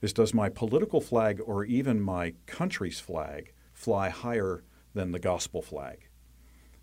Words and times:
is 0.00 0.12
does 0.12 0.32
my 0.32 0.48
political 0.48 1.00
flag 1.00 1.40
or 1.44 1.64
even 1.64 2.00
my 2.00 2.34
country's 2.46 3.00
flag 3.00 3.52
fly 3.72 4.08
higher 4.08 4.64
than 4.94 5.12
the 5.12 5.18
gospel 5.18 5.62
flag? 5.62 6.08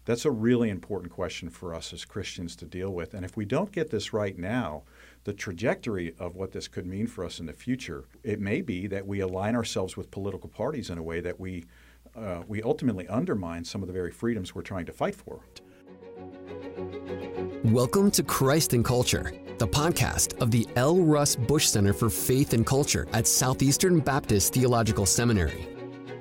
That's 0.05 0.23
a 0.23 0.31
really 0.31 0.69
important 0.69 1.11
question 1.11 1.49
for 1.49 1.75
us 1.75 1.91
as 1.91 2.05
Christians 2.05 2.55
to 2.57 2.65
deal 2.65 2.91
with. 2.93 3.13
And 3.13 3.25
if 3.25 3.35
we 3.35 3.43
don't 3.43 3.73
get 3.73 3.89
this 3.89 4.13
right 4.13 4.37
now, 4.37 4.83
the 5.25 5.33
trajectory 5.33 6.13
of 6.17 6.35
what 6.35 6.53
this 6.53 6.69
could 6.69 6.85
mean 6.85 7.07
for 7.07 7.25
us 7.25 7.41
in 7.41 7.45
the 7.45 7.51
future, 7.51 8.05
it 8.23 8.39
may 8.39 8.61
be 8.61 8.87
that 8.87 9.05
we 9.05 9.19
align 9.19 9.53
ourselves 9.53 9.97
with 9.97 10.09
political 10.09 10.47
parties 10.47 10.89
in 10.89 10.97
a 10.97 11.03
way 11.03 11.19
that 11.19 11.37
we, 11.37 11.65
uh, 12.15 12.43
we 12.47 12.61
ultimately 12.61 13.05
undermine 13.09 13.65
some 13.65 13.81
of 13.81 13.87
the 13.87 13.93
very 13.93 14.11
freedoms 14.11 14.55
we're 14.55 14.61
trying 14.61 14.85
to 14.85 14.93
fight 14.93 15.15
for. 15.15 15.41
Welcome 17.65 18.09
to 18.11 18.23
Christ 18.23 18.71
and 18.71 18.85
Culture, 18.85 19.33
the 19.57 19.67
podcast 19.67 20.39
of 20.39 20.51
the 20.51 20.67
L. 20.75 20.97
Russ 20.97 21.35
Bush 21.35 21.67
Center 21.67 21.91
for 21.91 22.11
Faith 22.11 22.53
and 22.53 22.63
Culture 22.63 23.07
at 23.11 23.25
Southeastern 23.25 23.99
Baptist 23.99 24.53
Theological 24.53 25.07
Seminary. 25.07 25.67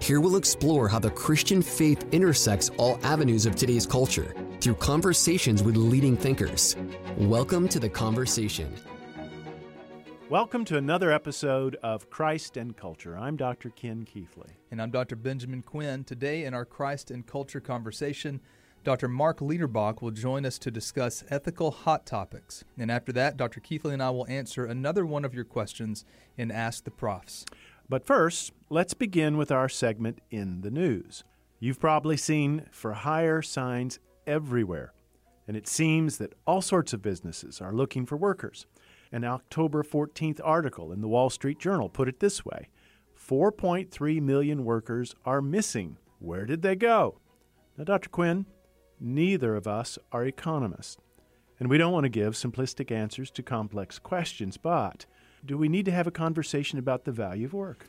Here 0.00 0.20
we'll 0.20 0.36
explore 0.36 0.88
how 0.88 0.98
the 0.98 1.10
Christian 1.10 1.60
faith 1.60 2.06
intersects 2.12 2.70
all 2.78 2.98
avenues 3.02 3.44
of 3.44 3.54
today's 3.54 3.86
culture 3.86 4.34
through 4.62 4.76
conversations 4.76 5.62
with 5.62 5.76
leading 5.76 6.16
thinkers. 6.16 6.76
Welcome 7.18 7.68
to 7.68 7.78
the 7.78 7.90
conversation. 7.90 8.74
Welcome 10.30 10.64
to 10.64 10.78
another 10.78 11.12
episode 11.12 11.76
of 11.82 12.08
Christ 12.08 12.56
and 12.56 12.74
Culture. 12.74 13.18
I'm 13.18 13.36
Dr. 13.36 13.68
Ken 13.68 14.06
Keathley. 14.06 14.52
And 14.70 14.80
I'm 14.80 14.90
Dr. 14.90 15.14
Benjamin 15.14 15.62
Quinn. 15.62 16.04
Today, 16.04 16.44
in 16.44 16.54
our 16.54 16.64
Christ 16.64 17.10
and 17.10 17.26
Culture 17.26 17.60
conversation, 17.60 18.40
Dr. 18.86 19.08
Mark 19.08 19.40
Liederbach 19.40 20.00
will 20.00 20.12
join 20.12 20.46
us 20.46 20.60
to 20.60 20.70
discuss 20.70 21.24
ethical 21.28 21.72
hot 21.72 22.06
topics. 22.06 22.62
And 22.78 22.88
after 22.88 23.10
that, 23.14 23.36
Dr. 23.36 23.60
Keathley 23.60 23.92
and 23.92 24.00
I 24.00 24.10
will 24.10 24.28
answer 24.28 24.64
another 24.64 25.04
one 25.04 25.24
of 25.24 25.34
your 25.34 25.42
questions 25.42 26.04
in 26.38 26.52
Ask 26.52 26.84
the 26.84 26.92
Profs. 26.92 27.44
But 27.88 28.06
first, 28.06 28.52
let's 28.70 28.94
begin 28.94 29.36
with 29.36 29.50
our 29.50 29.68
segment 29.68 30.20
In 30.30 30.60
the 30.60 30.70
News. 30.70 31.24
You've 31.58 31.80
probably 31.80 32.16
seen 32.16 32.66
for 32.70 32.92
hire 32.92 33.42
signs 33.42 33.98
everywhere, 34.24 34.92
and 35.48 35.56
it 35.56 35.66
seems 35.66 36.18
that 36.18 36.34
all 36.46 36.62
sorts 36.62 36.92
of 36.92 37.02
businesses 37.02 37.60
are 37.60 37.74
looking 37.74 38.06
for 38.06 38.16
workers. 38.16 38.66
An 39.10 39.24
October 39.24 39.82
14th 39.82 40.38
article 40.44 40.92
in 40.92 41.00
the 41.00 41.08
Wall 41.08 41.28
Street 41.28 41.58
Journal 41.58 41.88
put 41.88 42.06
it 42.06 42.20
this 42.20 42.44
way 42.44 42.68
4.3 43.18 44.22
million 44.22 44.64
workers 44.64 45.12
are 45.24 45.42
missing. 45.42 45.96
Where 46.20 46.46
did 46.46 46.62
they 46.62 46.76
go? 46.76 47.18
Now, 47.76 47.82
Dr. 47.84 48.08
Quinn, 48.08 48.46
Neither 49.00 49.54
of 49.54 49.66
us 49.66 49.98
are 50.12 50.24
economists, 50.24 50.96
and 51.60 51.68
we 51.68 51.78
don't 51.78 51.92
want 51.92 52.04
to 52.04 52.10
give 52.10 52.34
simplistic 52.34 52.90
answers 52.90 53.30
to 53.32 53.42
complex 53.42 53.98
questions, 53.98 54.56
but 54.56 55.06
do 55.44 55.58
we 55.58 55.68
need 55.68 55.84
to 55.84 55.92
have 55.92 56.06
a 56.06 56.12
conversation 56.12 56.78
about 56.78 57.04
the 57.04 57.12
value 57.12 57.46
of 57.46 57.52
work? 57.52 57.86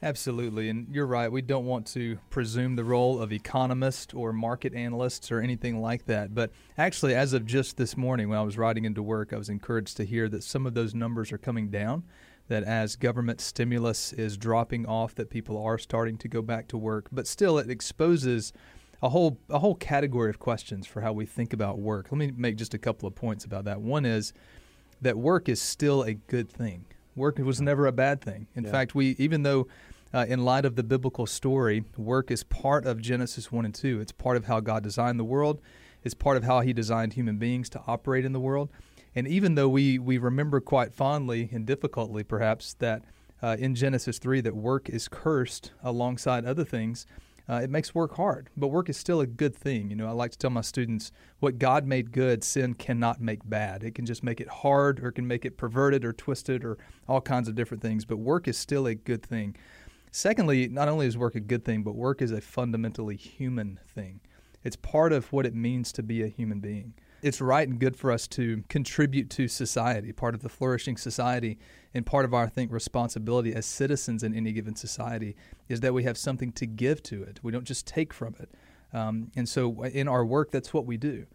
Absolutely, 0.00 0.68
and 0.68 0.86
you're 0.92 1.06
right. 1.06 1.30
We 1.30 1.42
don't 1.42 1.64
want 1.64 1.86
to 1.88 2.18
presume 2.30 2.76
the 2.76 2.84
role 2.84 3.20
of 3.20 3.32
economists 3.32 4.14
or 4.14 4.32
market 4.32 4.72
analysts 4.72 5.32
or 5.32 5.40
anything 5.40 5.80
like 5.80 6.06
that. 6.06 6.34
But 6.34 6.52
actually, 6.76 7.16
as 7.16 7.32
of 7.32 7.44
just 7.44 7.76
this 7.76 7.96
morning 7.96 8.28
when 8.28 8.38
I 8.38 8.42
was 8.42 8.56
riding 8.56 8.84
into 8.84 9.02
work, 9.02 9.32
I 9.32 9.38
was 9.38 9.48
encouraged 9.48 9.96
to 9.96 10.04
hear 10.04 10.28
that 10.28 10.44
some 10.44 10.66
of 10.66 10.74
those 10.74 10.94
numbers 10.94 11.32
are 11.32 11.38
coming 11.38 11.68
down. 11.68 12.04
That 12.46 12.62
as 12.62 12.94
government 12.96 13.40
stimulus 13.40 14.12
is 14.12 14.36
dropping 14.36 14.86
off, 14.86 15.16
that 15.16 15.30
people 15.30 15.60
are 15.60 15.78
starting 15.78 16.16
to 16.18 16.28
go 16.28 16.42
back 16.42 16.68
to 16.68 16.78
work. 16.78 17.08
But 17.10 17.26
still, 17.26 17.58
it 17.58 17.68
exposes 17.68 18.52
a 19.02 19.08
whole 19.08 19.38
a 19.48 19.58
whole 19.58 19.74
category 19.74 20.30
of 20.30 20.38
questions 20.38 20.86
for 20.86 21.00
how 21.00 21.12
we 21.12 21.26
think 21.26 21.52
about 21.52 21.78
work. 21.78 22.08
Let 22.10 22.18
me 22.18 22.32
make 22.36 22.56
just 22.56 22.74
a 22.74 22.78
couple 22.78 23.06
of 23.06 23.14
points 23.14 23.44
about 23.44 23.64
that. 23.64 23.80
One 23.80 24.04
is 24.04 24.32
that 25.00 25.16
work 25.16 25.48
is 25.48 25.62
still 25.62 26.02
a 26.02 26.14
good 26.14 26.50
thing. 26.50 26.84
Work 27.14 27.38
was 27.38 27.60
never 27.60 27.86
a 27.86 27.92
bad 27.92 28.20
thing. 28.20 28.46
In 28.54 28.64
yeah. 28.64 28.70
fact, 28.70 28.94
we 28.94 29.16
even 29.18 29.42
though 29.42 29.68
uh, 30.12 30.24
in 30.28 30.44
light 30.44 30.64
of 30.64 30.76
the 30.76 30.82
biblical 30.82 31.26
story, 31.26 31.84
work 31.96 32.30
is 32.30 32.42
part 32.42 32.86
of 32.86 33.00
Genesis 33.00 33.52
1 33.52 33.64
and 33.64 33.74
2. 33.74 34.00
It's 34.00 34.12
part 34.12 34.36
of 34.36 34.46
how 34.46 34.60
God 34.60 34.82
designed 34.82 35.18
the 35.18 35.24
world. 35.24 35.60
It's 36.02 36.14
part 36.14 36.36
of 36.36 36.44
how 36.44 36.60
he 36.60 36.72
designed 36.72 37.12
human 37.12 37.38
beings 37.38 37.68
to 37.70 37.82
operate 37.86 38.24
in 38.24 38.32
the 38.32 38.40
world. 38.40 38.70
And 39.14 39.26
even 39.26 39.54
though 39.54 39.68
we, 39.68 39.98
we 39.98 40.16
remember 40.16 40.60
quite 40.60 40.94
fondly 40.94 41.50
and 41.52 41.66
difficultly 41.66 42.22
perhaps 42.22 42.74
that 42.74 43.02
uh, 43.42 43.56
in 43.58 43.74
Genesis 43.74 44.18
3 44.18 44.40
that 44.42 44.56
work 44.56 44.88
is 44.88 45.08
cursed 45.08 45.72
alongside 45.82 46.44
other 46.44 46.64
things, 46.64 47.06
uh, 47.48 47.60
it 47.62 47.70
makes 47.70 47.94
work 47.94 48.16
hard. 48.16 48.50
But 48.56 48.68
work 48.68 48.88
is 48.88 48.96
still 48.96 49.20
a 49.20 49.26
good 49.26 49.54
thing. 49.54 49.90
You 49.90 49.96
know, 49.96 50.06
I 50.06 50.10
like 50.10 50.32
to 50.32 50.38
tell 50.38 50.50
my 50.50 50.60
students 50.60 51.12
what 51.40 51.58
God 51.58 51.86
made 51.86 52.12
good, 52.12 52.44
sin 52.44 52.74
cannot 52.74 53.20
make 53.20 53.48
bad. 53.48 53.82
It 53.82 53.94
can 53.94 54.04
just 54.04 54.22
make 54.22 54.40
it 54.40 54.48
hard 54.48 55.00
or 55.00 55.08
it 55.08 55.12
can 55.12 55.26
make 55.26 55.44
it 55.44 55.56
perverted 55.56 56.04
or 56.04 56.12
twisted 56.12 56.64
or 56.64 56.76
all 57.08 57.20
kinds 57.20 57.48
of 57.48 57.54
different 57.54 57.82
things. 57.82 58.04
But 58.04 58.18
work 58.18 58.48
is 58.48 58.58
still 58.58 58.86
a 58.86 58.94
good 58.94 59.22
thing. 59.22 59.56
Secondly, 60.10 60.68
not 60.68 60.88
only 60.88 61.06
is 61.06 61.16
work 61.16 61.34
a 61.34 61.40
good 61.40 61.64
thing, 61.64 61.82
but 61.82 61.94
work 61.94 62.20
is 62.20 62.32
a 62.32 62.40
fundamentally 62.40 63.16
human 63.16 63.78
thing. 63.94 64.20
It's 64.64 64.76
part 64.76 65.12
of 65.12 65.32
what 65.32 65.46
it 65.46 65.54
means 65.54 65.92
to 65.92 66.02
be 66.02 66.22
a 66.22 66.28
human 66.28 66.60
being 66.60 66.94
it's 67.22 67.40
right 67.40 67.66
and 67.66 67.78
good 67.78 67.96
for 67.96 68.12
us 68.12 68.28
to 68.28 68.62
contribute 68.68 69.30
to 69.30 69.48
society, 69.48 70.12
part 70.12 70.34
of 70.34 70.42
the 70.42 70.48
flourishing 70.48 70.96
society, 70.96 71.58
and 71.94 72.06
part 72.06 72.24
of 72.24 72.34
our, 72.34 72.44
I 72.44 72.48
think, 72.48 72.70
responsibility 72.72 73.54
as 73.54 73.66
citizens 73.66 74.22
in 74.22 74.34
any 74.34 74.52
given 74.52 74.76
society 74.76 75.34
is 75.68 75.80
that 75.80 75.94
we 75.94 76.04
have 76.04 76.16
something 76.16 76.52
to 76.52 76.66
give 76.66 77.02
to 77.04 77.22
it. 77.22 77.40
We 77.42 77.52
don't 77.52 77.64
just 77.64 77.86
take 77.86 78.12
from 78.12 78.36
it. 78.38 78.50
Um, 78.92 79.30
and 79.36 79.48
so 79.48 79.82
in 79.82 80.08
our 80.08 80.24
work, 80.24 80.50
that's 80.50 80.72
what 80.72 80.86
we 80.86 80.96
do. 80.96 81.26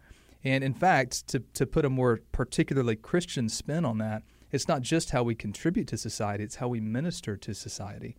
And 0.42 0.62
in 0.62 0.74
fact, 0.74 1.26
to, 1.28 1.40
to 1.54 1.66
put 1.66 1.84
a 1.84 1.90
more 1.90 2.20
particularly 2.32 2.96
Christian 2.96 3.48
spin 3.48 3.84
on 3.84 3.98
that, 3.98 4.22
it's 4.52 4.68
not 4.68 4.82
just 4.82 5.10
how 5.10 5.22
we 5.22 5.34
contribute 5.34 5.88
to 5.88 5.96
society, 5.96 6.44
it's 6.44 6.56
how 6.56 6.68
we 6.68 6.80
minister 6.80 7.36
to 7.36 7.54
society 7.54 8.16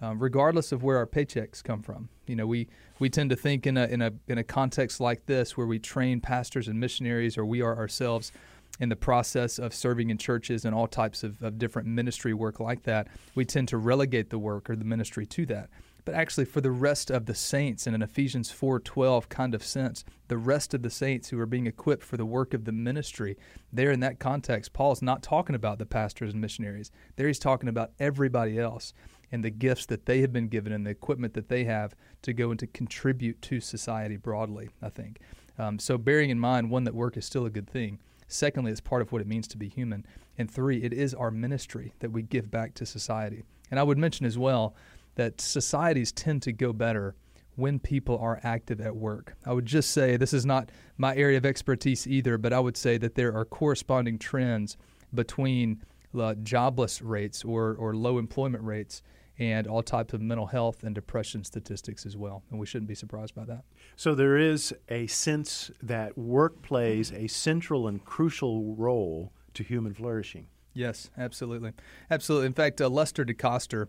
um, 0.00 0.18
regardless 0.18 0.72
of 0.72 0.82
where 0.82 0.96
our 0.96 1.06
paychecks 1.06 1.62
come 1.62 1.82
from. 1.82 2.08
You 2.26 2.36
know, 2.36 2.46
we, 2.46 2.68
we 2.98 3.10
tend 3.10 3.30
to 3.30 3.36
think 3.36 3.66
in 3.66 3.76
a, 3.76 3.86
in, 3.86 4.02
a, 4.02 4.12
in 4.28 4.38
a 4.38 4.44
context 4.44 5.00
like 5.00 5.26
this 5.26 5.56
where 5.56 5.66
we 5.66 5.78
train 5.78 6.20
pastors 6.20 6.68
and 6.68 6.78
missionaries, 6.78 7.36
or 7.36 7.44
we 7.44 7.62
are 7.62 7.76
ourselves 7.76 8.32
in 8.80 8.88
the 8.88 8.96
process 8.96 9.58
of 9.58 9.74
serving 9.74 10.10
in 10.10 10.18
churches 10.18 10.64
and 10.64 10.74
all 10.74 10.86
types 10.86 11.24
of, 11.24 11.42
of 11.42 11.58
different 11.58 11.88
ministry 11.88 12.32
work 12.32 12.60
like 12.60 12.84
that, 12.84 13.08
we 13.34 13.44
tend 13.44 13.68
to 13.68 13.76
relegate 13.76 14.30
the 14.30 14.38
work 14.38 14.70
or 14.70 14.76
the 14.76 14.84
ministry 14.84 15.26
to 15.26 15.46
that. 15.46 15.68
But 16.04 16.14
actually, 16.14 16.46
for 16.46 16.62
the 16.62 16.70
rest 16.70 17.10
of 17.10 17.26
the 17.26 17.34
saints, 17.34 17.86
in 17.86 17.94
an 17.94 18.00
Ephesians 18.00 18.50
4:12 18.50 19.28
kind 19.28 19.54
of 19.54 19.62
sense, 19.62 20.04
the 20.28 20.38
rest 20.38 20.72
of 20.72 20.82
the 20.82 20.88
saints 20.88 21.28
who 21.28 21.38
are 21.38 21.44
being 21.44 21.66
equipped 21.66 22.02
for 22.02 22.16
the 22.16 22.24
work 22.24 22.54
of 22.54 22.64
the 22.64 22.72
ministry, 22.72 23.36
there 23.70 23.90
in 23.90 24.00
that 24.00 24.18
context, 24.18 24.72
Paul's 24.72 25.02
not 25.02 25.22
talking 25.22 25.54
about 25.54 25.78
the 25.78 25.84
pastors 25.84 26.32
and 26.32 26.40
missionaries. 26.40 26.90
There 27.16 27.26
he's 27.26 27.38
talking 27.38 27.68
about 27.68 27.90
everybody 27.98 28.58
else 28.58 28.94
and 29.30 29.44
the 29.44 29.50
gifts 29.50 29.86
that 29.86 30.06
they 30.06 30.20
have 30.20 30.32
been 30.32 30.48
given 30.48 30.72
and 30.72 30.86
the 30.86 30.90
equipment 30.90 31.34
that 31.34 31.48
they 31.48 31.64
have 31.64 31.94
to 32.22 32.32
go 32.32 32.50
and 32.50 32.58
to 32.60 32.66
contribute 32.66 33.40
to 33.42 33.60
society 33.60 34.16
broadly, 34.16 34.70
I 34.82 34.88
think. 34.88 35.20
Um, 35.58 35.78
so, 35.78 35.98
bearing 35.98 36.30
in 36.30 36.38
mind, 36.38 36.70
one, 36.70 36.84
that 36.84 36.94
work 36.94 37.16
is 37.16 37.26
still 37.26 37.46
a 37.46 37.50
good 37.50 37.68
thing. 37.68 37.98
Secondly, 38.28 38.70
it's 38.70 38.80
part 38.80 39.02
of 39.02 39.10
what 39.10 39.20
it 39.20 39.26
means 39.26 39.48
to 39.48 39.56
be 39.56 39.68
human. 39.68 40.06
And 40.36 40.50
three, 40.50 40.82
it 40.82 40.92
is 40.92 41.14
our 41.14 41.30
ministry 41.30 41.94
that 41.98 42.12
we 42.12 42.22
give 42.22 42.50
back 42.50 42.74
to 42.74 42.86
society. 42.86 43.42
And 43.70 43.80
I 43.80 43.82
would 43.82 43.98
mention 43.98 44.24
as 44.24 44.38
well 44.38 44.74
that 45.16 45.40
societies 45.40 46.12
tend 46.12 46.42
to 46.42 46.52
go 46.52 46.72
better 46.72 47.16
when 47.56 47.80
people 47.80 48.16
are 48.18 48.38
active 48.44 48.80
at 48.80 48.94
work. 48.94 49.34
I 49.44 49.52
would 49.52 49.66
just 49.66 49.90
say 49.90 50.16
this 50.16 50.32
is 50.32 50.46
not 50.46 50.70
my 50.96 51.16
area 51.16 51.38
of 51.38 51.44
expertise 51.44 52.06
either, 52.06 52.38
but 52.38 52.52
I 52.52 52.60
would 52.60 52.76
say 52.76 52.98
that 52.98 53.16
there 53.16 53.34
are 53.34 53.44
corresponding 53.44 54.18
trends 54.18 54.76
between 55.12 55.82
uh, 56.18 56.34
jobless 56.42 57.02
rates 57.02 57.44
or, 57.44 57.74
or 57.74 57.94
low 57.94 58.18
employment 58.18 58.64
rates 58.64 59.02
and 59.38 59.66
all 59.66 59.82
types 59.82 60.12
of 60.14 60.20
mental 60.20 60.46
health 60.46 60.82
and 60.82 60.94
depression 60.94 61.44
statistics 61.44 62.04
as 62.04 62.16
well. 62.16 62.42
And 62.50 62.58
we 62.58 62.66
shouldn't 62.66 62.88
be 62.88 62.94
surprised 62.94 63.34
by 63.34 63.44
that. 63.44 63.64
So 63.96 64.14
there 64.14 64.36
is 64.36 64.74
a 64.88 65.06
sense 65.06 65.70
that 65.82 66.18
work 66.18 66.60
plays 66.62 67.12
a 67.12 67.28
central 67.28 67.86
and 67.86 68.04
crucial 68.04 68.74
role 68.74 69.32
to 69.54 69.62
human 69.62 69.94
flourishing. 69.94 70.48
Yes, 70.74 71.10
absolutely. 71.16 71.72
Absolutely. 72.10 72.46
In 72.46 72.52
fact, 72.52 72.80
uh, 72.80 72.88
Lester 72.88 73.24
DeKoster 73.24 73.86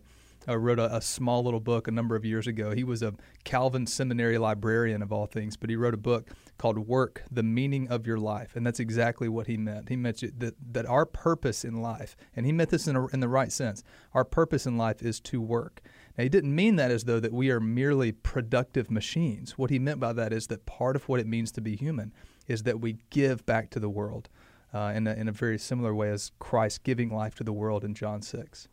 uh, 0.48 0.56
wrote 0.56 0.78
a, 0.78 0.96
a, 0.96 1.00
small 1.00 1.42
little 1.44 1.60
book 1.60 1.86
a 1.88 1.90
number 1.90 2.16
of 2.16 2.24
years 2.24 2.46
ago. 2.46 2.70
He 2.70 2.84
was 2.84 3.02
a 3.02 3.14
Calvin 3.44 3.86
seminary 3.86 4.38
librarian 4.38 5.02
of 5.02 5.12
all 5.12 5.26
things, 5.26 5.56
but 5.56 5.70
he 5.70 5.76
wrote 5.76 5.94
a 5.94 5.98
book 5.98 6.28
called 6.58 6.78
Work, 6.78 7.24
The 7.30 7.42
Meaning 7.42 7.88
of 7.88 8.06
Your 8.06 8.18
Life. 8.18 8.56
And 8.56 8.66
that's 8.66 8.80
exactly 8.80 9.28
what 9.28 9.46
he 9.46 9.56
meant. 9.56 9.88
He 9.88 9.96
meant 9.96 10.22
that, 10.38 10.54
that 10.72 10.86
our 10.86 11.06
purpose 11.06 11.64
in 11.64 11.82
life, 11.82 12.16
and 12.34 12.46
he 12.46 12.52
meant 12.52 12.70
this 12.70 12.86
in, 12.86 12.96
a, 12.96 13.06
in 13.08 13.20
the 13.20 13.28
right 13.28 13.52
sense, 13.52 13.82
our 14.14 14.24
purpose 14.24 14.66
in 14.66 14.76
life 14.76 15.02
is 15.02 15.20
to 15.20 15.40
work. 15.40 15.82
Now, 16.16 16.24
he 16.24 16.30
didn't 16.30 16.54
mean 16.54 16.76
that 16.76 16.90
as 16.90 17.04
though 17.04 17.20
that 17.20 17.32
we 17.32 17.50
are 17.50 17.60
merely 17.60 18.12
productive 18.12 18.90
machines. 18.90 19.56
What 19.56 19.70
he 19.70 19.78
meant 19.78 20.00
by 20.00 20.12
that 20.14 20.32
is 20.32 20.48
that 20.48 20.66
part 20.66 20.96
of 20.96 21.08
what 21.08 21.20
it 21.20 21.26
means 21.26 21.52
to 21.52 21.60
be 21.60 21.76
human 21.76 22.12
is 22.46 22.64
that 22.64 22.80
we 22.80 22.98
give 23.10 23.46
back 23.46 23.70
to 23.70 23.80
the 23.80 23.90
world. 23.90 24.28
Uh, 24.72 24.92
in, 24.94 25.08
a, 25.08 25.14
in 25.14 25.26
a 25.26 25.32
very 25.32 25.58
similar 25.58 25.92
way 25.92 26.10
as 26.10 26.30
Christ 26.38 26.84
giving 26.84 27.10
life 27.10 27.34
to 27.34 27.42
the 27.42 27.52
world 27.52 27.84
in 27.84 27.92
John 27.92 28.22
6 28.22 28.68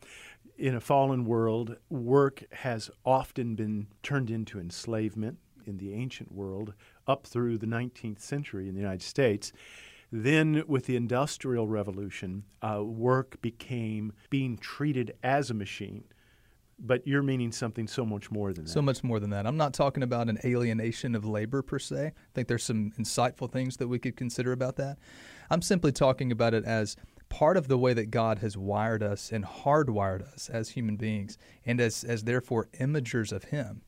in 0.58 0.76
a 0.76 0.80
fallen 0.80 1.26
world, 1.26 1.78
work 1.90 2.44
has 2.52 2.90
often 3.06 3.56
been 3.56 3.88
turned 4.04 4.30
into 4.30 4.60
enslavement 4.60 5.38
in 5.66 5.78
the 5.78 5.94
ancient 5.94 6.32
world 6.32 6.74
up 7.08 7.28
through 7.28 7.58
the 7.58 7.68
19th 7.68 8.20
century 8.20 8.68
in 8.68 8.74
the 8.74 8.82
United 8.82 9.04
States. 9.04 9.52
Then, 10.12 10.64
with 10.68 10.86
the 10.86 10.96
Industrial 10.96 11.68
Revolution, 11.68 12.46
uh, 12.62 12.82
work 12.84 13.42
became 13.42 14.14
being 14.30 14.58
treated 14.58 15.14
as 15.22 15.50
a 15.50 15.54
machine. 15.54 16.06
But 16.80 17.06
you're 17.08 17.24
meaning 17.24 17.52
something 17.52 17.88
so 17.88 18.06
much 18.06 18.30
more 18.30 18.54
than 18.54 18.66
that. 18.66 18.70
So 18.70 18.84
much 18.84 19.04
more 19.04 19.20
than 19.20 19.32
that. 19.32 19.48
I'm 19.48 19.58
not 19.58 19.74
talking 19.74 20.04
about 20.04 20.30
an 20.30 20.38
alienation 20.46 21.16
of 21.16 21.26
labor 21.26 21.64
per 21.64 21.80
se. 21.80 22.14
I 22.16 22.32
think 22.36 22.48
there's 22.48 22.64
some 22.64 22.92
insightful 23.00 23.52
things 23.52 23.78
that 23.78 23.88
we 23.88 23.98
could 23.98 24.16
consider 24.16 24.52
about 24.52 24.76
that. 24.76 24.98
I'm 25.50 25.64
simply 25.64 25.92
talking 25.92 26.32
about 26.32 26.54
it 26.54 26.66
as 26.66 26.96
part 27.30 27.58
of 27.58 27.68
the 27.68 27.78
way 27.78 27.94
that 27.94 28.12
God 28.12 28.40
has 28.40 28.58
wired 28.58 29.04
us 29.04 29.32
and 29.32 29.46
hardwired 29.46 30.22
us 30.22 30.50
as 30.50 30.70
human 30.70 30.96
beings 30.96 31.38
and 31.66 31.80
as, 31.80 32.04
as 32.04 32.24
therefore 32.24 32.68
imagers 32.80 33.32
of 33.32 33.46
Him 33.46 33.82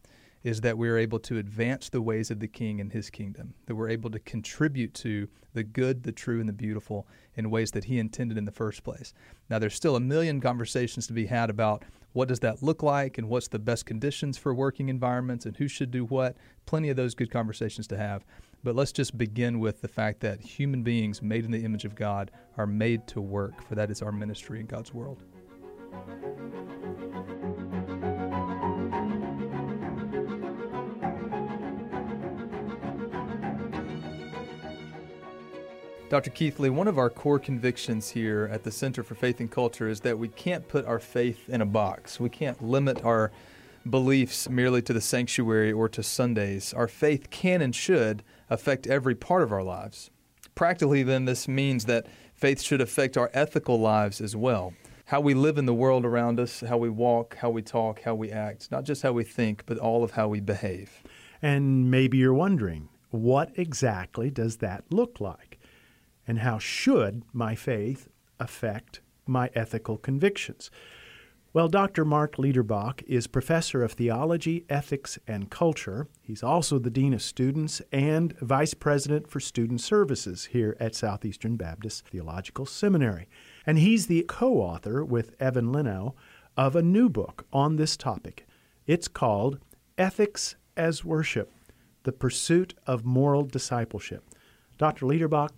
is 0.44 0.62
that 0.62 0.77
we 0.77 0.88
are 0.88 0.97
able 0.97 1.19
to 1.19 1.38
advance 1.38 1.89
the 1.89 2.01
ways 2.01 2.31
of 2.31 2.39
the 2.39 2.47
King 2.47 2.80
and 2.80 2.94
His 2.94 3.09
kingdom, 3.09 3.53
that 3.65 3.75
we're 3.75 3.89
able 3.89 4.09
to 4.09 4.19
contribute 4.19 4.94
to 4.95 5.27
the 5.53 5.63
good, 5.63 6.03
the 6.03 6.12
true, 6.12 6.39
and 6.39 6.47
the 6.47 6.53
beautiful 6.53 7.07
in 7.36 7.50
ways 7.50 7.71
that 7.71 7.86
He 7.86 8.00
intended 8.00 8.38
in 8.38 8.45
the 8.45 8.51
first 8.51 8.83
place. 8.83 9.13
Now, 9.50 9.59
there's 9.59 9.75
still 9.75 9.95
a 9.95 10.01
million 10.01 10.39
conversations 10.39 11.07
to 11.07 11.13
be 11.13 11.25
had 11.25 11.50
about 11.50 11.83
what 12.13 12.27
does 12.27 12.39
that 12.39 12.63
look 12.63 12.81
like 12.81 13.18
and 13.18 13.30
what's 13.30 13.50
the 13.50 13.59
best 13.59 13.86
conditions 13.86 14.38
for 14.38 14.53
working 14.53 14.89
environments 14.89 15.45
and 15.45 15.57
who 15.57 15.68
should 15.68 15.91
do 15.91 16.06
what. 16.06 16.38
Plenty 16.65 16.89
of 16.89 16.95
those 16.95 17.15
good 17.15 17.31
conversations 17.31 17.88
to 17.88 17.97
have. 17.97 18.25
But 18.61 18.75
let's 18.75 18.91
just 18.91 19.17
begin 19.17 19.59
with 19.59 19.81
the 19.81 19.88
fact 19.88 20.19
that 20.19 20.41
human 20.41 20.83
beings 20.83 21.21
made 21.21 21.45
in 21.45 21.51
the 21.51 21.63
image 21.63 21.85
of 21.85 21.95
God 21.95 22.29
are 22.57 22.67
made 22.67 23.07
to 23.07 23.21
work, 23.21 23.61
for 23.65 23.75
that 23.75 23.89
is 23.89 24.01
our 24.01 24.11
ministry 24.11 24.59
in 24.59 24.65
God's 24.65 24.94
world. 24.94 25.23
Dr. 36.09 36.31
Keathley, 36.31 36.71
one 36.71 36.88
of 36.88 36.97
our 36.97 37.09
core 37.09 37.39
convictions 37.39 38.09
here 38.09 38.50
at 38.51 38.63
the 38.63 38.71
Center 38.71 39.03
for 39.03 39.13
Faith 39.13 39.39
and 39.39 39.50
Culture 39.50 39.88
is 39.88 40.01
that 40.01 40.17
we 40.17 40.27
can't 40.27 40.67
put 40.67 40.85
our 40.85 41.00
faith 41.00 41.47
in 41.47 41.62
a 41.62 41.65
box. 41.67 42.19
We 42.19 42.29
can't 42.29 42.62
limit 42.62 43.05
our 43.05 43.31
beliefs 43.88 44.50
merely 44.50 44.81
to 44.81 44.91
the 44.91 45.01
sanctuary 45.01 45.71
or 45.71 45.88
to 45.89 46.03
Sundays. 46.03 46.73
Our 46.73 46.88
faith 46.88 47.29
can 47.29 47.62
and 47.62 47.73
should 47.73 48.23
affect 48.50 48.88
every 48.88 49.16
part 49.16 49.44
of 49.44 49.51
our 49.51 49.63
lives. 49.63 50.10
Practically, 50.56 51.04
then, 51.04 51.25
this 51.25 51.48
means 51.48 51.86
that 51.86 52.07
faith 52.34 52.62
should 52.62 52.81
affect 52.81 53.18
our 53.18 53.30
ethical 53.34 53.80
lives 53.80 54.22
as 54.22 54.36
well. 54.36 54.74
How 55.06 55.19
we 55.19 55.34
live 55.34 55.57
in 55.57 55.66
the 55.66 55.74
world 55.74 56.06
around 56.06 56.40
us, 56.40 56.62
how 56.62 56.78
we 56.78 56.90
walk, 56.90 57.38
how 57.38 57.50
we 57.50 57.62
talk, 57.62 58.01
how 58.01 58.16
we 58.16 58.31
act, 58.31 58.72
not 58.72 58.84
just 58.84 59.01
how 59.01 59.12
we 59.12 59.24
think, 59.24 59.63
but 59.66 59.78
all 59.78 60.04
of 60.04 60.12
how 60.12 60.28
we 60.28 60.40
behave. 60.40 61.04
And 61.42 61.90
maybe 61.90 62.18
you're 62.18 62.34
wondering, 62.34 62.90
what 63.10 63.51
exactly 63.56 64.30
does 64.30 64.57
that 64.57 64.84
look 64.92 65.19
like? 65.19 65.60
and 66.30 66.40
how 66.40 66.60
should 66.60 67.24
my 67.34 67.56
faith 67.56 68.07
affect 68.40 69.01
my 69.25 69.50
ethical 69.56 69.98
convictions? 69.98 70.69
Well, 71.51 71.68
Dr. 71.68 72.06
Mark 72.06 72.36
Liederbach 72.36 73.01
is 73.07 73.25
professor 73.25 73.81
of 73.81 73.94
theology, 73.94 74.66
ethics, 74.69 75.18
and 75.28 75.50
culture. 75.50 76.07
He's 76.22 76.44
also 76.44 76.78
the 76.78 76.92
dean 76.92 77.12
of 77.12 77.24
students 77.24 77.81
and 77.92 78.38
vice 78.38 78.75
president 78.75 79.28
for 79.28 79.40
student 79.40 79.81
services 79.81 80.46
here 80.51 80.78
at 80.80 80.94
Southeastern 80.94 81.56
Baptist 81.56 82.07
Theological 82.07 82.68
Seminary. 82.68 83.28
And 83.66 83.80
he's 83.80 84.06
the 84.06 84.25
co 84.28 84.57
author 84.57 85.04
with 85.04 85.36
Evan 85.42 85.72
Lenow 85.72 86.13
of 86.56 86.75
a 86.75 86.84
new 86.84 87.10
book 87.10 87.48
on 87.51 87.78
this 87.78 87.98
topic. 87.98 88.46
It's 88.86 89.07
called 89.07 89.57
Ethics 89.98 90.56
as 90.78 91.04
Worship 91.04 91.51
The 92.04 92.12
Pursuit 92.12 92.75
of 92.86 93.06
Moral 93.06 93.44
Discipleship. 93.44 94.24
Dr. 94.78 95.07
Liederbach, 95.07 95.50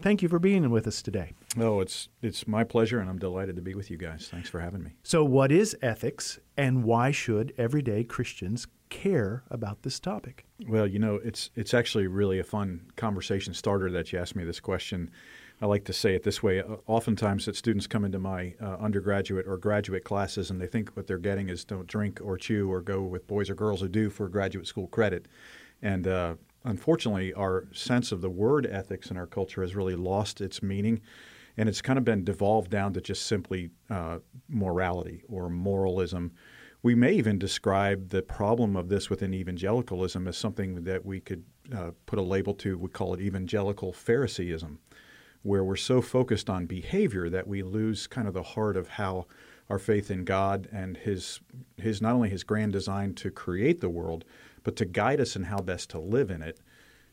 thank 0.00 0.22
you 0.22 0.28
for 0.28 0.38
being 0.38 0.70
with 0.70 0.86
us 0.86 1.02
today. 1.02 1.32
Oh, 1.58 1.80
it's 1.80 2.08
it's 2.22 2.46
my 2.46 2.62
pleasure, 2.62 3.00
and 3.00 3.10
I'm 3.10 3.18
delighted 3.18 3.56
to 3.56 3.62
be 3.62 3.74
with 3.74 3.90
you 3.90 3.96
guys. 3.96 4.28
Thanks 4.30 4.48
for 4.48 4.60
having 4.60 4.84
me. 4.84 4.92
So, 5.02 5.24
what 5.24 5.50
is 5.50 5.76
ethics, 5.82 6.38
and 6.56 6.84
why 6.84 7.10
should 7.10 7.52
everyday 7.58 8.04
Christians 8.04 8.68
care 8.88 9.42
about 9.50 9.82
this 9.82 9.98
topic? 9.98 10.46
Well, 10.68 10.86
you 10.86 11.00
know, 11.00 11.16
it's 11.16 11.50
it's 11.56 11.74
actually 11.74 12.06
really 12.06 12.38
a 12.38 12.44
fun 12.44 12.92
conversation 12.96 13.52
starter 13.52 13.90
that 13.90 14.12
you 14.12 14.18
asked 14.18 14.36
me 14.36 14.44
this 14.44 14.60
question. 14.60 15.10
I 15.62 15.66
like 15.66 15.84
to 15.84 15.92
say 15.92 16.14
it 16.14 16.22
this 16.22 16.42
way. 16.42 16.60
Uh, 16.60 16.76
oftentimes, 16.86 17.46
that 17.46 17.56
students 17.56 17.88
come 17.88 18.04
into 18.04 18.20
my 18.20 18.54
uh, 18.62 18.76
undergraduate 18.76 19.46
or 19.48 19.56
graduate 19.56 20.04
classes, 20.04 20.50
and 20.50 20.60
they 20.60 20.68
think 20.68 20.90
what 20.90 21.08
they're 21.08 21.18
getting 21.18 21.48
is 21.48 21.64
don't 21.64 21.86
drink 21.86 22.20
or 22.22 22.38
chew 22.38 22.70
or 22.70 22.80
go 22.80 23.02
with 23.02 23.26
boys 23.26 23.50
or 23.50 23.56
girls 23.56 23.80
who 23.80 23.88
do 23.88 24.08
for 24.08 24.28
graduate 24.28 24.68
school 24.68 24.86
credit. 24.86 25.26
And 25.82 26.06
uh, 26.06 26.34
unfortunately, 26.64 27.32
our 27.34 27.66
sense 27.72 28.12
of 28.12 28.20
the 28.20 28.30
word 28.30 28.66
ethics 28.66 29.10
in 29.10 29.16
our 29.16 29.26
culture 29.26 29.62
has 29.62 29.74
really 29.74 29.96
lost 29.96 30.40
its 30.40 30.62
meaning. 30.62 31.00
And 31.60 31.68
it's 31.68 31.82
kind 31.82 31.98
of 31.98 32.06
been 32.06 32.24
devolved 32.24 32.70
down 32.70 32.94
to 32.94 33.02
just 33.02 33.26
simply 33.26 33.68
uh, 33.90 34.20
morality 34.48 35.24
or 35.28 35.50
moralism. 35.50 36.32
We 36.82 36.94
may 36.94 37.12
even 37.12 37.38
describe 37.38 38.08
the 38.08 38.22
problem 38.22 38.76
of 38.76 38.88
this 38.88 39.10
within 39.10 39.34
evangelicalism 39.34 40.26
as 40.26 40.38
something 40.38 40.84
that 40.84 41.04
we 41.04 41.20
could 41.20 41.44
uh, 41.76 41.90
put 42.06 42.18
a 42.18 42.22
label 42.22 42.54
to. 42.54 42.78
We 42.78 42.88
call 42.88 43.12
it 43.12 43.20
evangelical 43.20 43.92
Phariseeism, 43.92 44.78
where 45.42 45.62
we're 45.62 45.76
so 45.76 46.00
focused 46.00 46.48
on 46.48 46.64
behavior 46.64 47.28
that 47.28 47.46
we 47.46 47.62
lose 47.62 48.06
kind 48.06 48.26
of 48.26 48.32
the 48.32 48.42
heart 48.42 48.78
of 48.78 48.88
how 48.88 49.26
our 49.68 49.78
faith 49.78 50.10
in 50.10 50.24
God 50.24 50.66
and 50.72 50.96
His 50.96 51.40
His 51.76 52.00
not 52.00 52.14
only 52.14 52.30
His 52.30 52.42
grand 52.42 52.72
design 52.72 53.12
to 53.16 53.30
create 53.30 53.82
the 53.82 53.90
world, 53.90 54.24
but 54.64 54.76
to 54.76 54.86
guide 54.86 55.20
us 55.20 55.36
in 55.36 55.44
how 55.44 55.58
best 55.58 55.90
to 55.90 55.98
live 55.98 56.30
in 56.30 56.40
it 56.40 56.58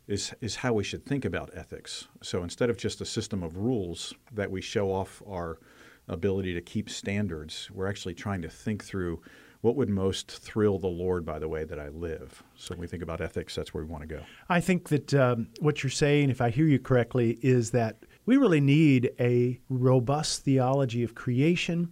is, 0.07 0.33
is 0.42 0.56
how 0.56 0.74
we 0.74 0.83
should 0.83 1.06
think 1.06 1.25
about 1.25 1.51
ethics. 1.54 2.07
So 2.21 2.44
instead 2.44 2.69
of 2.69 2.77
just 2.77 3.01
a 3.01 3.06
system 3.06 3.44
of 3.44 3.57
rules 3.57 4.13
that 4.33 4.50
we 4.50 4.62
show 4.62 4.92
off 4.92 5.21
our 5.27 5.59
ability 6.07 6.54
to 6.54 6.62
keep 6.62 6.89
standards, 6.89 7.69
we're 7.74 7.88
actually 7.88 8.13
trying 8.13 8.42
to 8.42 8.50
think 8.50 8.83
through 8.83 9.21
what 9.62 9.75
would 9.75 9.89
most 9.89 10.31
thrill 10.31 10.80
the 10.80 10.88
Lord 10.88 11.25
by 11.25 11.39
the 11.39 11.50
way 11.50 11.65
that 11.65 11.80
I 11.80 11.89
live. 11.89 12.44
So 12.56 12.74
when 12.74 12.80
we 12.80 12.88
think 12.88 13.04
about 13.04 13.21
ethics, 13.21 13.56
that's 13.56 13.74
where 13.74 13.83
we 13.83 13.89
want 13.89 14.04
to 14.04 14.07
go. 14.07 14.21
I 14.48 14.62
think 14.62 14.89
that 14.89 15.13
um, 15.13 15.48
what 15.59 15.83
you're 15.83 15.89
saying, 15.89 16.30
if 16.30 16.42
I 16.42 16.51
hear 16.51 16.65
you 16.65 16.80
correctly, 16.80 17.39
is 17.42 17.71
that 17.71 17.98
we 18.25 18.38
really 18.38 18.62
need 18.62 19.12
a 19.19 19.60
robust 19.69 20.44
theology 20.44 21.03
of 21.03 21.15
creation 21.15 21.92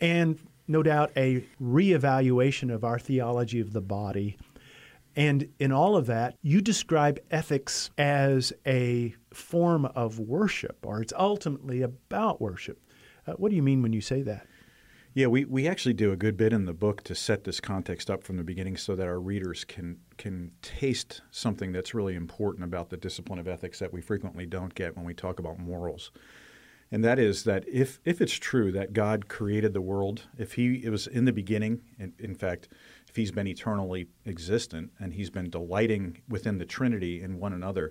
and 0.00 0.38
no 0.68 0.82
doubt 0.82 1.12
a 1.16 1.44
reevaluation 1.62 2.74
of 2.74 2.84
our 2.84 2.98
theology 2.98 3.60
of 3.60 3.72
the 3.72 3.80
body 3.80 4.36
and 5.16 5.48
in 5.58 5.72
all 5.72 5.96
of 5.96 6.06
that, 6.06 6.36
you 6.42 6.60
describe 6.60 7.18
ethics 7.30 7.90
as 7.96 8.52
a 8.66 9.14
form 9.32 9.86
of 9.86 10.18
worship, 10.18 10.84
or 10.84 11.00
it's 11.00 11.14
ultimately 11.18 11.80
about 11.82 12.40
worship. 12.40 12.78
Uh, 13.26 13.32
what 13.32 13.48
do 13.48 13.56
you 13.56 13.62
mean 13.62 13.82
when 13.82 13.94
you 13.94 14.02
say 14.02 14.22
that? 14.22 14.46
Yeah, 15.14 15.28
we, 15.28 15.46
we 15.46 15.66
actually 15.66 15.94
do 15.94 16.12
a 16.12 16.16
good 16.16 16.36
bit 16.36 16.52
in 16.52 16.66
the 16.66 16.74
book 16.74 17.02
to 17.04 17.14
set 17.14 17.44
this 17.44 17.58
context 17.58 18.10
up 18.10 18.22
from 18.22 18.36
the 18.36 18.44
beginning 18.44 18.76
so 18.76 18.94
that 18.94 19.06
our 19.06 19.18
readers 19.18 19.64
can 19.64 19.96
can 20.18 20.52
taste 20.60 21.22
something 21.30 21.72
that's 21.72 21.94
really 21.94 22.14
important 22.14 22.64
about 22.64 22.90
the 22.90 22.98
discipline 22.98 23.38
of 23.38 23.48
ethics 23.48 23.78
that 23.78 23.94
we 23.94 24.02
frequently 24.02 24.44
don't 24.44 24.74
get 24.74 24.94
when 24.94 25.06
we 25.06 25.14
talk 25.14 25.38
about 25.38 25.58
morals. 25.58 26.10
And 26.92 27.02
that 27.02 27.18
is 27.18 27.44
that 27.44 27.64
if 27.66 27.98
if 28.04 28.20
it's 28.20 28.34
true 28.34 28.70
that 28.72 28.92
God 28.92 29.26
created 29.26 29.72
the 29.72 29.80
world, 29.80 30.24
if 30.36 30.52
he 30.52 30.84
it 30.84 30.90
was 30.90 31.06
in 31.06 31.24
the 31.24 31.32
beginning, 31.32 31.80
in, 31.98 32.12
in 32.18 32.34
fact, 32.34 32.68
if 33.16 33.18
he's 33.18 33.32
been 33.32 33.46
eternally 33.46 34.08
existent 34.26 34.92
and 35.00 35.14
he's 35.14 35.30
been 35.30 35.48
delighting 35.48 36.20
within 36.28 36.58
the 36.58 36.66
Trinity 36.66 37.22
in 37.22 37.38
one 37.38 37.54
another, 37.54 37.90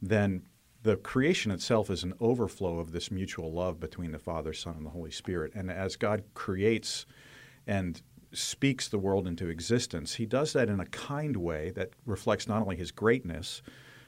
then 0.00 0.42
the 0.84 0.96
creation 0.98 1.50
itself 1.50 1.90
is 1.90 2.04
an 2.04 2.14
overflow 2.20 2.78
of 2.78 2.92
this 2.92 3.10
mutual 3.10 3.52
love 3.52 3.80
between 3.80 4.12
the 4.12 4.18
Father, 4.20 4.52
Son, 4.52 4.76
and 4.76 4.86
the 4.86 4.90
Holy 4.90 5.10
Spirit. 5.10 5.50
And 5.56 5.72
as 5.72 5.96
God 5.96 6.22
creates 6.34 7.04
and 7.66 8.00
speaks 8.32 8.86
the 8.86 9.00
world 9.00 9.26
into 9.26 9.48
existence, 9.48 10.14
he 10.14 10.24
does 10.24 10.52
that 10.52 10.68
in 10.68 10.78
a 10.78 10.86
kind 10.86 11.36
way 11.36 11.70
that 11.70 11.90
reflects 12.06 12.46
not 12.46 12.62
only 12.62 12.76
his 12.76 12.92
greatness, 12.92 13.62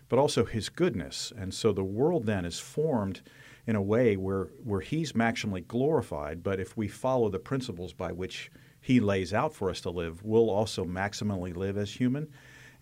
but 0.09 0.21
also 0.21 0.45
his 0.45 0.69
goodness. 0.69 1.33
And 1.37 1.53
so 1.53 1.73
the 1.73 1.83
world 1.83 2.25
then 2.25 2.45
is 2.45 2.61
formed 2.61 3.21
in 3.67 3.75
a 3.75 3.83
way 3.83 4.17
where, 4.17 4.45
where 4.63 4.81
he's 4.81 5.11
maximally 5.11 5.67
glorified, 5.67 6.45
but 6.45 6.61
if 6.61 6.77
we 6.77 6.87
follow 6.87 7.29
the 7.29 7.41
principles 7.41 7.93
by 7.93 8.13
which 8.13 8.49
he 8.83 9.01
lays 9.01 9.33
out 9.33 9.55
for 9.55 9.71
us 9.71 9.81
to 9.83 9.91
live, 9.91 10.23
we'll 10.25 10.51
also 10.51 10.85
maximally 10.85 11.57
live 11.57 11.79
as 11.79 11.95
human 11.95 12.29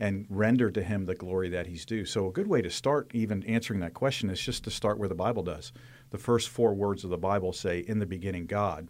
and 0.01 0.25
render 0.31 0.71
to 0.71 0.83
him 0.83 1.05
the 1.05 1.15
glory 1.15 1.51
that 1.51 1.67
he's 1.67 1.85
due. 1.85 2.07
So, 2.07 2.27
a 2.27 2.33
good 2.33 2.47
way 2.47 2.63
to 2.63 2.71
start 2.71 3.11
even 3.13 3.45
answering 3.45 3.81
that 3.81 3.93
question 3.93 4.31
is 4.31 4.41
just 4.41 4.65
to 4.65 4.71
start 4.71 4.99
where 4.99 5.11
the 5.11 5.15
Bible 5.15 5.43
does. 5.43 5.73
The 6.09 6.19
first 6.19 6.49
four 6.49 6.73
words 6.73 7.05
of 7.05 7.11
the 7.11 7.19
Bible 7.19 7.53
say, 7.53 7.85
In 7.87 7.99
the 7.99 8.07
beginning, 8.07 8.47
God. 8.47 8.89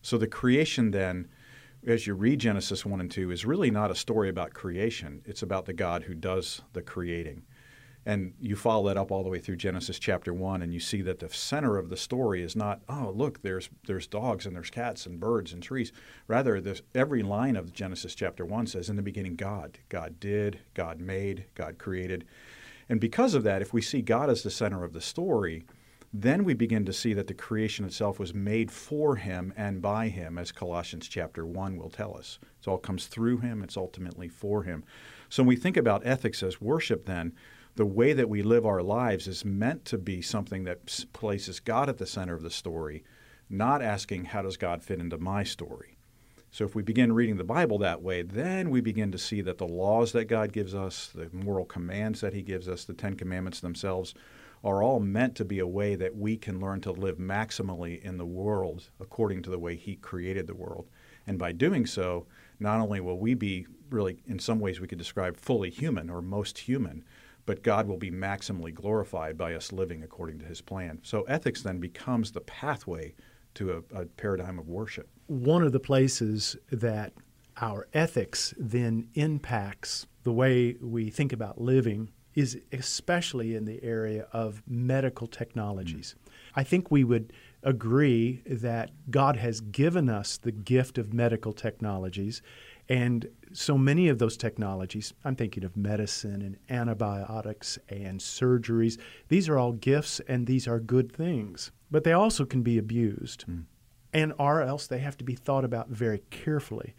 So, 0.00 0.16
the 0.16 0.26
creation 0.26 0.92
then, 0.92 1.28
as 1.86 2.06
you 2.06 2.14
read 2.14 2.40
Genesis 2.40 2.86
1 2.86 3.00
and 3.00 3.10
2, 3.10 3.30
is 3.30 3.44
really 3.44 3.70
not 3.70 3.90
a 3.90 3.94
story 3.94 4.30
about 4.30 4.54
creation, 4.54 5.20
it's 5.26 5.42
about 5.42 5.66
the 5.66 5.74
God 5.74 6.04
who 6.04 6.14
does 6.14 6.62
the 6.72 6.82
creating. 6.82 7.42
And 8.06 8.32
you 8.40 8.56
follow 8.56 8.88
that 8.88 8.96
up 8.96 9.10
all 9.10 9.22
the 9.22 9.28
way 9.28 9.38
through 9.38 9.56
Genesis 9.56 9.98
chapter 9.98 10.32
one, 10.32 10.62
and 10.62 10.72
you 10.72 10.80
see 10.80 11.02
that 11.02 11.18
the 11.18 11.28
center 11.28 11.76
of 11.76 11.90
the 11.90 11.96
story 11.96 12.42
is 12.42 12.56
not, 12.56 12.80
oh, 12.88 13.12
look, 13.14 13.42
there's 13.42 13.68
there's 13.86 14.06
dogs 14.06 14.46
and 14.46 14.56
there's 14.56 14.70
cats 14.70 15.04
and 15.04 15.20
birds 15.20 15.52
and 15.52 15.62
trees. 15.62 15.92
Rather, 16.26 16.60
this, 16.60 16.80
every 16.94 17.22
line 17.22 17.56
of 17.56 17.72
Genesis 17.72 18.14
chapter 18.14 18.44
one 18.44 18.66
says, 18.66 18.88
"In 18.88 18.96
the 18.96 19.02
beginning, 19.02 19.36
God. 19.36 19.78
God 19.90 20.18
did. 20.18 20.60
God 20.74 20.98
made. 20.98 21.44
God 21.54 21.78
created." 21.78 22.24
And 22.88 23.00
because 23.00 23.34
of 23.34 23.44
that, 23.44 23.62
if 23.62 23.72
we 23.72 23.82
see 23.82 24.02
God 24.02 24.30
as 24.30 24.42
the 24.42 24.50
center 24.50 24.82
of 24.82 24.94
the 24.94 25.00
story, 25.00 25.64
then 26.12 26.42
we 26.42 26.54
begin 26.54 26.84
to 26.86 26.92
see 26.92 27.12
that 27.14 27.28
the 27.28 27.34
creation 27.34 27.84
itself 27.84 28.18
was 28.18 28.34
made 28.34 28.70
for 28.70 29.14
him 29.14 29.52
and 29.56 29.80
by 29.80 30.08
him, 30.08 30.38
as 30.38 30.50
Colossians 30.50 31.06
chapter 31.06 31.46
1 31.46 31.76
will 31.76 31.90
tell 31.90 32.16
us. 32.16 32.40
It 32.60 32.66
all 32.66 32.78
comes 32.78 33.06
through 33.06 33.38
him, 33.38 33.62
it's 33.62 33.76
ultimately 33.76 34.28
for 34.28 34.64
him. 34.64 34.82
So 35.28 35.42
when 35.42 35.48
we 35.48 35.56
think 35.56 35.76
about 35.76 36.04
ethics 36.04 36.42
as 36.42 36.60
worship, 36.60 37.06
then, 37.06 37.32
the 37.76 37.86
way 37.86 38.12
that 38.12 38.28
we 38.28 38.42
live 38.42 38.66
our 38.66 38.82
lives 38.82 39.26
is 39.26 39.44
meant 39.44 39.84
to 39.86 39.98
be 39.98 40.20
something 40.20 40.64
that 40.64 41.04
places 41.12 41.60
God 41.60 41.88
at 41.88 41.98
the 41.98 42.06
center 42.06 42.34
of 42.34 42.42
the 42.42 42.50
story, 42.50 43.04
not 43.48 43.82
asking, 43.82 44.26
how 44.26 44.42
does 44.42 44.56
God 44.56 44.82
fit 44.82 45.00
into 45.00 45.18
my 45.18 45.44
story? 45.44 45.96
So 46.52 46.64
if 46.64 46.74
we 46.74 46.82
begin 46.82 47.12
reading 47.12 47.36
the 47.36 47.44
Bible 47.44 47.78
that 47.78 48.02
way, 48.02 48.22
then 48.22 48.70
we 48.70 48.80
begin 48.80 49.12
to 49.12 49.18
see 49.18 49.40
that 49.42 49.58
the 49.58 49.68
laws 49.68 50.10
that 50.12 50.24
God 50.24 50.52
gives 50.52 50.74
us, 50.74 51.10
the 51.14 51.30
moral 51.32 51.64
commands 51.64 52.20
that 52.20 52.32
He 52.32 52.42
gives 52.42 52.68
us, 52.68 52.84
the 52.84 52.92
Ten 52.92 53.14
Commandments 53.14 53.60
themselves, 53.60 54.14
are 54.64 54.82
all 54.82 54.98
meant 54.98 55.36
to 55.36 55.44
be 55.44 55.60
a 55.60 55.66
way 55.66 55.94
that 55.94 56.16
we 56.16 56.36
can 56.36 56.60
learn 56.60 56.80
to 56.80 56.90
live 56.90 57.18
maximally 57.18 58.02
in 58.02 58.18
the 58.18 58.26
world 58.26 58.90
according 59.00 59.42
to 59.42 59.50
the 59.50 59.60
way 59.60 59.76
He 59.76 59.94
created 59.94 60.48
the 60.48 60.54
world. 60.54 60.88
And 61.24 61.38
by 61.38 61.52
doing 61.52 61.86
so, 61.86 62.26
not 62.58 62.80
only 62.80 63.00
will 63.00 63.18
we 63.18 63.34
be 63.34 63.66
really, 63.88 64.20
in 64.26 64.40
some 64.40 64.58
ways, 64.58 64.80
we 64.80 64.88
could 64.88 64.98
describe 64.98 65.36
fully 65.36 65.70
human 65.70 66.10
or 66.10 66.20
most 66.20 66.58
human, 66.58 67.04
but 67.50 67.64
God 67.64 67.88
will 67.88 67.96
be 67.96 68.12
maximally 68.12 68.72
glorified 68.72 69.36
by 69.36 69.54
us 69.54 69.72
living 69.72 70.04
according 70.04 70.38
to 70.38 70.44
His 70.44 70.60
plan. 70.60 71.00
So 71.02 71.22
ethics 71.22 71.62
then 71.62 71.80
becomes 71.80 72.30
the 72.30 72.42
pathway 72.42 73.12
to 73.54 73.84
a, 73.92 74.02
a 74.02 74.06
paradigm 74.06 74.56
of 74.56 74.68
worship. 74.68 75.08
One 75.26 75.64
of 75.64 75.72
the 75.72 75.80
places 75.80 76.56
that 76.70 77.12
our 77.60 77.88
ethics 77.92 78.54
then 78.56 79.08
impacts 79.14 80.06
the 80.22 80.32
way 80.32 80.76
we 80.80 81.10
think 81.10 81.32
about 81.32 81.60
living 81.60 82.12
is 82.36 82.56
especially 82.70 83.56
in 83.56 83.64
the 83.64 83.82
area 83.82 84.28
of 84.32 84.62
medical 84.68 85.26
technologies. 85.26 86.14
Mm. 86.14 86.32
I 86.54 86.62
think 86.62 86.92
we 86.92 87.02
would 87.02 87.32
agree 87.64 88.42
that 88.46 88.92
God 89.10 89.38
has 89.38 89.60
given 89.60 90.08
us 90.08 90.38
the 90.38 90.52
gift 90.52 90.98
of 90.98 91.12
medical 91.12 91.52
technologies. 91.52 92.42
And 92.88 93.28
so 93.52 93.76
many 93.76 94.08
of 94.08 94.18
those 94.18 94.36
technologies, 94.36 95.12
I'm 95.24 95.36
thinking 95.36 95.64
of 95.64 95.76
medicine 95.76 96.42
and 96.42 96.56
antibiotics 96.68 97.78
and 97.88 98.20
surgeries, 98.20 98.98
these 99.28 99.48
are 99.48 99.58
all 99.58 99.72
gifts 99.72 100.20
and 100.28 100.46
these 100.46 100.68
are 100.68 100.80
good 100.80 101.12
things. 101.12 101.72
But 101.90 102.04
they 102.04 102.12
also 102.12 102.44
can 102.44 102.62
be 102.62 102.78
abused. 102.78 103.44
Mm. 103.46 103.64
And 104.12 104.32
or 104.38 104.62
else 104.62 104.86
they 104.86 104.98
have 104.98 105.16
to 105.18 105.24
be 105.24 105.34
thought 105.34 105.64
about 105.64 105.88
very 105.88 106.22
carefully. 106.30 106.94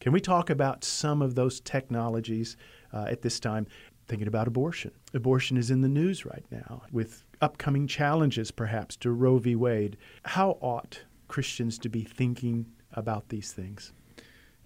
Can 0.00 0.12
we 0.12 0.20
talk 0.20 0.50
about 0.50 0.84
some 0.84 1.22
of 1.22 1.34
those 1.34 1.60
technologies 1.60 2.56
uh, 2.92 3.06
at 3.08 3.22
this 3.22 3.40
time? 3.40 3.66
thinking 4.06 4.28
about 4.28 4.46
abortion. 4.46 4.90
Abortion 5.14 5.56
is 5.56 5.70
in 5.70 5.80
the 5.80 5.88
news 5.88 6.26
right 6.26 6.44
now 6.50 6.82
with 6.92 7.24
upcoming 7.40 7.86
challenges, 7.86 8.50
perhaps, 8.50 8.96
to 8.96 9.10
Roe 9.10 9.38
v. 9.38 9.56
Wade. 9.56 9.96
How 10.24 10.58
ought 10.60 11.00
Christians 11.28 11.78
to 11.78 11.88
be 11.88 12.02
thinking 12.02 12.66
about 12.92 13.28
these 13.28 13.52
things? 13.52 13.92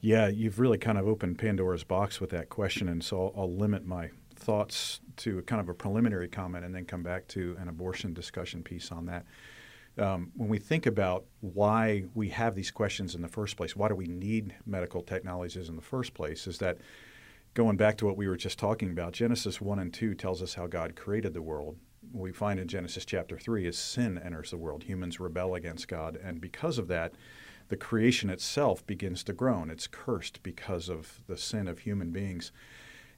Yeah, 0.00 0.28
you've 0.28 0.61
really 0.61 0.78
kind 0.78 0.97
of 0.97 1.09
opened 1.09 1.38
Pandora's 1.38 1.85
box 1.85 2.21
with 2.21 2.31
that 2.31 2.49
question, 2.49 2.88
and 2.88 3.02
so 3.02 3.33
I'll, 3.37 3.43
I'll 3.43 3.52
limit 3.52 3.85
my 3.85 4.11
thoughts 4.37 5.00
to 5.17 5.43
kind 5.43 5.61
of 5.61 5.69
a 5.69 5.75
preliminary 5.75 6.28
comment 6.28 6.64
and 6.64 6.73
then 6.75 6.85
come 6.85 7.02
back 7.02 7.26
to 7.28 7.57
an 7.61 7.69
abortion 7.69 8.14
discussion 8.14 8.62
piece 8.62 8.93
on 8.93 9.07
that. 9.07 9.26
Um, 9.99 10.31
when 10.37 10.49
we 10.49 10.59
think 10.59 10.87
about 10.87 11.25
why 11.40 12.05
we 12.14 12.28
have 12.28 12.55
these 12.55 12.71
questions 12.71 13.17
in 13.17 13.23
the 13.23 13.28
first 13.28 13.57
place, 13.57 13.75
why 13.75 13.88
do 13.88 13.97
we 13.97 14.07
need 14.07 14.55
medical 14.64 15.02
technologies 15.02 15.69
in 15.69 15.75
the 15.75 15.83
first 15.83 16.14
place, 16.14 16.47
is 16.47 16.59
that 16.59 16.78
going 17.55 17.76
back 17.76 17.97
to 17.99 18.07
what 18.07 18.17
we 18.17 18.28
were 18.28 18.37
just 18.37 18.59
talking 18.61 18.90
about, 18.90 19.12
Genesis 19.12 19.61
1 19.61 19.81
and 19.81 19.93
2 19.93 20.14
tells 20.14 20.40
us 20.40 20.55
how 20.55 20.69
God 20.69 20.95
created 20.95 21.35
the 21.35 21.43
world. 21.43 21.76
What 22.12 22.23
we 22.23 22.33
find 22.33 22.61
in 22.61 22.69
Genesis 22.69 23.05
chapter 23.05 23.37
3 23.37 23.67
is 23.67 23.76
sin 23.76 24.17
enters 24.19 24.52
the 24.52 24.57
world. 24.57 24.85
Humans 24.85 25.19
rebel 25.19 25.57
against 25.57 25.88
God. 25.88 26.17
And 26.23 26.40
because 26.40 26.78
of 26.78 26.87
that, 26.88 27.14
the 27.69 27.77
creation 27.77 28.31
itself 28.31 28.87
begins 28.87 29.23
to 29.25 29.33
groan. 29.33 29.71
It's 29.71 29.87
cursed 29.87 30.43
because 30.43 30.89
of 30.89 31.21
the 31.27 31.37
sin 31.37 31.69
of 31.69 31.81
human 31.81 32.11
beings. 32.11 32.53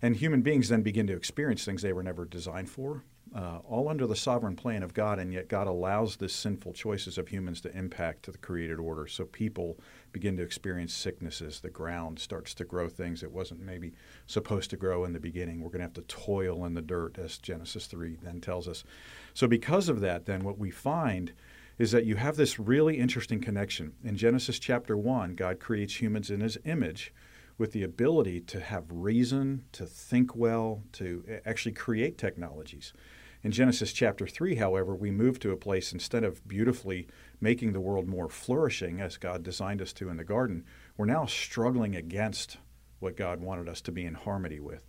And 0.02 0.16
human 0.16 0.42
beings 0.42 0.69
then 0.69 0.83
begin 0.83 1.07
to 1.09 1.16
experience 1.16 1.64
things 1.64 1.83
they 1.83 1.92
were 1.92 2.02
never 2.02 2.25
designed 2.25 2.71
for 2.71 3.04
uh, 3.35 3.59
all 3.69 3.88
under 3.88 4.07
the 4.07 4.16
sovereign 4.16 4.57
plan 4.57 4.83
of 4.83 4.92
God, 4.92 5.19
and 5.19 5.33
yet 5.33 5.49
God 5.49 5.69
allows 5.69 6.16
the 6.16 6.28
sinful 6.28 6.73
choices 6.73 7.16
of 7.16 7.28
humans 7.28 7.61
to 7.61 7.76
impact 7.76 8.26
the 8.26 8.37
created 8.38 8.78
order. 8.78 9.07
So 9.07 9.25
people 9.25 9.78
begin 10.12 10.37
to 10.37 10.42
experience 10.42 10.92
sicknesses. 10.92 11.61
The 11.61 11.71
ground 11.71 12.19
starts 12.19 12.54
to 12.54 12.64
grow 12.64 12.88
things 12.88 13.23
it 13.23 13.30
wasn't 13.30 13.61
maybe 13.61 13.92
supposed 14.26 14.71
to 14.71 14.76
grow 14.76 15.04
in 15.04 15.12
the 15.12 15.21
beginning. 15.21 15.61
We're 15.61 15.69
going 15.69 15.78
to 15.78 15.85
have 15.85 15.95
to 15.95 16.02
toil 16.02 16.64
in 16.64 16.75
the 16.75 16.83
dirt, 16.83 17.19
as 17.19 17.38
Genesis 17.38 17.87
3 17.87 18.16
then 18.23 18.40
tells 18.40 18.66
us. 18.66 18.83
So, 19.33 19.47
because 19.47 19.88
of 19.88 20.00
that, 20.00 20.26
then 20.26 20.42
what 20.42 20.59
we 20.59 20.71
find 20.71 21.33
is 21.80 21.92
that 21.92 22.04
you 22.04 22.16
have 22.16 22.37
this 22.37 22.58
really 22.58 22.99
interesting 22.99 23.40
connection. 23.40 23.94
In 24.04 24.14
Genesis 24.14 24.58
chapter 24.58 24.99
1, 24.99 25.34
God 25.34 25.58
creates 25.58 25.99
humans 25.99 26.30
in 26.30 26.40
his 26.40 26.58
image 26.66 27.14
with 27.56 27.72
the 27.72 27.82
ability 27.82 28.42
to 28.42 28.60
have 28.60 28.84
reason, 28.90 29.64
to 29.72 29.87
think 29.87 30.37
well, 30.37 30.82
to 30.92 31.40
actually 31.46 31.72
create 31.72 32.18
technologies. 32.18 32.92
In 33.42 33.50
Genesis 33.50 33.94
chapter 33.94 34.26
3, 34.26 34.56
however, 34.56 34.94
we 34.94 35.10
move 35.10 35.38
to 35.38 35.52
a 35.52 35.56
place 35.56 35.90
instead 35.90 36.22
of 36.22 36.46
beautifully 36.46 37.08
making 37.40 37.72
the 37.72 37.80
world 37.80 38.06
more 38.06 38.28
flourishing 38.28 39.00
as 39.00 39.16
God 39.16 39.42
designed 39.42 39.80
us 39.80 39.94
to 39.94 40.10
in 40.10 40.18
the 40.18 40.22
garden, 40.22 40.66
we're 40.99 41.06
now 41.06 41.25
struggling 41.25 41.96
against 41.96 42.58
what 42.99 43.16
God 43.16 43.40
wanted 43.40 43.70
us 43.70 43.80
to 43.80 43.92
be 43.92 44.04
in 44.04 44.12
harmony 44.12 44.60
with. 44.60 44.84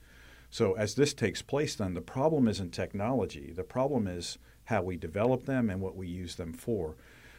So, 0.49 0.73
as 0.73 0.95
this 0.95 1.13
takes 1.13 1.41
place, 1.41 1.73
then 1.73 1.93
the 1.93 2.01
problem 2.01 2.49
isn't 2.49 2.73
technology. 2.73 3.53
The 3.55 3.63
problem 3.63 4.07
is 4.07 4.37
how 4.71 4.81
we 4.81 4.97
develop 4.97 5.45
them 5.45 5.69
and 5.69 5.79
what 5.79 5.95
we 5.95 6.07
use 6.07 6.35
them 6.35 6.53
for. 6.53 6.95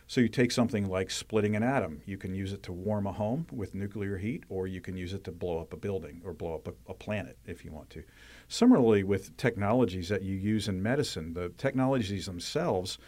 So 0.07 0.21
you 0.21 0.29
take 0.29 0.53
something 0.53 0.89
like 0.89 1.11
splitting 1.11 1.57
an 1.57 1.63
atom. 1.63 2.03
You 2.05 2.19
can 2.19 2.35
use 2.35 2.53
it 2.53 2.63
to 2.65 2.73
warm 2.73 3.07
a 3.07 3.13
home 3.13 3.47
with 3.51 3.75
nuclear 3.75 4.19
heat, 4.19 4.45
or 4.49 4.67
you 4.67 4.81
can 4.81 4.97
use 4.97 5.15
it 5.15 5.25
to 5.25 5.33
blow 5.33 5.59
up 5.59 5.73
a 5.73 5.77
building 5.77 6.21
or 6.25 6.35
blow 6.35 6.55
up 6.55 6.69
a, 6.69 6.75
a, 6.91 6.95
planet 6.95 7.39
if 7.47 7.65
you 7.65 7.73
want 7.73 7.89
to. 7.91 8.05
Similarly, 8.49 9.05
with 9.05 9.37
technologies 9.37 10.11
that 10.11 10.23
you 10.23 10.35
use 10.35 10.69
in 10.69 10.83
medicine, 10.83 11.33
the 11.33 11.49
technologies 11.57 12.27
themselves 12.27 12.99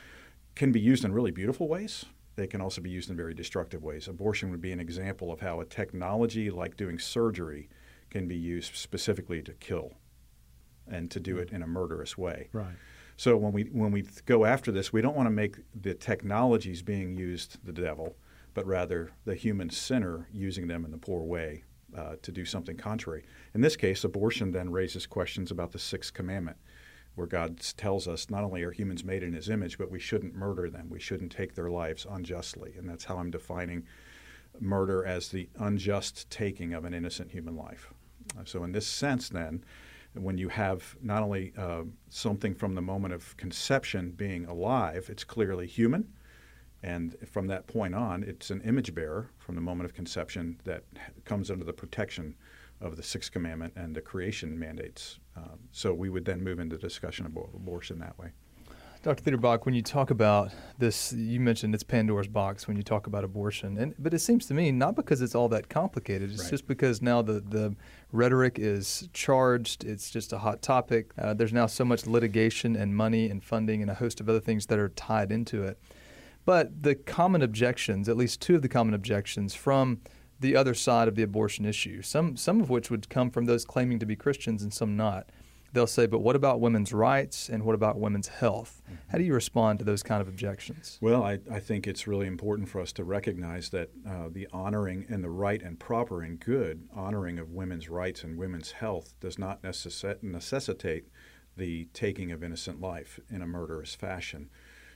can 0.55 0.73
be 0.73 0.81
used 0.81 1.05
in 1.05 1.13
really 1.13 1.31
beautiful 1.31 1.69
ways. 1.69 2.07
They 2.37 2.47
can 2.47 2.61
also 2.61 2.81
be 2.81 2.91
used 2.91 3.11
in 3.11 3.17
very 3.17 3.35
destructive 3.35 3.85
ways. 3.85 4.09
Abortion 4.09 4.51
would 4.51 4.63
be 4.63 4.73
an 4.73 4.81
example 4.81 5.31
of 5.31 5.41
how 5.41 5.61
a 5.61 5.67
technology 5.67 6.51
like 6.51 6.77
doing 6.77 6.99
surgery 6.99 7.69
can 8.11 8.27
be 8.27 8.37
used 8.37 8.77
specifically 8.77 9.43
to 9.43 9.53
kill 9.53 9.93
and 10.89 11.11
to 11.11 11.21
do 11.21 11.35
hmm. 11.35 11.43
it 11.43 11.51
in 11.51 11.63
a 11.63 11.67
murderous 11.67 12.17
way. 12.17 12.49
Right. 12.53 12.77
So 13.17 13.37
when 13.37 13.53
we 13.53 13.65
when 13.65 13.93
we 13.93 14.05
go 14.27 14.45
after 14.45 14.73
this, 14.73 14.93
we 14.93 15.01
don't 15.01 15.17
want 15.17 15.27
to 15.27 15.31
make 15.31 15.57
the 15.81 15.95
technologies 15.95 16.83
being 16.83 17.15
used 17.15 17.65
the 17.65 17.73
devil, 17.73 18.17
but 18.55 18.67
rather 18.67 19.13
the 19.25 19.35
human 19.35 19.71
sinner 19.71 20.29
using 20.33 20.67
them 20.67 20.85
in 20.85 20.91
the 20.91 20.99
poor 20.99 21.23
way 21.23 21.65
uh, 21.97 22.17
to 22.23 22.33
do 22.33 22.45
something 22.45 22.77
contrary. 22.77 23.25
In 23.55 23.61
this 23.61 23.77
case, 23.77 24.03
abortion 24.05 24.51
then 24.51 24.71
raises 24.71 25.07
questions 25.07 25.51
about 25.51 25.71
the 25.73 25.79
sixth 25.79 26.13
commandment, 26.13 26.57
where 27.15 27.29
God 27.29 27.61
tells 27.77 28.09
us 28.09 28.31
not 28.31 28.43
only 28.43 28.63
are 28.65 28.73
humans 28.73 29.05
made 29.05 29.23
in 29.23 29.33
His 29.33 29.49
image, 29.49 29.79
but 29.79 29.91
we 29.91 30.01
shouldn't 30.01 30.35
murder 30.35 30.69
them. 30.69 30.91
We 30.91 31.01
shouldn't 31.01 31.31
take 31.31 31.55
their 31.55 31.71
lives 31.71 32.07
unjustly, 32.11 32.75
and 32.77 32.89
that's 32.89 33.05
how 33.05 33.19
I'm 33.19 33.31
defining 33.31 33.87
murder 34.61 35.05
as 35.05 35.29
the 35.29 35.49
unjust 35.59 36.29
taking 36.31 36.75
of 36.75 36.85
an 36.85 36.95
innocent 36.95 37.31
human 37.31 37.57
life. 37.57 37.93
So 38.45 38.65
in 38.65 38.73
this 38.73 38.87
sense, 38.87 39.29
then 39.29 39.65
when 40.15 40.39
you 40.39 40.49
have 40.49 40.97
not 41.03 41.23
only 41.23 41.53
uh, 41.59 41.83
something 42.09 42.55
from 42.55 42.75
the 42.75 42.83
moment 42.83 43.15
of 43.15 43.37
conception 43.37 44.13
being 44.13 44.47
alive, 44.47 45.09
it's 45.09 45.25
clearly 45.25 45.67
human. 45.67 46.09
And 46.83 47.17
from 47.33 47.47
that 47.47 47.67
point 47.67 47.95
on, 47.95 48.23
it's 48.23 48.51
an 48.51 48.61
image 48.63 48.95
bearer 48.95 49.31
from 49.39 49.55
the 49.55 49.61
moment 49.61 49.89
of 49.89 49.95
conception 49.95 50.61
that 50.65 50.85
comes 51.25 51.51
under 51.51 51.65
the 51.65 51.73
protection 51.73 52.35
of 52.81 52.97
the 52.97 53.03
Sixth 53.03 53.33
Commandment 53.33 53.73
and 53.77 53.95
the 53.95 54.03
creation 54.03 54.59
mandates. 54.59 55.19
Um, 55.37 55.59
so 55.73 55.95
we 55.95 56.11
would 56.11 56.25
then 56.25 56.45
move 56.45 56.59
into 56.59 56.77
discussion 56.77 57.27
about 57.27 57.49
abortion 57.55 57.99
that 58.01 58.19
way. 58.19 58.33
Dr. 59.05 59.23
Liederbach, 59.23 59.67
when 59.67 59.75
you 59.75 59.83
talk 59.83 60.11
about 60.11 60.51
this, 60.79 61.13
you 61.13 61.39
mentioned 61.39 61.75
it's 61.75 61.85
Pandora's 61.85 62.27
box 62.27 62.67
when 62.67 62.79
you 62.79 62.83
talk 62.83 63.07
about 63.07 63.23
abortion, 63.23 63.77
and 63.77 63.95
but 63.99 64.15
it 64.15 64.21
seems 64.21 64.47
to 64.47 64.55
me 64.55 64.73
not 64.73 64.97
because 64.97 65.21
it's 65.21 65.35
all 65.35 65.47
that 65.51 65.69
complicated. 65.69 66.33
It's 66.33 66.45
right. 66.45 66.51
just 66.51 66.67
because 66.67 67.03
now 67.03 67.21
the 67.21 67.41
the 67.41 67.77
rhetoric 68.15 68.59
is 68.59 69.09
charged. 69.13 69.85
It's 69.85 70.11
just 70.11 70.33
a 70.33 70.39
hot 70.39 70.63
topic. 70.63 71.11
Uh, 71.19 71.35
there's 71.35 71.53
now 71.53 71.67
so 71.67 71.85
much 71.85 72.07
litigation 72.07 72.77
and 72.77 72.97
money 72.97 73.29
and 73.29 73.43
funding 73.43 73.83
and 73.83 73.91
a 73.91 73.95
host 73.95 74.21
of 74.21 74.29
other 74.29 74.41
things 74.41 74.67
that 74.67 74.79
are 74.79 74.89
tied 74.91 75.33
into 75.33 75.65
it. 75.65 75.79
But 76.45 76.83
the 76.83 76.95
common 76.95 77.43
objections, 77.43 78.09
at 78.09 78.17
least 78.17 78.41
two 78.41 78.57
of 78.57 78.63
the 78.63 78.69
common 78.69 78.95
objections 78.95 79.55
from 79.55 80.01
the 80.39 80.55
other 80.55 80.75
side 80.75 81.09
of 81.09 81.17
the 81.17 81.23
abortion 81.23 81.65
issue, 81.65 82.03
some 82.03 82.37
some 82.37 82.61
of 82.61 82.71
which 82.71 82.91
would 82.91 83.09
come 83.09 83.31
from 83.31 83.47
those 83.47 83.65
claiming 83.65 83.99
to 83.99 84.07
be 84.07 84.17
Christians 84.17 84.63
and 84.63 84.73
some 84.73 84.97
not 84.97 85.31
they'll 85.75 85.87
say, 85.87 86.07
but 86.07 86.21
what 86.21 86.37
about 86.37 86.61
women's 86.61 86.93
rights 86.93 87.49
and 87.49 87.65
what 87.65 87.75
about 87.75 87.99
women's 87.99 88.29
health? 88.29 88.81
Mm-hmm. 88.85 88.95
How 89.09 89.19
do 89.19 89.25
you 89.25 89.35
respond 89.35 89.81
to 89.81 89.85
those 89.85 90.03
kind 90.03 90.23
of 90.23 90.29
objections? 90.29 90.99
Well, 91.03 91.23
I, 91.23 91.41
I 91.51 91.61
think 91.61 91.87
it's 91.87 92.07
really 92.07 92.27
important 92.27 92.69
for 92.69 92.81
us 92.81 92.93
to 92.93 93.05
recognize 93.05 93.71
that 93.71 93.91
uh, 94.09 94.29
the 94.31 94.49
honoring 94.53 95.05
and 95.09 95.23
the 95.23 95.31
right 95.31 95.61
and 95.61 95.79
proper 95.79 96.23
and 96.23 96.41
good 96.41 96.89
honoring 96.95 97.39
of 97.39 97.51
women's 97.51 97.89
rights 97.89 98.23
and 98.25 98.39
women's 98.39 98.73
health 98.73 99.15
does 99.21 99.39
not 99.39 99.63
necess- 99.63 100.23
necessitate 100.23 101.09
the 101.57 101.89
taking 101.93 102.33
of 102.33 102.43
innocent 102.43 102.81
life 102.81 103.21
in 103.29 103.43
a 103.43 103.47
murderous 103.47 103.95
fashion. 103.95 104.49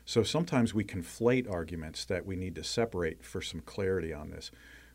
So 0.04 0.22
sometimes 0.22 0.72
we 0.72 0.84
conflate 0.84 1.50
arguments 1.50 2.04
that 2.06 2.24
we 2.24 2.36
need 2.36 2.54
to 2.54 2.64
separate 2.64 3.24
for 3.24 3.42
some 3.42 3.60
clarity 3.60 4.12
on 4.12 4.30
this. 4.30 4.50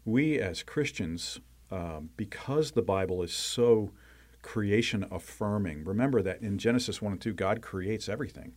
We 0.06 0.40
as 0.40 0.64
Christians, 0.64 1.40
um, 1.72 2.10
because 2.18 2.72
the 2.72 2.82
Bible 2.82 3.22
is 3.22 3.34
so 3.34 3.92
creation 4.44 5.08
affirming, 5.10 5.84
remember 5.84 6.22
that 6.22 6.42
in 6.42 6.60
Genesis 6.60 7.02
1 7.02 7.14
and 7.14 7.22
2, 7.22 7.34
God 7.34 7.62
creates 7.62 8.08
everything. 8.08 8.54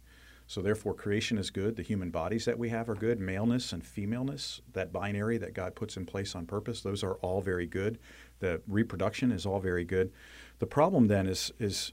So 0.48 0.62
therefore, 0.62 0.94
creation 0.94 1.38
is 1.38 1.50
good. 1.50 1.74
The 1.74 1.82
human 1.82 2.10
bodies 2.10 2.44
that 2.44 2.58
we 2.58 2.68
have 2.68 2.88
are 2.88 2.94
good. 2.94 3.18
Maleness 3.18 3.72
and 3.72 3.84
femaleness, 3.84 4.60
that 4.74 4.92
binary 4.92 5.38
that 5.38 5.54
God 5.54 5.74
puts 5.74 5.96
in 5.96 6.06
place 6.06 6.36
on 6.36 6.46
purpose, 6.46 6.82
those 6.82 7.02
are 7.02 7.14
all 7.14 7.40
very 7.40 7.66
good. 7.66 7.98
The 8.38 8.60
reproduction 8.68 9.32
is 9.32 9.44
all 9.44 9.58
very 9.58 9.84
good. 9.84 10.12
The 10.60 10.66
problem 10.66 11.08
then 11.08 11.26
is, 11.26 11.50
is 11.58 11.92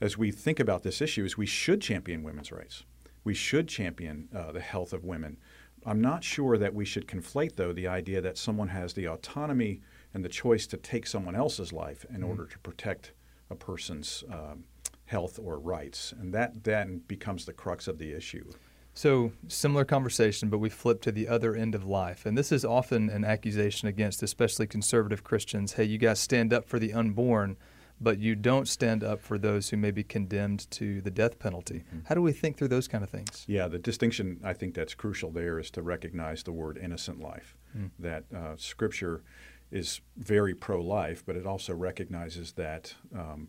as 0.00 0.16
we 0.16 0.30
think 0.30 0.60
about 0.60 0.84
this 0.84 1.00
issue, 1.00 1.24
is 1.24 1.36
we 1.36 1.46
should 1.46 1.80
champion 1.80 2.22
women's 2.22 2.52
rights. 2.52 2.84
We 3.24 3.34
should 3.34 3.66
champion 3.66 4.28
uh, 4.34 4.52
the 4.52 4.60
health 4.60 4.92
of 4.92 5.04
women. 5.04 5.38
I'm 5.84 6.00
not 6.00 6.22
sure 6.22 6.56
that 6.56 6.74
we 6.74 6.84
should 6.84 7.08
conflate, 7.08 7.56
though, 7.56 7.72
the 7.72 7.88
idea 7.88 8.20
that 8.20 8.38
someone 8.38 8.68
has 8.68 8.92
the 8.92 9.08
autonomy 9.08 9.80
and 10.14 10.24
the 10.24 10.28
choice 10.28 10.66
to 10.68 10.76
take 10.76 11.06
someone 11.06 11.34
else's 11.34 11.72
life 11.72 12.06
in 12.10 12.16
mm-hmm. 12.16 12.30
order 12.30 12.46
to 12.46 12.58
protect 12.60 13.12
a 13.50 13.54
person's 13.54 14.24
um, 14.32 14.64
health 15.06 15.38
or 15.42 15.58
rights. 15.58 16.12
And 16.18 16.32
that 16.34 16.64
then 16.64 17.02
becomes 17.08 17.44
the 17.44 17.52
crux 17.52 17.88
of 17.88 17.98
the 17.98 18.12
issue. 18.12 18.50
So, 18.94 19.30
similar 19.46 19.84
conversation, 19.84 20.48
but 20.48 20.58
we 20.58 20.68
flip 20.68 21.00
to 21.02 21.12
the 21.12 21.28
other 21.28 21.54
end 21.54 21.76
of 21.76 21.84
life. 21.84 22.26
And 22.26 22.36
this 22.36 22.50
is 22.50 22.64
often 22.64 23.08
an 23.10 23.24
accusation 23.24 23.86
against, 23.86 24.24
especially 24.24 24.66
conservative 24.66 25.22
Christians 25.22 25.74
hey, 25.74 25.84
you 25.84 25.98
guys 25.98 26.18
stand 26.18 26.52
up 26.52 26.68
for 26.68 26.80
the 26.80 26.92
unborn, 26.92 27.56
but 28.00 28.18
you 28.18 28.34
don't 28.34 28.66
stand 28.66 29.04
up 29.04 29.20
for 29.20 29.38
those 29.38 29.70
who 29.70 29.76
may 29.76 29.92
be 29.92 30.02
condemned 30.02 30.68
to 30.72 31.00
the 31.00 31.12
death 31.12 31.38
penalty. 31.38 31.84
Mm-hmm. 31.86 31.98
How 32.06 32.16
do 32.16 32.22
we 32.22 32.32
think 32.32 32.56
through 32.56 32.68
those 32.68 32.88
kind 32.88 33.04
of 33.04 33.10
things? 33.10 33.44
Yeah, 33.46 33.68
the 33.68 33.78
distinction 33.78 34.40
I 34.42 34.52
think 34.52 34.74
that's 34.74 34.94
crucial 34.94 35.30
there 35.30 35.60
is 35.60 35.70
to 35.72 35.82
recognize 35.82 36.42
the 36.42 36.52
word 36.52 36.76
innocent 36.76 37.20
life. 37.20 37.56
Mm. 37.76 37.90
That 38.00 38.24
uh, 38.34 38.56
Scripture 38.56 39.22
is 39.70 40.00
very 40.16 40.54
pro 40.54 40.80
life, 40.80 41.24
but 41.24 41.36
it 41.36 41.46
also 41.46 41.74
recognizes 41.74 42.52
that 42.52 42.94
um, 43.14 43.48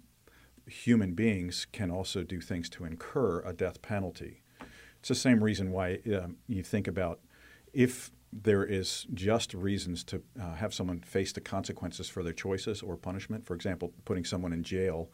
human 0.67 1.13
beings 1.13 1.65
can 1.71 1.89
also 1.89 2.23
do 2.23 2.41
things 2.41 2.69
to 2.69 2.85
incur 2.85 3.41
a 3.41 3.53
death 3.53 3.81
penalty. 3.81 4.41
It's 4.99 5.09
the 5.09 5.15
same 5.15 5.43
reason 5.43 5.71
why 5.71 5.99
um, 6.13 6.37
you 6.47 6.63
think 6.63 6.87
about 6.87 7.19
if 7.73 8.11
there 8.31 8.63
is 8.63 9.07
just 9.13 9.53
reasons 9.53 10.03
to 10.03 10.21
uh, 10.39 10.53
have 10.55 10.73
someone 10.73 11.01
face 11.01 11.31
the 11.31 11.41
consequences 11.41 12.09
for 12.09 12.21
their 12.21 12.33
choices 12.33 12.81
or 12.81 12.95
punishment. 12.95 13.45
For 13.45 13.55
example, 13.55 13.93
putting 14.05 14.23
someone 14.25 14.53
in 14.53 14.63
jail. 14.63 15.09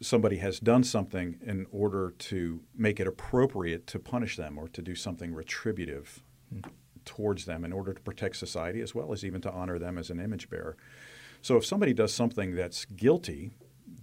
Somebody 0.00 0.36
has 0.38 0.60
done 0.60 0.84
something 0.84 1.38
in 1.44 1.66
order 1.70 2.14
to 2.18 2.60
make 2.76 3.00
it 3.00 3.06
appropriate 3.06 3.86
to 3.88 3.98
punish 3.98 4.36
them 4.36 4.58
or 4.58 4.68
to 4.68 4.82
do 4.82 4.94
something 4.94 5.34
retributive 5.34 6.22
mm. 6.52 6.64
Towards 7.04 7.44
them 7.44 7.64
in 7.64 7.72
order 7.72 7.92
to 7.92 8.00
protect 8.00 8.36
society 8.36 8.80
as 8.80 8.94
well 8.94 9.12
as 9.12 9.24
even 9.24 9.40
to 9.42 9.50
honor 9.50 9.78
them 9.78 9.98
as 9.98 10.10
an 10.10 10.20
image 10.20 10.48
bearer. 10.48 10.76
So 11.40 11.56
if 11.56 11.66
somebody 11.66 11.92
does 11.92 12.12
something 12.12 12.54
that's 12.54 12.84
guilty, 12.84 13.50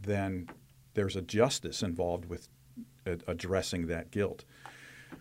then 0.02 0.50
there's 0.94 1.16
a 1.16 1.22
justice 1.22 1.82
involved 1.84 2.26
with 2.26 2.50
addressing 3.06 3.88
that 3.88 4.12
guilt. 4.12 4.44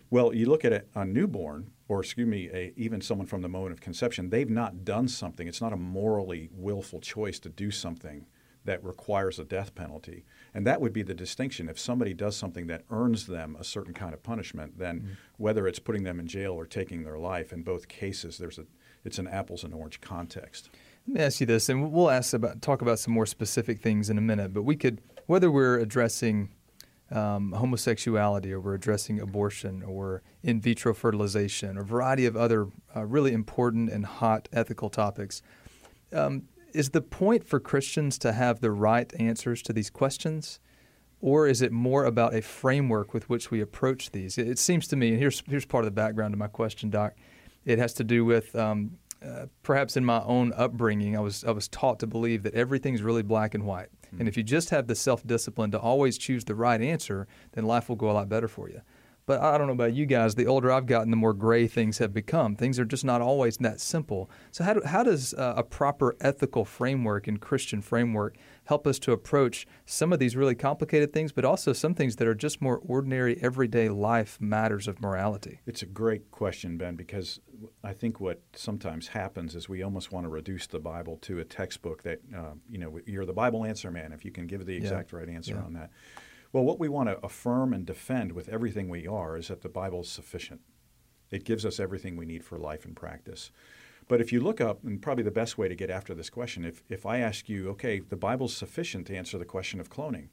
Well, 0.09 0.33
you 0.33 0.47
look 0.47 0.65
at 0.65 0.73
a, 0.73 0.83
a 0.95 1.05
newborn, 1.05 1.71
or 1.87 2.01
excuse 2.01 2.27
me, 2.27 2.49
a, 2.51 2.73
even 2.75 3.01
someone 3.01 3.27
from 3.27 3.41
the 3.41 3.49
moment 3.49 3.73
of 3.73 3.81
conception, 3.81 4.29
they've 4.29 4.49
not 4.49 4.83
done 4.83 5.07
something. 5.07 5.47
It's 5.47 5.61
not 5.61 5.73
a 5.73 5.77
morally 5.77 6.49
willful 6.51 6.99
choice 6.99 7.39
to 7.39 7.49
do 7.49 7.71
something 7.71 8.25
that 8.65 8.83
requires 8.83 9.39
a 9.39 9.43
death 9.45 9.73
penalty. 9.75 10.25
And 10.53 10.65
that 10.65 10.81
would 10.81 10.93
be 10.93 11.03
the 11.03 11.13
distinction. 11.13 11.69
If 11.69 11.79
somebody 11.79 12.13
does 12.13 12.35
something 12.35 12.67
that 12.67 12.83
earns 12.89 13.27
them 13.27 13.55
a 13.59 13.63
certain 13.63 13.93
kind 13.93 14.13
of 14.13 14.23
punishment, 14.23 14.77
then 14.77 14.99
mm-hmm. 14.99 15.11
whether 15.37 15.67
it's 15.67 15.79
putting 15.79 16.03
them 16.03 16.19
in 16.19 16.27
jail 16.27 16.53
or 16.53 16.65
taking 16.65 17.03
their 17.03 17.17
life, 17.17 17.53
in 17.53 17.63
both 17.63 17.87
cases, 17.87 18.37
there's 18.37 18.57
a, 18.57 18.65
it's 19.05 19.19
an 19.19 19.27
apples 19.27 19.63
and 19.63 19.73
orange 19.73 20.01
context. 20.01 20.69
Let 21.07 21.13
me 21.13 21.21
ask 21.21 21.39
you 21.39 21.45
this, 21.45 21.69
and 21.69 21.91
we'll 21.91 22.09
ask 22.09 22.33
about 22.33 22.61
talk 22.61 22.81
about 22.81 22.99
some 22.99 23.13
more 23.13 23.25
specific 23.25 23.79
things 23.79 24.09
in 24.09 24.17
a 24.17 24.21
minute. 24.21 24.53
But 24.53 24.63
we 24.63 24.75
could 24.75 25.01
whether 25.25 25.51
we're 25.51 25.79
addressing 25.79 26.49
um, 27.11 27.51
homosexuality 27.53 28.51
or 28.51 28.59
we're 28.59 28.75
addressing 28.75 29.19
abortion 29.19 29.83
or 29.83 30.21
in 30.43 30.61
vitro 30.61 30.93
fertilization 30.93 31.77
or 31.77 31.81
a 31.81 31.85
variety 31.85 32.25
of 32.25 32.35
other 32.35 32.67
uh, 32.95 33.05
really 33.05 33.33
important 33.33 33.89
and 33.89 34.05
hot 34.05 34.47
ethical 34.53 34.89
topics. 34.89 35.41
Um, 36.13 36.43
is 36.73 36.91
the 36.91 37.01
point 37.01 37.47
for 37.47 37.59
Christians 37.59 38.17
to 38.19 38.33
have 38.33 38.61
the 38.61 38.71
right 38.71 39.11
answers 39.19 39.61
to 39.63 39.73
these 39.73 39.89
questions? 39.89 40.59
Or 41.21 41.47
is 41.47 41.61
it 41.61 41.71
more 41.71 42.05
about 42.05 42.33
a 42.33 42.41
framework 42.41 43.13
with 43.13 43.29
which 43.29 43.51
we 43.51 43.59
approach 43.59 44.11
these? 44.11 44.37
It, 44.37 44.47
it 44.47 44.59
seems 44.59 44.87
to 44.87 44.95
me, 44.95 45.09
and 45.09 45.19
here's, 45.19 45.43
here's 45.47 45.65
part 45.65 45.83
of 45.83 45.85
the 45.85 45.91
background 45.91 46.33
to 46.33 46.37
my 46.37 46.47
question, 46.47 46.89
Doc. 46.89 47.13
It 47.65 47.77
has 47.77 47.93
to 47.95 48.05
do 48.05 48.23
with 48.23 48.55
um, 48.55 48.97
uh, 49.21 49.47
perhaps 49.61 49.97
in 49.97 50.05
my 50.05 50.21
own 50.23 50.53
upbringing, 50.55 51.17
I 51.17 51.19
was, 51.19 51.43
I 51.43 51.51
was 51.51 51.67
taught 51.67 51.99
to 51.99 52.07
believe 52.07 52.43
that 52.43 52.53
everything's 52.53 53.01
really 53.01 53.23
black 53.23 53.53
and 53.53 53.65
white 53.65 53.89
and 54.17 54.27
if 54.27 54.37
you 54.37 54.43
just 54.43 54.69
have 54.71 54.87
the 54.87 54.95
self 54.95 55.25
discipline 55.25 55.71
to 55.71 55.79
always 55.79 56.17
choose 56.17 56.45
the 56.45 56.55
right 56.55 56.81
answer, 56.81 57.27
then 57.51 57.65
life 57.65 57.89
will 57.89 57.95
go 57.95 58.09
a 58.09 58.13
lot 58.13 58.29
better 58.29 58.47
for 58.47 58.69
you. 58.69 58.81
But 59.29 59.41
I 59.41 59.59
don't 59.59 59.67
know 59.67 59.73
about 59.73 59.93
you 59.93 60.07
guys. 60.07 60.33
The 60.33 60.47
older 60.47 60.71
I've 60.71 60.87
gotten, 60.87 61.11
the 61.11 61.15
more 61.15 61.35
gray 61.35 61.67
things 61.67 61.99
have 61.99 62.11
become. 62.11 62.55
Things 62.55 62.79
are 62.79 62.83
just 62.83 63.05
not 63.05 63.21
always 63.21 63.57
that 63.57 63.79
simple. 63.79 64.27
So, 64.49 64.63
how, 64.63 64.73
do, 64.73 64.81
how 64.83 65.03
does 65.03 65.35
uh, 65.35 65.53
a 65.55 65.61
proper 65.61 66.17
ethical 66.19 66.65
framework 66.65 67.27
and 67.27 67.39
Christian 67.39 67.83
framework 67.83 68.37
help 68.65 68.87
us 68.87 68.97
to 68.97 69.11
approach 69.11 69.67
some 69.85 70.11
of 70.11 70.17
these 70.17 70.35
really 70.35 70.55
complicated 70.55 71.13
things, 71.13 71.31
but 71.31 71.45
also 71.45 71.73
some 71.73 71.93
things 71.93 72.15
that 72.15 72.27
are 72.27 72.33
just 72.33 72.59
more 72.59 72.81
ordinary, 72.83 73.37
everyday 73.39 73.87
life 73.87 74.41
matters 74.41 74.87
of 74.87 74.99
morality? 74.99 75.59
It's 75.67 75.83
a 75.83 75.85
great 75.85 76.31
question, 76.31 76.79
Ben, 76.79 76.95
because 76.95 77.39
I 77.83 77.93
think 77.93 78.19
what 78.19 78.41
sometimes 78.53 79.09
happens 79.09 79.53
is 79.53 79.69
we 79.69 79.83
almost 79.83 80.11
want 80.11 80.25
to 80.25 80.29
reduce 80.29 80.65
the 80.65 80.79
Bible 80.79 81.17
to 81.17 81.37
a 81.37 81.45
textbook 81.45 82.01
that, 82.01 82.19
uh, 82.35 82.53
you 82.67 82.79
know, 82.79 82.99
you're 83.05 83.27
the 83.27 83.33
Bible 83.33 83.63
answer 83.63 83.91
man 83.91 84.11
if 84.11 84.25
you 84.25 84.31
can 84.31 84.47
give 84.47 84.65
the 84.65 84.75
exact 84.75 85.11
yeah. 85.11 85.19
right 85.19 85.29
answer 85.29 85.53
yeah. 85.53 85.61
on 85.61 85.73
that. 85.73 85.91
Well, 86.51 86.63
what 86.63 86.79
we 86.79 86.89
want 86.89 87.09
to 87.09 87.23
affirm 87.23 87.73
and 87.73 87.85
defend 87.85 88.31
with 88.31 88.49
everything 88.49 88.89
we 88.89 89.07
are 89.07 89.37
is 89.37 89.49
that 89.49 89.61
the 89.61 89.69
Bible 89.69 90.01
is 90.01 90.09
sufficient. 90.09 90.61
It 91.29 91.43
gives 91.43 91.65
us 91.65 91.79
everything 91.79 92.17
we 92.17 92.25
need 92.25 92.43
for 92.43 92.57
life 92.57 92.85
and 92.85 92.95
practice. 92.95 93.51
But 94.07 94.19
if 94.19 94.33
you 94.33 94.41
look 94.41 94.59
up, 94.59 94.83
and 94.83 94.99
probably 94.99 95.23
the 95.23 95.29
best 95.29 95.59
way 95.59 95.67
to 95.67 95.75
get 95.75 95.91
after 95.91 96.15
this 96.15 96.31
question, 96.31 96.65
if, 96.65 96.83
if 96.89 97.05
I 97.05 97.19
ask 97.19 97.47
you, 97.47 97.69
okay, 97.69 97.99
the 97.99 98.15
Bible's 98.15 98.57
sufficient 98.57 99.05
to 99.07 99.15
answer 99.15 99.37
the 99.37 99.45
question 99.45 99.79
of 99.79 99.91
cloning, 99.91 100.29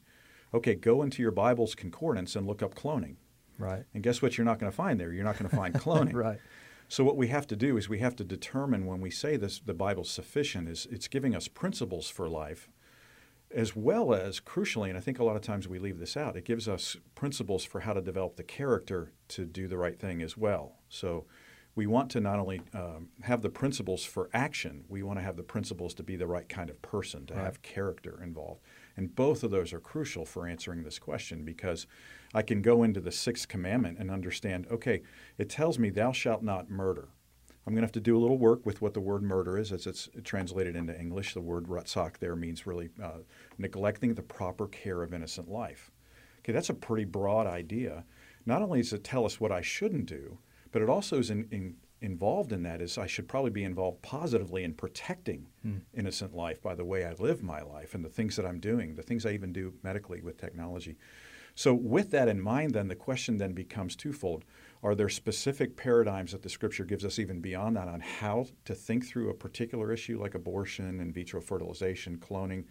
okay, 0.53 0.73
go 0.73 1.03
into 1.03 1.21
your 1.21 1.31
Bible's 1.31 1.75
concordance 1.75 2.35
and 2.35 2.47
look 2.47 2.63
up 2.63 2.73
cloning. 2.73 3.17
Right. 3.59 3.83
And 3.93 4.01
guess 4.01 4.21
what 4.21 4.37
you're 4.37 4.45
not 4.45 4.57
going 4.57 4.71
to 4.71 4.75
find 4.75 4.99
there? 4.99 5.13
You're 5.13 5.23
not 5.23 5.37
going 5.37 5.49
to 5.49 5.55
find 5.55 5.73
cloning. 5.75 6.13
right. 6.15 6.39
So 6.89 7.03
what 7.03 7.17
we 7.17 7.27
have 7.27 7.45
to 7.47 7.55
do 7.55 7.77
is 7.77 7.89
we 7.89 7.99
have 7.99 8.15
to 8.15 8.23
determine 8.23 8.85
when 8.85 9.01
we 9.01 9.11
say 9.11 9.35
this 9.37 9.59
the 9.59 9.73
Bible's 9.73 10.09
sufficient 10.09 10.69
is 10.69 10.87
it's 10.89 11.07
giving 11.07 11.35
us 11.35 11.47
principles 11.47 12.09
for 12.09 12.29
life 12.29 12.69
as 13.53 13.75
well 13.75 14.13
as 14.13 14.39
crucially, 14.39 14.89
and 14.89 14.97
I 14.97 15.01
think 15.01 15.19
a 15.19 15.23
lot 15.23 15.35
of 15.35 15.41
times 15.41 15.67
we 15.67 15.79
leave 15.79 15.99
this 15.99 16.17
out, 16.17 16.35
it 16.35 16.45
gives 16.45 16.67
us 16.67 16.97
principles 17.15 17.63
for 17.63 17.81
how 17.81 17.93
to 17.93 18.01
develop 18.01 18.35
the 18.35 18.43
character 18.43 19.13
to 19.29 19.45
do 19.45 19.67
the 19.67 19.77
right 19.77 19.97
thing 19.99 20.21
as 20.21 20.35
well. 20.35 20.75
So 20.89 21.25
we 21.77 21.85
want 21.85 22.09
to 22.09 22.19
not 22.19 22.39
only 22.39 22.61
um, 22.73 23.09
have 23.21 23.43
the 23.43 23.49
principles 23.49 24.03
for 24.03 24.29
action, 24.33 24.83
we 24.89 25.03
want 25.03 25.19
to 25.19 25.23
have 25.23 25.37
the 25.37 25.43
principles 25.43 25.93
to 25.93 26.03
be 26.03 26.15
the 26.15 26.25
right 26.25 26.49
kind 26.49 26.71
of 26.71 26.81
person, 26.81 27.25
to 27.27 27.35
right. 27.35 27.43
have 27.43 27.61
character 27.61 28.19
involved. 28.21 28.61
And 28.97 29.15
both 29.15 29.43
of 29.43 29.51
those 29.51 29.71
are 29.73 29.79
crucial 29.79 30.25
for 30.25 30.47
answering 30.47 30.83
this 30.83 30.97
question 30.97 31.45
because 31.45 31.85
I 32.33 32.41
can 32.41 32.63
go 32.63 32.81
into 32.81 32.99
the 32.99 33.11
sixth 33.11 33.47
commandment 33.47 33.99
and 33.99 34.09
understand 34.09 34.65
okay, 34.71 35.03
it 35.37 35.49
tells 35.49 35.77
me, 35.77 35.91
thou 35.91 36.11
shalt 36.11 36.41
not 36.41 36.69
murder. 36.69 37.09
I'm 37.67 37.73
going 37.73 37.81
to 37.81 37.87
have 37.87 37.91
to 37.91 37.99
do 37.99 38.17
a 38.17 38.21
little 38.21 38.37
work 38.37 38.65
with 38.65 38.81
what 38.81 38.93
the 38.93 39.01
word 39.01 39.21
murder 39.21 39.57
is 39.57 39.73
as 39.73 39.87
it's 39.87 40.07
translated 40.23 40.77
into 40.77 40.97
English. 40.97 41.33
The 41.33 41.41
word 41.41 41.65
rutzak 41.65 42.17
there 42.17 42.37
means 42.37 42.65
really 42.65 42.89
uh, 43.03 43.19
neglecting 43.57 44.13
the 44.13 44.21
proper 44.21 44.67
care 44.67 45.03
of 45.03 45.13
innocent 45.13 45.49
life. 45.49 45.91
Okay, 46.39 46.53
that's 46.53 46.69
a 46.69 46.73
pretty 46.73 47.03
broad 47.03 47.45
idea. 47.45 48.05
Not 48.45 48.61
only 48.61 48.81
does 48.81 48.93
it 48.93 49.03
tell 49.03 49.25
us 49.25 49.41
what 49.41 49.51
I 49.51 49.59
shouldn't 49.59 50.05
do, 50.05 50.37
but 50.71 50.81
it 50.81 50.87
also 50.87 51.19
is 51.19 51.29
in, 51.29 51.45
in, 51.51 51.75
involved 51.99 52.53
in 52.53 52.63
that 52.63 52.81
is 52.81 52.97
I 52.97 53.05
should 53.05 53.27
probably 53.27 53.51
be 53.51 53.65
involved 53.65 54.01
positively 54.01 54.63
in 54.63 54.73
protecting 54.73 55.47
hmm. 55.61 55.79
innocent 55.93 56.33
life 56.33 56.61
by 56.61 56.73
the 56.73 56.85
way 56.85 57.05
I 57.05 57.11
live 57.19 57.43
my 57.43 57.61
life 57.61 57.93
and 57.93 58.05
the 58.05 58.09
things 58.09 58.37
that 58.37 58.45
I'm 58.45 58.61
doing, 58.61 58.95
the 58.95 59.03
things 59.03 59.25
I 59.25 59.31
even 59.31 59.51
do 59.51 59.73
medically 59.83 60.21
with 60.21 60.37
technology. 60.37 60.95
So, 61.53 61.73
with 61.73 62.11
that 62.11 62.27
in 62.27 62.39
mind, 62.39 62.75
then 62.75 62.87
the 62.87 62.95
question 62.95 63.39
then 63.39 63.53
becomes 63.53 63.95
twofold. 63.95 64.45
Are 64.83 64.95
there 64.95 65.09
specific 65.09 65.75
paradigms 65.75 66.31
that 66.31 66.43
the 66.43 66.49
scripture 66.49 66.85
gives 66.85 67.03
us 67.03 67.19
even 67.19 67.41
beyond 67.41 67.75
that 67.75 67.87
on 67.87 67.99
how 67.99 68.45
to 68.65 68.75
think 68.75 69.05
through 69.05 69.29
a 69.29 69.33
particular 69.33 69.91
issue 69.91 70.21
like 70.21 70.35
abortion, 70.35 70.99
in 70.99 71.11
vitro 71.11 71.41
fertilization, 71.41 72.17
cloning, 72.17 72.65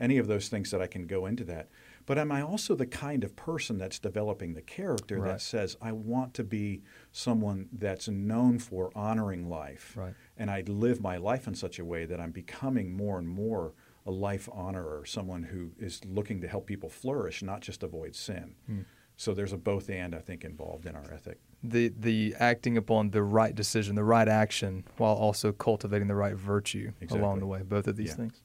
any 0.00 0.18
of 0.18 0.28
those 0.28 0.48
things 0.48 0.70
that 0.70 0.80
I 0.80 0.86
can 0.86 1.06
go 1.06 1.26
into 1.26 1.44
that? 1.44 1.68
But 2.06 2.18
am 2.18 2.32
I 2.32 2.40
also 2.40 2.74
the 2.74 2.86
kind 2.86 3.24
of 3.24 3.36
person 3.36 3.76
that's 3.76 3.98
developing 3.98 4.54
the 4.54 4.62
character 4.62 5.18
right. 5.18 5.32
that 5.32 5.40
says, 5.40 5.76
I 5.82 5.92
want 5.92 6.34
to 6.34 6.44
be 6.44 6.82
someone 7.12 7.68
that's 7.72 8.08
known 8.08 8.58
for 8.58 8.90
honoring 8.94 9.48
life? 9.48 9.94
Right. 9.96 10.14
And 10.36 10.50
I 10.50 10.62
live 10.66 11.00
my 11.00 11.16
life 11.16 11.46
in 11.46 11.54
such 11.54 11.78
a 11.78 11.84
way 11.84 12.06
that 12.06 12.20
I'm 12.20 12.30
becoming 12.30 12.96
more 12.96 13.18
and 13.18 13.28
more 13.28 13.74
a 14.06 14.10
life 14.10 14.48
honorer, 14.52 15.04
someone 15.04 15.42
who 15.42 15.72
is 15.78 16.00
looking 16.06 16.40
to 16.40 16.48
help 16.48 16.66
people 16.66 16.88
flourish, 16.88 17.42
not 17.42 17.60
just 17.60 17.82
avoid 17.82 18.14
sin. 18.14 18.54
Mm. 18.70 18.84
So 19.16 19.34
there's 19.34 19.52
a 19.52 19.58
both 19.58 19.90
and 19.90 20.14
I 20.14 20.20
think 20.20 20.44
involved 20.44 20.86
in 20.86 20.94
our 20.94 21.12
ethic. 21.12 21.40
The 21.62 21.88
the 21.88 22.34
acting 22.38 22.76
upon 22.76 23.10
the 23.10 23.22
right 23.22 23.54
decision, 23.54 23.96
the 23.96 24.04
right 24.04 24.28
action, 24.28 24.84
while 24.96 25.14
also 25.14 25.52
cultivating 25.52 26.08
the 26.08 26.14
right 26.14 26.34
virtue 26.34 26.92
exactly. 27.00 27.18
along 27.20 27.40
the 27.40 27.46
way. 27.46 27.62
Both 27.62 27.88
of 27.88 27.96
these 27.96 28.10
yeah. 28.10 28.14
things. 28.14 28.42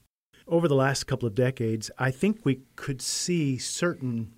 Over 0.47 0.67
the 0.67 0.75
last 0.75 1.05
couple 1.05 1.27
of 1.27 1.35
decades, 1.35 1.89
I 1.97 2.11
think 2.11 2.41
we 2.43 2.61
could 2.75 3.01
see 3.01 3.57
certain 3.57 4.33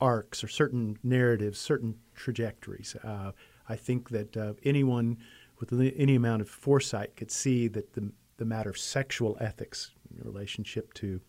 arcs 0.00 0.42
or 0.42 0.48
certain 0.48 0.98
narratives, 1.02 1.58
certain 1.58 1.96
trajectories. 2.14 2.96
Uh, 3.04 3.32
I 3.68 3.76
think 3.76 4.10
that 4.10 4.36
uh, 4.36 4.54
anyone 4.64 5.18
with 5.60 5.72
any 5.96 6.16
amount 6.16 6.42
of 6.42 6.48
foresight 6.48 7.16
could 7.16 7.30
see 7.30 7.68
that 7.68 7.92
the, 7.92 8.10
the 8.36 8.44
matter 8.44 8.70
of 8.70 8.76
sexual 8.76 9.36
ethics 9.40 9.92
in 10.10 10.28
relationship 10.28 10.92
to 10.94 11.20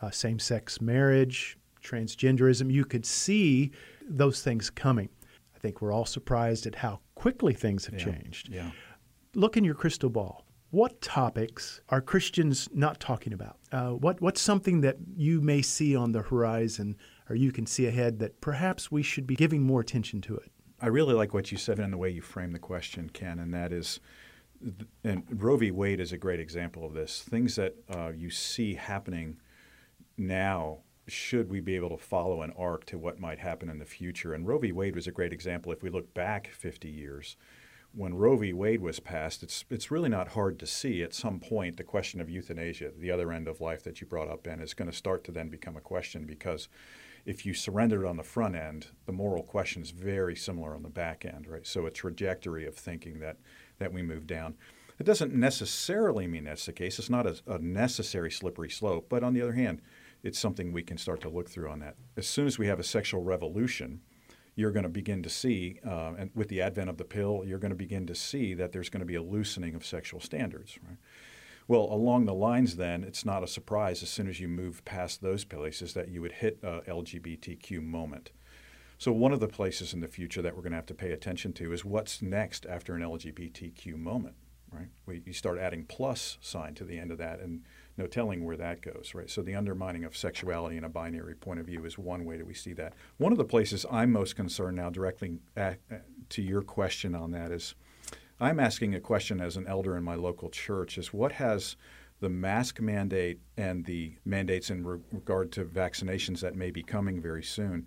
uh, 0.00 0.10
same 0.10 0.38
sex 0.38 0.80
marriage, 0.80 1.58
transgenderism, 1.82 2.70
you 2.70 2.84
could 2.84 3.04
see 3.04 3.72
those 4.08 4.42
things 4.42 4.70
coming. 4.70 5.08
I 5.62 5.68
think 5.68 5.80
we're 5.80 5.92
all 5.92 6.06
surprised 6.06 6.66
at 6.66 6.74
how 6.74 6.98
quickly 7.14 7.54
things 7.54 7.86
have 7.86 7.94
yeah. 7.94 8.04
changed. 8.04 8.48
Yeah. 8.48 8.72
Look 9.36 9.56
in 9.56 9.62
your 9.62 9.76
crystal 9.76 10.10
ball. 10.10 10.44
What 10.70 11.00
topics 11.00 11.80
are 11.88 12.00
Christians 12.00 12.68
not 12.72 12.98
talking 12.98 13.32
about? 13.32 13.58
Uh, 13.70 13.90
what, 13.90 14.20
what's 14.20 14.40
something 14.40 14.80
that 14.80 14.96
you 15.14 15.40
may 15.40 15.62
see 15.62 15.94
on 15.94 16.10
the 16.10 16.22
horizon 16.22 16.96
or 17.28 17.36
you 17.36 17.52
can 17.52 17.66
see 17.66 17.86
ahead 17.86 18.18
that 18.18 18.40
perhaps 18.40 18.90
we 18.90 19.04
should 19.04 19.24
be 19.24 19.36
giving 19.36 19.62
more 19.62 19.80
attention 19.80 20.20
to 20.22 20.36
it? 20.36 20.50
I 20.80 20.88
really 20.88 21.14
like 21.14 21.32
what 21.32 21.52
you 21.52 21.58
said 21.58 21.78
and 21.78 21.92
the 21.92 21.98
way 21.98 22.10
you 22.10 22.22
framed 22.22 22.56
the 22.56 22.58
question, 22.58 23.08
Ken, 23.10 23.38
and 23.38 23.54
that 23.54 23.72
is, 23.72 24.00
and 25.04 25.22
Roe 25.30 25.56
v. 25.56 25.70
Wade 25.70 26.00
is 26.00 26.10
a 26.10 26.18
great 26.18 26.40
example 26.40 26.84
of 26.84 26.92
this. 26.92 27.22
Things 27.22 27.54
that 27.54 27.76
uh, 27.94 28.08
you 28.08 28.30
see 28.30 28.74
happening 28.74 29.36
now, 30.18 30.78
should 31.08 31.50
we 31.50 31.60
be 31.60 31.76
able 31.76 31.90
to 31.90 31.96
follow 31.96 32.42
an 32.42 32.52
arc 32.56 32.84
to 32.86 32.98
what 32.98 33.18
might 33.18 33.38
happen 33.38 33.68
in 33.68 33.78
the 33.78 33.84
future? 33.84 34.34
And 34.34 34.46
Roe 34.46 34.58
v. 34.58 34.72
Wade 34.72 34.94
was 34.94 35.06
a 35.06 35.12
great 35.12 35.32
example. 35.32 35.72
If 35.72 35.82
we 35.82 35.90
look 35.90 36.14
back 36.14 36.48
50 36.48 36.88
years, 36.88 37.36
when 37.94 38.14
Roe 38.14 38.36
v. 38.36 38.52
Wade 38.52 38.80
was 38.80 39.00
passed, 39.00 39.42
it's 39.42 39.64
it's 39.68 39.90
really 39.90 40.08
not 40.08 40.28
hard 40.28 40.58
to 40.60 40.66
see 40.66 41.02
at 41.02 41.12
some 41.12 41.40
point 41.40 41.76
the 41.76 41.84
question 41.84 42.20
of 42.20 42.30
euthanasia, 42.30 42.92
the 42.96 43.10
other 43.10 43.32
end 43.32 43.48
of 43.48 43.60
life 43.60 43.82
that 43.84 44.00
you 44.00 44.06
brought 44.06 44.28
up, 44.28 44.44
Ben, 44.44 44.60
is 44.60 44.74
going 44.74 44.90
to 44.90 44.96
start 44.96 45.24
to 45.24 45.32
then 45.32 45.48
become 45.48 45.76
a 45.76 45.80
question 45.80 46.24
because 46.24 46.68
if 47.24 47.44
you 47.46 47.54
surrender 47.54 48.04
it 48.04 48.08
on 48.08 48.16
the 48.16 48.22
front 48.22 48.56
end, 48.56 48.88
the 49.06 49.12
moral 49.12 49.42
question 49.42 49.82
is 49.82 49.90
very 49.90 50.34
similar 50.34 50.74
on 50.74 50.82
the 50.82 50.88
back 50.88 51.24
end, 51.24 51.46
right? 51.46 51.66
So 51.66 51.86
a 51.86 51.90
trajectory 51.90 52.66
of 52.66 52.74
thinking 52.74 53.20
that 53.20 53.36
that 53.78 53.92
we 53.92 54.02
move 54.02 54.26
down. 54.26 54.54
It 54.98 55.04
doesn't 55.04 55.34
necessarily 55.34 56.26
mean 56.26 56.44
that's 56.44 56.66
the 56.66 56.72
case. 56.72 56.98
It's 56.98 57.10
not 57.10 57.26
a, 57.26 57.36
a 57.46 57.58
necessary 57.58 58.30
slippery 58.30 58.70
slope, 58.70 59.06
but 59.08 59.24
on 59.24 59.34
the 59.34 59.42
other 59.42 59.54
hand, 59.54 59.82
it's 60.22 60.38
something 60.38 60.72
we 60.72 60.82
can 60.82 60.96
start 60.96 61.20
to 61.22 61.28
look 61.28 61.48
through 61.48 61.70
on 61.70 61.80
that. 61.80 61.96
As 62.16 62.26
soon 62.26 62.46
as 62.46 62.58
we 62.58 62.66
have 62.66 62.78
a 62.78 62.84
sexual 62.84 63.22
revolution, 63.22 64.00
you're 64.54 64.70
going 64.70 64.82
to 64.82 64.88
begin 64.88 65.22
to 65.22 65.30
see, 65.30 65.80
uh, 65.86 66.12
and 66.18 66.30
with 66.34 66.48
the 66.48 66.60
advent 66.60 66.90
of 66.90 66.98
the 66.98 67.04
pill, 67.04 67.42
you're 67.44 67.58
going 67.58 67.70
to 67.70 67.76
begin 67.76 68.06
to 68.06 68.14
see 68.14 68.54
that 68.54 68.72
there's 68.72 68.90
going 68.90 69.00
to 69.00 69.06
be 69.06 69.14
a 69.14 69.22
loosening 69.22 69.74
of 69.74 69.84
sexual 69.84 70.20
standards, 70.20 70.78
right? 70.86 70.98
Well, 71.68 71.88
along 71.90 72.26
the 72.26 72.34
lines, 72.34 72.76
then, 72.76 73.04
it's 73.04 73.24
not 73.24 73.42
a 73.42 73.46
surprise 73.46 74.02
as 74.02 74.10
soon 74.10 74.28
as 74.28 74.40
you 74.40 74.48
move 74.48 74.84
past 74.84 75.22
those 75.22 75.44
places 75.44 75.94
that 75.94 76.08
you 76.08 76.20
would 76.20 76.32
hit 76.32 76.58
a 76.62 76.80
LGBTQ 76.80 77.82
moment. 77.82 78.32
So, 78.98 79.12
one 79.12 79.32
of 79.32 79.40
the 79.40 79.48
places 79.48 79.94
in 79.94 80.00
the 80.00 80.08
future 80.08 80.42
that 80.42 80.54
we're 80.54 80.62
going 80.62 80.72
to 80.72 80.76
have 80.76 80.86
to 80.86 80.94
pay 80.94 81.12
attention 81.12 81.52
to 81.54 81.72
is 81.72 81.84
what's 81.84 82.20
next 82.20 82.66
after 82.66 82.94
an 82.94 83.02
LGBTQ 83.02 83.96
moment, 83.96 84.34
right? 84.70 84.88
We, 85.06 85.22
you 85.24 85.32
start 85.32 85.58
adding 85.58 85.84
plus 85.84 86.38
sign 86.40 86.74
to 86.74 86.84
the 86.84 86.98
end 86.98 87.10
of 87.10 87.18
that, 87.18 87.40
and 87.40 87.62
no 87.96 88.06
telling 88.06 88.44
where 88.44 88.56
that 88.56 88.80
goes, 88.80 89.12
right? 89.14 89.28
So, 89.28 89.42
the 89.42 89.54
undermining 89.54 90.04
of 90.04 90.16
sexuality 90.16 90.76
in 90.76 90.84
a 90.84 90.88
binary 90.88 91.34
point 91.34 91.60
of 91.60 91.66
view 91.66 91.84
is 91.84 91.98
one 91.98 92.24
way 92.24 92.36
that 92.36 92.46
we 92.46 92.54
see 92.54 92.72
that. 92.74 92.94
One 93.18 93.32
of 93.32 93.38
the 93.38 93.44
places 93.44 93.84
I'm 93.90 94.12
most 94.12 94.36
concerned 94.36 94.76
now, 94.76 94.90
directly 94.90 95.38
at, 95.56 95.78
to 96.30 96.42
your 96.42 96.62
question 96.62 97.14
on 97.14 97.30
that, 97.32 97.50
is 97.50 97.74
I'm 98.40 98.58
asking 98.58 98.94
a 98.94 99.00
question 99.00 99.40
as 99.40 99.56
an 99.56 99.66
elder 99.66 99.96
in 99.96 100.04
my 100.04 100.14
local 100.14 100.50
church 100.50 100.98
is 100.98 101.12
what 101.12 101.32
has 101.32 101.76
the 102.20 102.28
mask 102.28 102.80
mandate 102.80 103.40
and 103.56 103.84
the 103.84 104.14
mandates 104.24 104.70
in 104.70 104.86
re- 104.86 105.00
regard 105.10 105.52
to 105.52 105.64
vaccinations 105.64 106.40
that 106.40 106.54
may 106.54 106.70
be 106.70 106.82
coming 106.82 107.20
very 107.20 107.42
soon, 107.42 107.86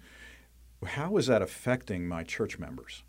how 0.85 1.17
is 1.17 1.27
that 1.27 1.41
affecting 1.41 2.07
my 2.07 2.23
church 2.23 2.59
members? 2.59 3.03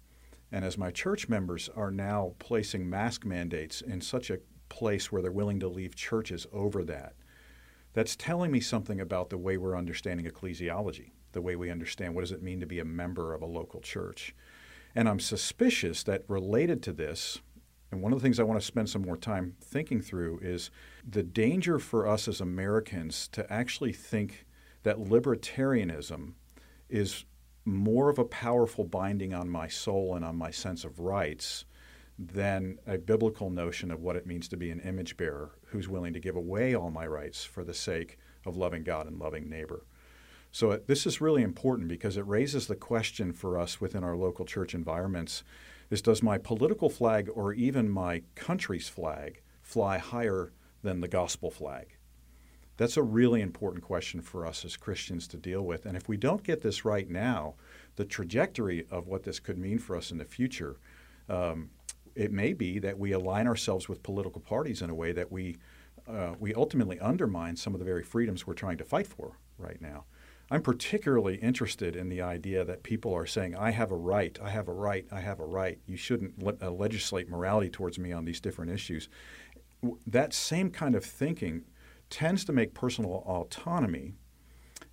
And 0.53 0.65
as 0.65 0.79
my 0.79 0.91
church 0.91 1.29
members 1.29 1.69
are 1.75 1.91
now 1.91 2.35
placing 2.39 2.89
mask 2.89 3.25
mandates 3.25 3.81
in 3.81 4.01
such 4.01 4.31
a 4.31 4.39
place 4.69 5.11
where 5.11 5.23
they're 5.23 5.33
willing 5.33 5.61
to 5.61 5.69
leave 5.69 5.95
churches 5.95 6.47
over 6.53 6.85
that, 6.85 7.15
that's 7.93 8.17
telling 8.17 8.51
me 8.51 8.61
something 8.61 9.01
about 9.01 9.31
the 9.31 9.39
way 9.39 9.57
we're 9.57 9.77
understanding 9.77 10.27
ecclesiology, 10.27 11.11
the 11.33 11.41
way 11.41 11.57
we 11.57 11.71
understand 11.71 12.15
what 12.15 12.21
does 12.21 12.33
it 12.33 12.43
mean 12.43 12.61
to 12.61 12.67
be 12.67 12.79
a 12.79 12.85
member 12.85 13.33
of 13.33 13.43
a 13.43 13.47
local 13.47 13.81
church. 13.81 14.35
And 14.95 15.09
I'm 15.09 15.21
suspicious 15.21 16.03
that 16.05 16.25
related 16.29 16.83
to 16.85 16.93
this, 16.93 17.41
and 17.91 18.03
one 18.03 18.13
of 18.13 18.19
the 18.19 18.23
things 18.23 18.41
I 18.41 18.45
want 18.45 18.61
to 18.61 18.67
spend 18.67 18.91
some 18.91 19.03
more 19.03 19.17
time 19.17 19.55
thinking 19.61 20.01
through 20.01 20.41
is 20.43 20.71
the 21.09 21.23
danger 21.23 21.79
for 21.79 22.07
us 22.07 22.29
as 22.29 22.41
Americans 22.41 23.29
to 23.29 23.51
actually 23.53 23.93
think 23.93 24.47
that 24.83 24.99
libertarianism 24.99 26.35
is 26.89 27.25
more 27.65 28.09
of 28.09 28.19
a 28.19 28.25
powerful 28.25 28.85
binding 28.85 29.35
on 29.35 29.49
my 29.49 29.69
soul 29.69 30.15
and 30.15 30.25
on 30.25 30.37
my 30.37 30.51
sense 30.51 30.85
of 30.85 31.01
rights 31.01 31.65
than 32.19 32.79
a 32.87 32.97
biblical 32.97 33.51
notion 33.51 33.91
of 33.91 34.01
what 34.01 34.17
it 34.17 34.27
means 34.27 34.49
to 34.49 34.57
be 34.57 34.71
an 34.71 34.81
image 34.81 35.17
bearer 35.17 35.53
who's 35.67 35.89
willing 35.89 36.13
to 36.15 36.21
give 36.21 36.37
away 36.37 36.75
all 36.75 36.91
my 36.91 37.07
rights 37.07 37.45
for 37.45 37.63
the 37.63 37.75
sake 37.75 38.19
of 38.47 38.57
loving 38.57 38.83
God 38.83 39.07
and 39.07 39.19
loving 39.19 39.49
neighbor. 39.49 39.85
So 40.51 40.71
uh, 40.71 40.79
this 40.87 41.05
is 41.05 41.21
really 41.21 41.43
important 41.43 41.89
because 41.89 42.17
it 42.17 42.27
raises 42.27 42.67
the 42.67 42.77
question 42.77 43.33
for 43.33 43.59
us 43.59 43.81
within 43.81 44.03
our 44.03 44.17
local 44.17 44.47
church 44.47 44.75
environments 44.75 45.45
is 45.91 46.01
does 46.01 46.23
my 46.23 46.39
political 46.39 46.89
flag 46.89 47.29
or 47.35 47.53
even 47.53 47.91
my 47.91 48.23
country's 48.35 48.89
flag 48.89 49.43
fly 49.61 49.99
higher 49.99 50.53
than 50.83 51.01
the 51.01 51.09
gospel 51.09 51.51
flag? 51.51 51.97
That's 52.79 52.97
a 52.97 53.03
really 53.03 53.41
important 53.41 53.85
question 53.85 54.21
for 54.21 54.47
us 54.47 54.65
as 54.65 54.77
Christians 54.77 55.27
to 55.29 55.37
deal 55.37 55.63
with. 55.63 55.87
And 55.87 55.97
if 55.97 56.09
we 56.09 56.17
don't 56.17 56.43
get 56.43 56.63
this 56.63 56.85
right 56.85 57.09
now, 57.09 57.55
the 57.97 58.05
trajectory 58.05 58.87
of 58.91 59.07
what 59.07 59.23
this 59.23 59.41
could 59.41 59.59
mean 59.59 59.79
for 59.79 59.97
us 59.97 60.11
in 60.11 60.19
the 60.19 60.25
future, 60.25 60.77
um, 61.29 61.71
it 62.17 62.33
may 62.33 62.53
be 62.53 62.79
that 62.79 62.99
we 62.99 63.13
align 63.13 63.47
ourselves 63.47 63.89
with 63.89 64.03
political 64.03 64.41
parties 64.41 64.83
in 64.83 64.91
a 64.91 64.95
way 64.95 65.13
that 65.13 65.31
we 65.31 65.57
uh, 66.09 66.35
we 66.39 66.55
ultimately 66.55 67.01
undermine 67.01 67.57
some 67.57 67.75
of 67.75 67.81
the 67.81 67.85
very 67.85 68.03
freedoms 68.03 68.47
we're 68.47 68.55
trying 68.55 68.79
to 68.79 68.85
fight 68.85 69.09
for 69.09 69.39
right 69.59 69.81
now. 69.81 70.05
I'm 70.51 70.63
particularly 70.63 71.35
interested 71.37 71.97
in 71.97 72.09
the 72.09 72.23
idea 72.23 72.65
that 72.65 72.85
people 72.85 73.13
are 73.13 73.27
saying, 73.27 73.57
I 73.57 73.73
have 73.73 73.91
a 73.91 73.97
right, 73.97 74.39
I 74.41 74.51
have 74.51 74.69
a 74.69 74.73
right, 74.73 75.05
I 75.11 75.21
have 75.21 75.41
a 75.41 75.45
right. 75.45 75.81
You 75.87 75.97
shouldn't 75.97 76.41
le- 76.41 76.55
uh, 76.63 76.71
legislate 76.71 77.29
morality 77.29 77.69
towards 77.69 77.99
me 77.99 78.13
on 78.13 78.25
these 78.25 78.41
different 78.41 78.71
issues. 78.71 79.09
That 80.07 80.33
same 80.33 80.71
kind 80.71 80.95
of 80.95 81.05
thinking 81.05 81.65
tends 82.09 82.45
to 82.45 82.53
make 82.53 82.73
personal 82.73 83.25
autonomy 83.27 84.15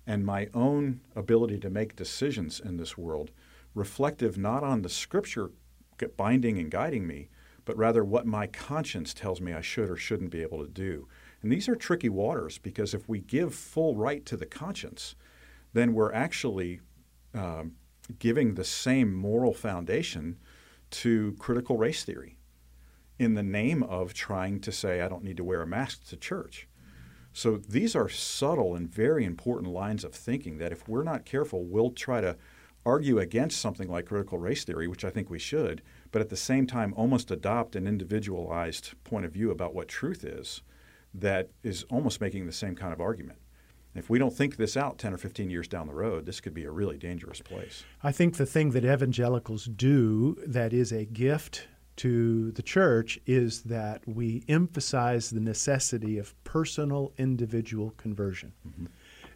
and 0.06 0.26
my 0.26 0.48
own 0.52 1.00
ability 1.14 1.60
to 1.60 1.70
make 1.70 1.94
decisions 1.94 2.58
in 2.58 2.76
this 2.76 2.98
world 2.98 3.30
reflective 3.74 4.36
not 4.36 4.64
on 4.64 4.82
the 4.82 4.88
scripture 4.88 5.52
binding 6.16 6.58
and 6.58 6.70
guiding 6.70 7.06
me, 7.06 7.28
but 7.64 7.76
rather 7.76 8.04
what 8.04 8.26
my 8.26 8.46
conscience 8.46 9.14
tells 9.14 9.40
me 9.40 9.52
I 9.52 9.60
should 9.60 9.90
or 9.90 9.96
shouldn't 9.96 10.30
be 10.30 10.42
able 10.42 10.64
to 10.64 10.70
do. 10.70 11.08
And 11.42 11.50
these 11.50 11.68
are 11.68 11.76
tricky 11.76 12.08
waters 12.08 12.58
because 12.58 12.94
if 12.94 13.08
we 13.08 13.20
give 13.20 13.54
full 13.54 13.96
right 13.96 14.24
to 14.26 14.36
the 14.36 14.46
conscience, 14.46 15.14
then 15.72 15.92
we're 15.92 16.12
actually 16.12 16.80
um, 17.34 17.72
giving 18.18 18.54
the 18.54 18.64
same 18.64 19.12
moral 19.12 19.52
foundation 19.52 20.38
to 20.90 21.34
critical 21.38 21.76
race 21.76 22.04
theory 22.04 22.36
in 23.18 23.34
the 23.34 23.42
name 23.42 23.82
of 23.82 24.14
trying 24.14 24.60
to 24.60 24.72
say, 24.72 25.00
I 25.00 25.08
don't 25.08 25.24
need 25.24 25.36
to 25.36 25.44
wear 25.44 25.62
a 25.62 25.66
mask 25.66 26.08
to 26.08 26.16
church. 26.16 26.68
So 27.32 27.56
these 27.56 27.96
are 27.96 28.08
subtle 28.08 28.74
and 28.74 28.88
very 28.88 29.24
important 29.24 29.72
lines 29.72 30.04
of 30.04 30.14
thinking 30.14 30.58
that 30.58 30.72
if 30.72 30.88
we're 30.88 31.02
not 31.02 31.24
careful, 31.24 31.64
we'll 31.64 31.90
try 31.90 32.20
to 32.20 32.36
argue 32.86 33.18
against 33.18 33.60
something 33.60 33.88
like 33.88 34.06
critical 34.06 34.38
race 34.38 34.64
theory, 34.64 34.86
which 34.88 35.04
I 35.04 35.10
think 35.10 35.30
we 35.30 35.38
should, 35.38 35.82
but 36.12 36.20
at 36.20 36.28
the 36.28 36.36
same 36.36 36.66
time 36.66 36.94
almost 36.96 37.30
adopt 37.30 37.76
an 37.76 37.86
individualized 37.86 38.92
point 39.04 39.24
of 39.24 39.32
view 39.32 39.50
about 39.50 39.74
what 39.74 39.88
truth 39.88 40.24
is 40.24 40.62
that 41.14 41.50
is 41.62 41.84
almost 41.90 42.20
making 42.20 42.46
the 42.46 42.52
same 42.52 42.74
kind 42.74 42.92
of 42.92 43.00
argument. 43.00 43.38
If 43.94 44.10
we 44.10 44.18
don't 44.18 44.34
think 44.34 44.56
this 44.56 44.76
out 44.76 44.98
10 44.98 45.14
or 45.14 45.18
15 45.18 45.50
years 45.50 45.68
down 45.68 45.86
the 45.86 45.94
road, 45.94 46.26
this 46.26 46.40
could 46.40 46.52
be 46.52 46.64
a 46.64 46.70
really 46.70 46.98
dangerous 46.98 47.40
place. 47.40 47.84
I 48.02 48.10
think 48.10 48.36
the 48.36 48.46
thing 48.46 48.72
that 48.72 48.84
evangelicals 48.84 49.66
do 49.66 50.36
that 50.46 50.72
is 50.72 50.90
a 50.90 51.04
gift 51.04 51.68
to 51.96 52.50
the 52.52 52.62
church 52.62 53.20
is 53.24 53.62
that 53.62 54.02
we 54.06 54.42
emphasize 54.48 55.30
the 55.30 55.40
necessity 55.40 56.18
of 56.18 56.34
personal 56.42 57.12
individual 57.18 57.94
conversion. 57.96 58.52
Mm-hmm. 58.66 58.86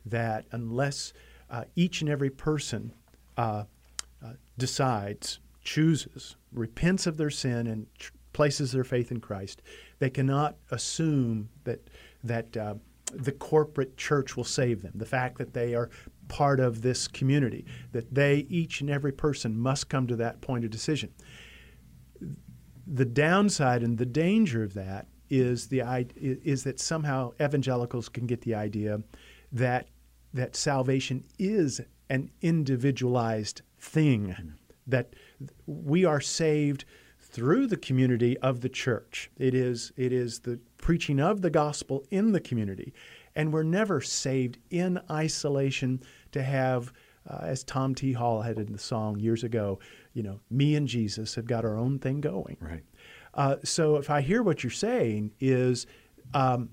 That 0.06 0.46
unless 0.50 1.12
uh, 1.50 1.64
each 1.76 2.00
and 2.00 2.10
every 2.10 2.30
person 2.30 2.92
uh, 3.38 3.64
uh, 4.22 4.32
decides, 4.58 5.38
chooses, 5.62 6.36
repents 6.52 7.06
of 7.06 7.16
their 7.16 7.30
sin, 7.30 7.66
and 7.66 7.86
places 8.32 8.72
their 8.72 8.84
faith 8.84 9.10
in 9.10 9.20
Christ, 9.20 9.62
they 10.00 10.10
cannot 10.10 10.56
assume 10.70 11.48
that 11.64 11.88
that 12.24 12.56
uh, 12.56 12.74
the 13.14 13.32
corporate 13.32 13.96
church 13.96 14.36
will 14.36 14.44
save 14.44 14.82
them, 14.82 14.92
the 14.96 15.06
fact 15.06 15.38
that 15.38 15.54
they 15.54 15.74
are 15.74 15.88
part 16.26 16.60
of 16.60 16.82
this 16.82 17.08
community, 17.08 17.64
that 17.92 18.12
they, 18.14 18.46
each 18.50 18.80
and 18.80 18.90
every 18.90 19.12
person, 19.12 19.56
must 19.56 19.88
come 19.88 20.06
to 20.08 20.16
that 20.16 20.40
point 20.40 20.64
of 20.64 20.70
decision. 20.70 21.10
The 22.86 23.04
downside 23.04 23.82
and 23.82 23.96
the 23.96 24.06
danger 24.06 24.62
of 24.62 24.74
that 24.74 25.06
is 25.30 25.68
the 25.68 25.82
is 26.16 26.64
that 26.64 26.80
somehow 26.80 27.32
evangelicals 27.40 28.08
can 28.08 28.26
get 28.26 28.40
the 28.40 28.54
idea 28.54 29.00
that 29.52 29.88
that 30.34 30.56
salvation 30.56 31.24
is 31.38 31.80
an 32.10 32.30
individualized 32.40 33.62
thing, 33.78 34.28
mm-hmm. 34.28 34.48
that 34.86 35.14
we 35.66 36.04
are 36.04 36.20
saved 36.20 36.84
through 37.20 37.66
the 37.66 37.76
community 37.76 38.38
of 38.38 38.60
the 38.60 38.68
church. 38.68 39.30
It 39.36 39.54
is 39.54 39.92
it 39.96 40.12
is 40.12 40.40
the 40.40 40.58
preaching 40.78 41.20
of 41.20 41.42
the 41.42 41.50
gospel 41.50 42.04
in 42.10 42.32
the 42.32 42.40
community, 42.40 42.92
and 43.34 43.52
we're 43.52 43.62
never 43.62 44.00
saved 44.00 44.58
in 44.70 45.00
isolation 45.10 46.02
to 46.32 46.42
have. 46.42 46.92
Uh, 47.30 47.40
as 47.42 47.62
Tom 47.62 47.94
T. 47.94 48.14
Hall 48.14 48.40
had 48.40 48.56
in 48.56 48.72
the 48.72 48.78
song 48.78 49.20
years 49.20 49.44
ago, 49.44 49.78
you 50.14 50.22
know, 50.22 50.40
me 50.48 50.76
and 50.76 50.88
Jesus 50.88 51.34
have 51.34 51.44
got 51.44 51.62
our 51.62 51.76
own 51.76 51.98
thing 51.98 52.22
going. 52.22 52.56
Right. 52.58 52.82
Uh, 53.34 53.56
so 53.62 53.96
if 53.96 54.08
I 54.08 54.20
hear 54.20 54.42
what 54.42 54.64
you're 54.64 54.70
saying 54.70 55.32
is 55.38 55.86
um, 56.34 56.70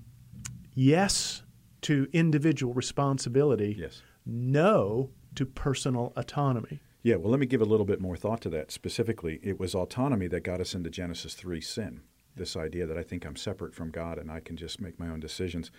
yes 0.74 1.42
to 1.82 2.08
individual 2.12 2.74
responsibility, 2.74 3.76
yes. 3.78 4.02
no 4.24 5.10
to 5.36 5.46
personal 5.46 6.12
autonomy. 6.16 6.80
Yeah, 7.02 7.16
well, 7.16 7.30
let 7.30 7.38
me 7.38 7.46
give 7.46 7.60
a 7.60 7.66
little 7.66 7.86
bit 7.86 8.00
more 8.00 8.16
thought 8.16 8.40
to 8.42 8.50
that. 8.50 8.72
Specifically, 8.72 9.38
it 9.42 9.60
was 9.60 9.74
autonomy 9.74 10.26
that 10.28 10.40
got 10.40 10.60
us 10.60 10.74
into 10.74 10.90
Genesis 10.90 11.34
3 11.34 11.60
sin. 11.60 12.00
This 12.34 12.56
idea 12.56 12.86
that 12.86 12.98
I 12.98 13.02
think 13.02 13.24
I'm 13.24 13.36
separate 13.36 13.74
from 13.74 13.90
God 13.90 14.18
and 14.18 14.30
I 14.30 14.40
can 14.40 14.56
just 14.56 14.80
make 14.80 14.98
my 14.98 15.08
own 15.08 15.20
decisions. 15.20 15.70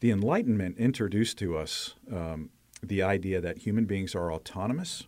The 0.00 0.10
Enlightenment 0.10 0.78
introduced 0.78 1.38
to 1.38 1.56
us 1.56 1.94
um, 2.12 2.50
the 2.82 3.02
idea 3.02 3.40
that 3.40 3.58
human 3.58 3.84
beings 3.84 4.14
are 4.14 4.32
autonomous, 4.32 5.06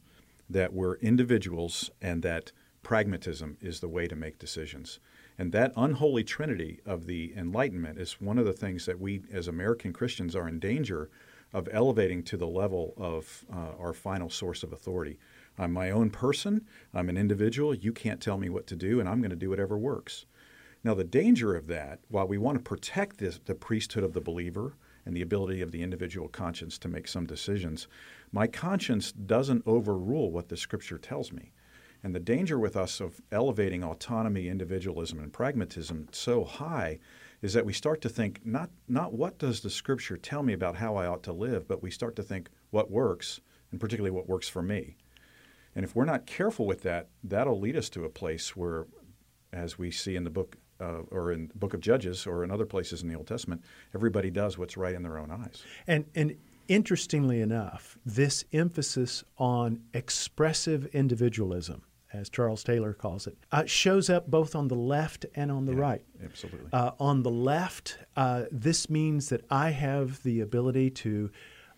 that 0.48 0.72
we're 0.72 0.94
individuals, 0.96 1.90
and 2.00 2.22
that 2.22 2.52
pragmatism 2.84 3.56
is 3.60 3.80
the 3.80 3.88
way 3.88 4.06
to 4.06 4.14
make 4.14 4.38
decisions. 4.38 5.00
And 5.36 5.50
that 5.50 5.72
unholy 5.76 6.22
trinity 6.22 6.80
of 6.86 7.06
the 7.06 7.32
Enlightenment 7.36 7.98
is 7.98 8.20
one 8.20 8.38
of 8.38 8.44
the 8.44 8.52
things 8.52 8.86
that 8.86 9.00
we, 9.00 9.22
as 9.32 9.48
American 9.48 9.92
Christians, 9.92 10.36
are 10.36 10.46
in 10.46 10.60
danger 10.60 11.10
of 11.54 11.68
elevating 11.72 12.22
to 12.24 12.36
the 12.36 12.46
level 12.46 12.92
of 12.96 13.46
uh, 13.50 13.80
our 13.80 13.94
final 13.94 14.28
source 14.28 14.64
of 14.64 14.72
authority. 14.72 15.18
I'm 15.56 15.72
my 15.72 15.90
own 15.90 16.10
person, 16.10 16.66
I'm 16.92 17.08
an 17.08 17.16
individual, 17.16 17.74
you 17.74 17.92
can't 17.92 18.20
tell 18.20 18.36
me 18.36 18.48
what 18.48 18.66
to 18.66 18.76
do, 18.76 18.98
and 18.98 19.08
I'm 19.08 19.20
going 19.20 19.30
to 19.30 19.36
do 19.36 19.50
whatever 19.50 19.78
works. 19.78 20.26
Now, 20.82 20.94
the 20.94 21.04
danger 21.04 21.54
of 21.54 21.68
that, 21.68 22.00
while 22.08 22.26
we 22.26 22.36
want 22.36 22.58
to 22.58 22.62
protect 22.62 23.18
this, 23.18 23.38
the 23.42 23.54
priesthood 23.54 24.04
of 24.04 24.12
the 24.12 24.20
believer 24.20 24.76
and 25.06 25.16
the 25.16 25.22
ability 25.22 25.62
of 25.62 25.70
the 25.70 25.82
individual 25.82 26.28
conscience 26.28 26.76
to 26.78 26.88
make 26.88 27.06
some 27.06 27.24
decisions, 27.24 27.86
my 28.32 28.48
conscience 28.48 29.12
doesn't 29.12 29.62
overrule 29.64 30.32
what 30.32 30.48
the 30.48 30.56
scripture 30.56 30.98
tells 30.98 31.32
me. 31.32 31.52
And 32.02 32.14
the 32.14 32.20
danger 32.20 32.58
with 32.58 32.76
us 32.76 33.00
of 33.00 33.22
elevating 33.32 33.82
autonomy, 33.82 34.48
individualism, 34.48 35.20
and 35.20 35.32
pragmatism 35.32 36.08
so 36.10 36.44
high 36.44 36.98
is 37.44 37.52
that 37.52 37.66
we 37.66 37.74
start 37.74 38.00
to 38.00 38.08
think 38.08 38.40
not, 38.46 38.70
not 38.88 39.12
what 39.12 39.38
does 39.38 39.60
the 39.60 39.68
scripture 39.68 40.16
tell 40.16 40.42
me 40.42 40.54
about 40.54 40.76
how 40.76 40.96
I 40.96 41.06
ought 41.06 41.22
to 41.24 41.32
live, 41.34 41.68
but 41.68 41.82
we 41.82 41.90
start 41.90 42.16
to 42.16 42.22
think 42.22 42.48
what 42.70 42.90
works, 42.90 43.38
and 43.70 43.78
particularly 43.78 44.10
what 44.10 44.26
works 44.26 44.48
for 44.48 44.62
me. 44.62 44.96
And 45.76 45.84
if 45.84 45.94
we're 45.94 46.06
not 46.06 46.24
careful 46.24 46.64
with 46.64 46.80
that, 46.84 47.10
that'll 47.22 47.60
lead 47.60 47.76
us 47.76 47.90
to 47.90 48.06
a 48.06 48.08
place 48.08 48.56
where, 48.56 48.86
as 49.52 49.78
we 49.78 49.90
see 49.90 50.16
in 50.16 50.24
the 50.24 50.30
book 50.30 50.56
uh, 50.80 51.02
or 51.10 51.32
in 51.32 51.48
the 51.48 51.58
book 51.58 51.74
of 51.74 51.80
Judges 51.80 52.26
or 52.26 52.44
in 52.44 52.50
other 52.50 52.64
places 52.64 53.02
in 53.02 53.08
the 53.10 53.14
Old 53.14 53.26
Testament, 53.26 53.62
everybody 53.94 54.30
does 54.30 54.56
what's 54.56 54.78
right 54.78 54.94
in 54.94 55.02
their 55.02 55.18
own 55.18 55.30
eyes. 55.30 55.62
And 55.86 56.06
and 56.14 56.36
interestingly 56.66 57.42
enough, 57.42 57.98
this 58.06 58.46
emphasis 58.54 59.22
on 59.36 59.82
expressive 59.92 60.86
individualism 60.86 61.82
as 62.14 62.30
Charles 62.30 62.62
Taylor 62.62 62.94
calls 62.94 63.26
it, 63.26 63.36
uh, 63.52 63.64
shows 63.66 64.08
up 64.08 64.30
both 64.30 64.54
on 64.54 64.68
the 64.68 64.76
left 64.76 65.26
and 65.34 65.50
on 65.50 65.66
the 65.66 65.74
yeah, 65.74 65.80
right. 65.80 66.04
Absolutely. 66.24 66.68
Uh, 66.72 66.92
on 67.00 67.22
the 67.22 67.30
left, 67.30 67.98
uh, 68.16 68.44
this 68.50 68.88
means 68.88 69.28
that 69.28 69.44
I 69.50 69.70
have 69.70 70.22
the 70.22 70.40
ability 70.40 70.90
to 70.90 71.30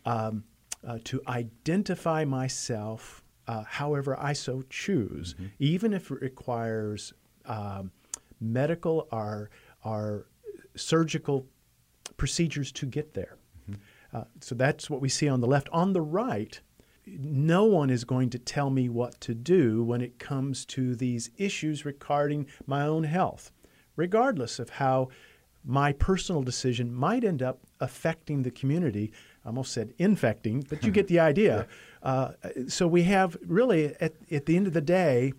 um, 0.04 0.44
uh, 0.86 0.98
to 1.04 1.20
identify 1.26 2.24
myself 2.24 3.24
uh, 3.48 3.64
however 3.64 4.18
I 4.18 4.32
so 4.32 4.62
choose, 4.68 5.34
mm-hmm. 5.34 5.46
even 5.58 5.92
if 5.92 6.10
it 6.10 6.20
requires 6.20 7.12
um, 7.46 7.90
medical 8.40 9.08
or, 9.10 9.50
or 9.84 10.26
surgical 10.74 11.46
procedures 12.16 12.72
to 12.72 12.86
get 12.86 13.14
there. 13.14 13.36
Mm-hmm. 13.70 13.80
Uh, 14.16 14.24
so 14.40 14.54
that's 14.54 14.88
what 14.90 15.00
we 15.00 15.08
see 15.08 15.28
on 15.28 15.40
the 15.40 15.46
left. 15.46 15.68
On 15.70 15.92
the 15.92 16.00
right, 16.00 16.60
no 17.06 17.64
one 17.64 17.90
is 17.90 18.04
going 18.04 18.30
to 18.30 18.38
tell 18.38 18.70
me 18.70 18.88
what 18.88 19.20
to 19.22 19.34
do 19.34 19.82
when 19.84 20.00
it 20.00 20.18
comes 20.18 20.64
to 20.66 20.94
these 20.94 21.30
issues 21.36 21.84
regarding 21.84 22.46
my 22.66 22.82
own 22.82 23.04
health, 23.04 23.52
regardless 23.94 24.58
of 24.58 24.70
how 24.70 25.08
my 25.64 25.92
personal 25.92 26.42
decision 26.42 26.92
might 26.92 27.24
end 27.24 27.42
up 27.42 27.60
affecting 27.80 28.42
the 28.42 28.50
community. 28.50 29.12
I 29.44 29.48
almost 29.48 29.72
said 29.72 29.92
infecting, 29.98 30.64
but 30.68 30.84
you 30.84 30.90
get 30.92 31.08
the 31.08 31.20
idea. 31.20 31.66
Uh, 32.02 32.32
so 32.68 32.86
we 32.86 33.02
have 33.04 33.36
really, 33.44 33.94
at, 34.00 34.14
at 34.30 34.46
the 34.46 34.56
end 34.56 34.66
of 34.66 34.72
the 34.72 34.80
day, 34.80 35.32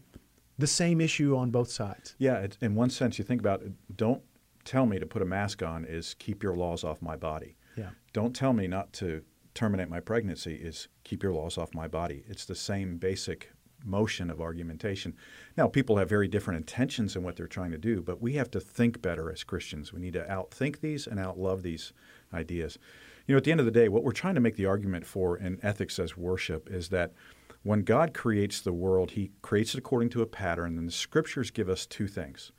the 0.57 0.67
same 0.67 0.99
issue 0.99 1.35
on 1.35 1.51
both 1.51 1.69
sides. 1.69 2.15
Yeah, 2.17 2.47
in 2.61 2.75
one 2.75 2.89
sense, 2.89 3.17
you 3.17 3.23
think 3.23 3.41
about 3.41 3.61
it, 3.61 3.71
don't 3.95 4.21
tell 4.65 4.85
me 4.85 4.99
to 4.99 5.05
put 5.05 5.21
a 5.21 5.25
mask 5.25 5.63
on 5.63 5.85
is 5.85 6.15
keep 6.15 6.43
your 6.43 6.55
laws 6.55 6.83
off 6.83 7.01
my 7.01 7.15
body. 7.15 7.55
Yeah. 7.77 7.89
Don't 8.11 8.35
tell 8.35 8.53
me 8.53 8.67
not 8.67 8.91
to 8.93 9.21
terminate 9.57 9.89
my 9.89 9.99
pregnancy 9.99 10.53
is 10.53 10.87
keep 11.03 11.23
your 11.23 11.33
laws 11.33 11.57
off 11.57 11.73
my 11.73 11.87
body. 11.87 12.23
It's 12.27 12.45
the 12.45 12.55
same 12.55 12.97
basic 12.97 13.51
motion 13.83 14.29
of 14.29 14.39
argumentation. 14.39 15.15
Now, 15.57 15.67
people 15.67 15.97
have 15.97 16.07
very 16.07 16.27
different 16.27 16.57
intentions 16.57 17.15
in 17.15 17.23
what 17.23 17.35
they're 17.35 17.47
trying 17.47 17.71
to 17.71 17.77
do, 17.77 18.01
but 18.01 18.21
we 18.21 18.33
have 18.33 18.51
to 18.51 18.59
think 18.59 19.01
better 19.01 19.31
as 19.31 19.43
Christians. 19.43 19.91
We 19.91 19.99
need 19.99 20.13
to 20.13 20.25
outthink 20.25 20.79
these 20.79 21.07
and 21.07 21.19
outlove 21.19 21.63
these 21.63 21.91
ideas. 22.33 22.77
You 23.25 23.33
know, 23.33 23.37
at 23.37 23.45
the 23.45 23.51
end 23.51 23.59
of 23.59 23.65
the 23.65 23.71
day, 23.71 23.89
what 23.89 24.03
we're 24.03 24.11
trying 24.11 24.35
to 24.35 24.41
make 24.41 24.57
the 24.57 24.67
argument 24.67 25.05
for 25.05 25.37
in 25.37 25.59
ethics 25.63 25.97
as 25.97 26.15
worship 26.15 26.69
is 26.69 26.89
that 26.89 27.13
when 27.63 27.81
God 27.81 28.13
creates 28.13 28.61
the 28.61 28.73
world, 28.73 29.11
he 29.11 29.31
creates 29.41 29.73
it 29.73 29.79
according 29.79 30.09
to 30.09 30.21
a 30.21 30.27
pattern, 30.27 30.77
and 30.77 30.87
the 30.87 30.91
scriptures 30.91 31.49
give 31.49 31.67
us 31.67 31.85
two 31.85 32.07
things. 32.07 32.51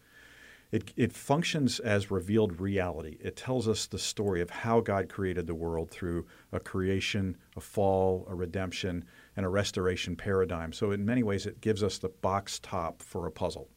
It, 0.71 0.93
it 0.97 1.15
functions 1.15 1.81
as 1.81 2.11
revealed 2.11 2.61
reality. 2.61 3.17
It 3.21 3.37
tells 3.37 3.67
us 3.67 3.87
the 3.87 3.99
story 3.99 4.43
of 4.43 4.51
how 4.51 4.81
God 4.81 5.09
created 5.09 5.47
the 5.47 5.55
world 5.55 5.91
through 5.91 6.27
a 6.53 6.61
creation, 6.61 7.39
a 7.57 7.61
fall, 7.61 8.27
a 8.29 8.35
redemption, 8.35 9.05
and 9.35 9.47
a 9.47 9.49
restoration 9.49 10.15
paradigm. 10.15 10.75
So, 10.75 10.91
in 10.91 11.07
many 11.07 11.23
ways, 11.23 11.47
it 11.47 11.63
gives 11.63 11.83
us 11.83 11.97
the 11.97 12.11
box 12.11 12.59
top 12.59 13.03
for 13.03 13.27
a 13.27 13.33
puzzle. 13.33 13.71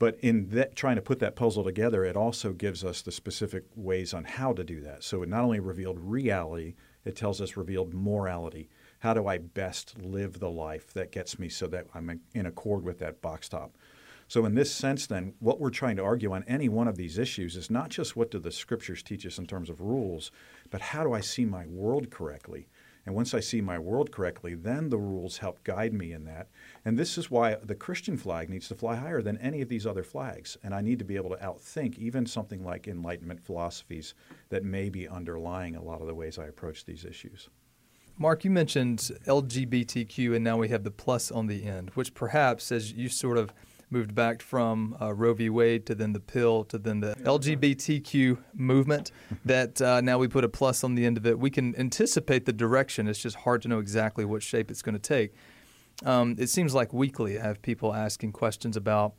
But 0.00 0.18
in 0.20 0.48
that, 0.50 0.74
trying 0.74 0.96
to 0.96 1.02
put 1.02 1.20
that 1.20 1.36
puzzle 1.36 1.62
together, 1.62 2.04
it 2.04 2.16
also 2.16 2.52
gives 2.52 2.84
us 2.84 3.00
the 3.00 3.12
specific 3.12 3.64
ways 3.76 4.12
on 4.12 4.24
how 4.24 4.52
to 4.54 4.64
do 4.64 4.80
that. 4.80 5.04
So, 5.04 5.22
it 5.22 5.28
not 5.28 5.44
only 5.44 5.60
revealed 5.60 6.00
reality, 6.00 6.74
it 7.04 7.14
tells 7.14 7.40
us 7.40 7.56
revealed 7.56 7.94
morality. 7.94 8.68
How 8.98 9.14
do 9.14 9.28
I 9.28 9.38
best 9.38 9.96
live 10.02 10.40
the 10.40 10.50
life 10.50 10.92
that 10.94 11.12
gets 11.12 11.38
me 11.38 11.48
so 11.48 11.68
that 11.68 11.86
I'm 11.94 12.20
in 12.34 12.46
accord 12.46 12.82
with 12.82 12.98
that 12.98 13.22
box 13.22 13.48
top? 13.48 13.76
So, 14.28 14.44
in 14.44 14.54
this 14.54 14.74
sense, 14.74 15.06
then, 15.06 15.34
what 15.38 15.60
we're 15.60 15.70
trying 15.70 15.96
to 15.96 16.04
argue 16.04 16.32
on 16.32 16.44
any 16.48 16.68
one 16.68 16.88
of 16.88 16.96
these 16.96 17.16
issues 17.16 17.54
is 17.54 17.70
not 17.70 17.90
just 17.90 18.16
what 18.16 18.30
do 18.30 18.40
the 18.40 18.50
scriptures 18.50 19.02
teach 19.02 19.24
us 19.24 19.38
in 19.38 19.46
terms 19.46 19.70
of 19.70 19.80
rules, 19.80 20.32
but 20.70 20.80
how 20.80 21.04
do 21.04 21.12
I 21.12 21.20
see 21.20 21.44
my 21.44 21.66
world 21.66 22.10
correctly? 22.10 22.68
And 23.06 23.14
once 23.14 23.34
I 23.34 23.40
see 23.40 23.60
my 23.60 23.78
world 23.78 24.10
correctly, 24.10 24.56
then 24.56 24.88
the 24.88 24.98
rules 24.98 25.38
help 25.38 25.62
guide 25.62 25.94
me 25.94 26.12
in 26.12 26.24
that. 26.24 26.48
And 26.84 26.98
this 26.98 27.16
is 27.16 27.30
why 27.30 27.54
the 27.62 27.76
Christian 27.76 28.16
flag 28.16 28.50
needs 28.50 28.66
to 28.68 28.74
fly 28.74 28.96
higher 28.96 29.22
than 29.22 29.38
any 29.38 29.62
of 29.62 29.68
these 29.68 29.86
other 29.86 30.02
flags. 30.02 30.58
And 30.64 30.74
I 30.74 30.80
need 30.80 30.98
to 30.98 31.04
be 31.04 31.14
able 31.14 31.30
to 31.30 31.36
outthink 31.36 31.96
even 31.98 32.26
something 32.26 32.64
like 32.64 32.88
Enlightenment 32.88 33.44
philosophies 33.44 34.14
that 34.48 34.64
may 34.64 34.88
be 34.90 35.06
underlying 35.06 35.76
a 35.76 35.82
lot 35.82 36.00
of 36.00 36.08
the 36.08 36.16
ways 36.16 36.36
I 36.36 36.46
approach 36.46 36.84
these 36.84 37.04
issues. 37.04 37.48
Mark, 38.18 38.44
you 38.44 38.50
mentioned 38.50 38.98
LGBTQ, 39.26 40.34
and 40.34 40.42
now 40.42 40.56
we 40.56 40.68
have 40.68 40.82
the 40.82 40.90
plus 40.90 41.30
on 41.30 41.46
the 41.46 41.64
end, 41.64 41.90
which 41.90 42.12
perhaps, 42.12 42.72
as 42.72 42.92
you 42.92 43.08
sort 43.08 43.38
of 43.38 43.52
moved 43.90 44.14
back 44.14 44.42
from 44.42 44.96
uh, 45.00 45.14
Roe 45.14 45.34
v. 45.34 45.48
Wade 45.48 45.86
to 45.86 45.94
then 45.94 46.12
the 46.12 46.20
pill 46.20 46.64
to 46.64 46.78
then 46.78 47.00
the 47.00 47.14
LGBTQ 47.22 48.38
movement. 48.54 49.12
that 49.44 49.80
uh, 49.80 50.00
now 50.00 50.18
we 50.18 50.28
put 50.28 50.44
a 50.44 50.48
plus 50.48 50.82
on 50.82 50.94
the 50.94 51.06
end 51.06 51.16
of 51.16 51.26
it. 51.26 51.38
We 51.38 51.50
can 51.50 51.74
anticipate 51.76 52.46
the 52.46 52.52
direction. 52.52 53.06
It's 53.06 53.18
just 53.18 53.36
hard 53.36 53.62
to 53.62 53.68
know 53.68 53.78
exactly 53.78 54.24
what 54.24 54.42
shape 54.42 54.70
it's 54.70 54.82
going 54.82 54.94
to 54.94 54.98
take. 54.98 55.34
Um, 56.04 56.36
it 56.38 56.48
seems 56.48 56.74
like 56.74 56.92
weekly 56.92 57.38
I 57.38 57.42
have 57.42 57.62
people 57.62 57.94
asking 57.94 58.32
questions 58.32 58.76
about 58.76 59.14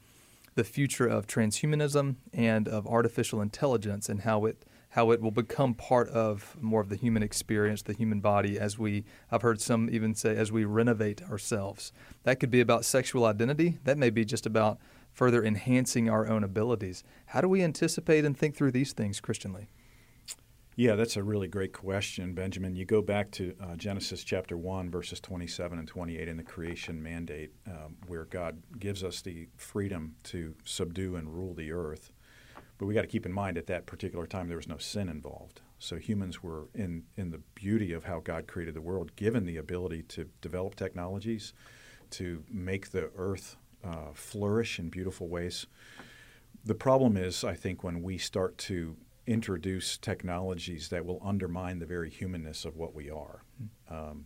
the 0.55 0.63
future 0.63 1.07
of 1.07 1.27
transhumanism 1.27 2.15
and 2.33 2.67
of 2.67 2.85
artificial 2.87 3.41
intelligence 3.41 4.09
and 4.09 4.21
how 4.21 4.45
it 4.45 4.63
how 4.89 5.11
it 5.11 5.21
will 5.21 5.31
become 5.31 5.73
part 5.73 6.09
of 6.09 6.55
more 6.61 6.81
of 6.81 6.89
the 6.89 6.95
human 6.95 7.21
experience, 7.21 7.81
the 7.81 7.93
human 7.93 8.19
body, 8.19 8.59
as 8.59 8.79
we, 8.79 9.03
I've 9.31 9.41
heard 9.41 9.61
some 9.61 9.89
even 9.91 10.15
say, 10.15 10.35
as 10.35 10.51
we 10.51 10.65
renovate 10.65 11.21
ourselves. 11.29 11.91
That 12.23 12.39
could 12.39 12.51
be 12.51 12.61
about 12.61 12.85
sexual 12.85 13.25
identity. 13.25 13.79
That 13.83 13.97
may 13.97 14.09
be 14.09 14.25
just 14.25 14.45
about 14.45 14.79
further 15.11 15.43
enhancing 15.43 16.09
our 16.09 16.27
own 16.27 16.43
abilities. 16.43 17.03
How 17.27 17.41
do 17.41 17.49
we 17.49 17.63
anticipate 17.63 18.23
and 18.23 18.37
think 18.37 18.55
through 18.55 18.71
these 18.71 18.93
things 18.93 19.19
Christianly? 19.19 19.67
Yeah, 20.75 20.93
that's 20.93 21.17
a 21.17 21.23
really 21.23 21.47
great 21.47 21.73
question, 21.73 22.35
Benjamin. 22.35 22.75
You 22.75 22.85
go 22.85 23.01
back 23.01 23.31
to 23.31 23.55
uh, 23.59 23.75
Genesis 23.77 24.23
chapter 24.23 24.55
1, 24.55 24.91
verses 24.91 25.19
27 25.19 25.79
and 25.79 25.87
28 25.87 26.27
in 26.27 26.37
the 26.37 26.43
creation 26.43 27.01
mandate, 27.01 27.51
um, 27.65 27.97
where 28.05 28.25
God 28.25 28.61
gives 28.77 29.03
us 29.03 29.21
the 29.21 29.47
freedom 29.57 30.15
to 30.25 30.53
subdue 30.65 31.15
and 31.15 31.33
rule 31.33 31.55
the 31.55 31.71
earth. 31.71 32.11
But 32.77 32.85
we 32.85 32.93
got 32.93 33.01
to 33.01 33.07
keep 33.07 33.25
in 33.25 33.33
mind 33.33 33.57
at 33.57 33.67
that 33.67 33.85
particular 33.85 34.27
time 34.27 34.47
there 34.47 34.57
was 34.57 34.67
no 34.67 34.77
sin 34.77 35.09
involved. 35.09 35.61
So 35.79 35.95
humans 35.95 36.43
were 36.43 36.69
in, 36.73 37.03
in 37.15 37.31
the 37.31 37.41
beauty 37.55 37.91
of 37.93 38.03
how 38.03 38.19
God 38.19 38.47
created 38.47 38.75
the 38.75 38.81
world, 38.81 39.15
given 39.15 39.45
the 39.45 39.57
ability 39.57 40.03
to 40.09 40.29
develop 40.41 40.75
technologies, 40.75 41.53
to 42.11 42.43
make 42.49 42.91
the 42.91 43.11
earth 43.15 43.57
uh, 43.83 44.11
flourish 44.13 44.79
in 44.79 44.89
beautiful 44.89 45.27
ways. 45.27 45.65
The 46.65 46.75
problem 46.75 47.17
is, 47.17 47.43
I 47.43 47.53
think, 47.55 47.83
when 47.83 48.01
we 48.01 48.17
start 48.17 48.57
to 48.59 48.95
introduce 49.25 49.97
technologies 49.97 50.89
that 50.89 51.05
will 51.05 51.21
undermine 51.23 51.79
the 51.79 51.85
very 51.85 52.09
humanness 52.09 52.65
of 52.65 52.75
what 52.77 52.95
we 52.95 53.09
are. 53.09 53.43
Um, 53.89 54.25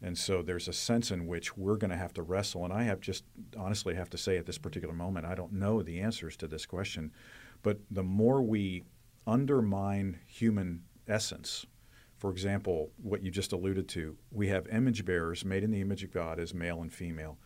and 0.00 0.18
so 0.18 0.42
there's 0.42 0.68
a 0.68 0.72
sense 0.72 1.10
in 1.10 1.26
which 1.26 1.56
we're 1.56 1.76
going 1.76 1.90
to 1.90 1.96
have 1.96 2.14
to 2.14 2.22
wrestle. 2.22 2.64
And 2.64 2.72
I 2.72 2.82
have 2.84 3.00
just 3.00 3.24
honestly 3.56 3.94
have 3.94 4.10
to 4.10 4.18
say 4.18 4.36
at 4.36 4.46
this 4.46 4.58
particular 4.58 4.94
moment, 4.94 5.26
I 5.26 5.34
don't 5.34 5.52
know 5.52 5.82
the 5.82 6.00
answers 6.00 6.36
to 6.38 6.48
this 6.48 6.66
question. 6.66 7.12
But 7.62 7.78
the 7.90 8.02
more 8.02 8.42
we 8.42 8.84
undermine 9.26 10.18
human 10.26 10.82
essence, 11.06 11.66
for 12.18 12.30
example, 12.30 12.90
what 12.96 13.22
you 13.22 13.30
just 13.30 13.52
alluded 13.52 13.88
to, 13.90 14.16
we 14.30 14.48
have 14.48 14.68
image 14.68 15.04
bearers 15.04 15.44
made 15.44 15.64
in 15.64 15.70
the 15.70 15.80
image 15.80 16.04
of 16.04 16.12
God 16.12 16.38
as 16.38 16.54
male 16.54 16.80
and 16.80 16.92
female. 16.92 17.38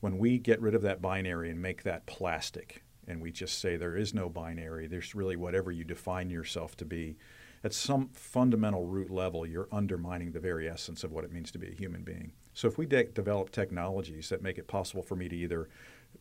When 0.00 0.18
we 0.18 0.38
get 0.38 0.60
rid 0.60 0.74
of 0.74 0.82
that 0.82 1.02
binary 1.02 1.50
and 1.50 1.60
make 1.60 1.82
that 1.82 2.06
plastic, 2.06 2.82
and 3.06 3.20
we 3.20 3.32
just 3.32 3.58
say 3.58 3.76
there 3.76 3.96
is 3.96 4.14
no 4.14 4.28
binary, 4.28 4.86
there's 4.86 5.14
really 5.14 5.36
whatever 5.36 5.70
you 5.70 5.84
define 5.84 6.30
yourself 6.30 6.76
to 6.76 6.84
be. 6.84 7.16
At 7.62 7.74
some 7.74 8.08
fundamental 8.14 8.86
root 8.86 9.10
level, 9.10 9.46
you're 9.46 9.68
undermining 9.70 10.32
the 10.32 10.40
very 10.40 10.68
essence 10.68 11.04
of 11.04 11.12
what 11.12 11.24
it 11.24 11.32
means 11.32 11.50
to 11.50 11.58
be 11.58 11.68
a 11.68 11.74
human 11.74 12.02
being. 12.02 12.32
So, 12.54 12.68
if 12.68 12.78
we 12.78 12.86
de- 12.86 13.04
develop 13.04 13.50
technologies 13.50 14.30
that 14.30 14.42
make 14.42 14.56
it 14.56 14.66
possible 14.66 15.02
for 15.02 15.16
me 15.16 15.28
to 15.28 15.36
either 15.36 15.68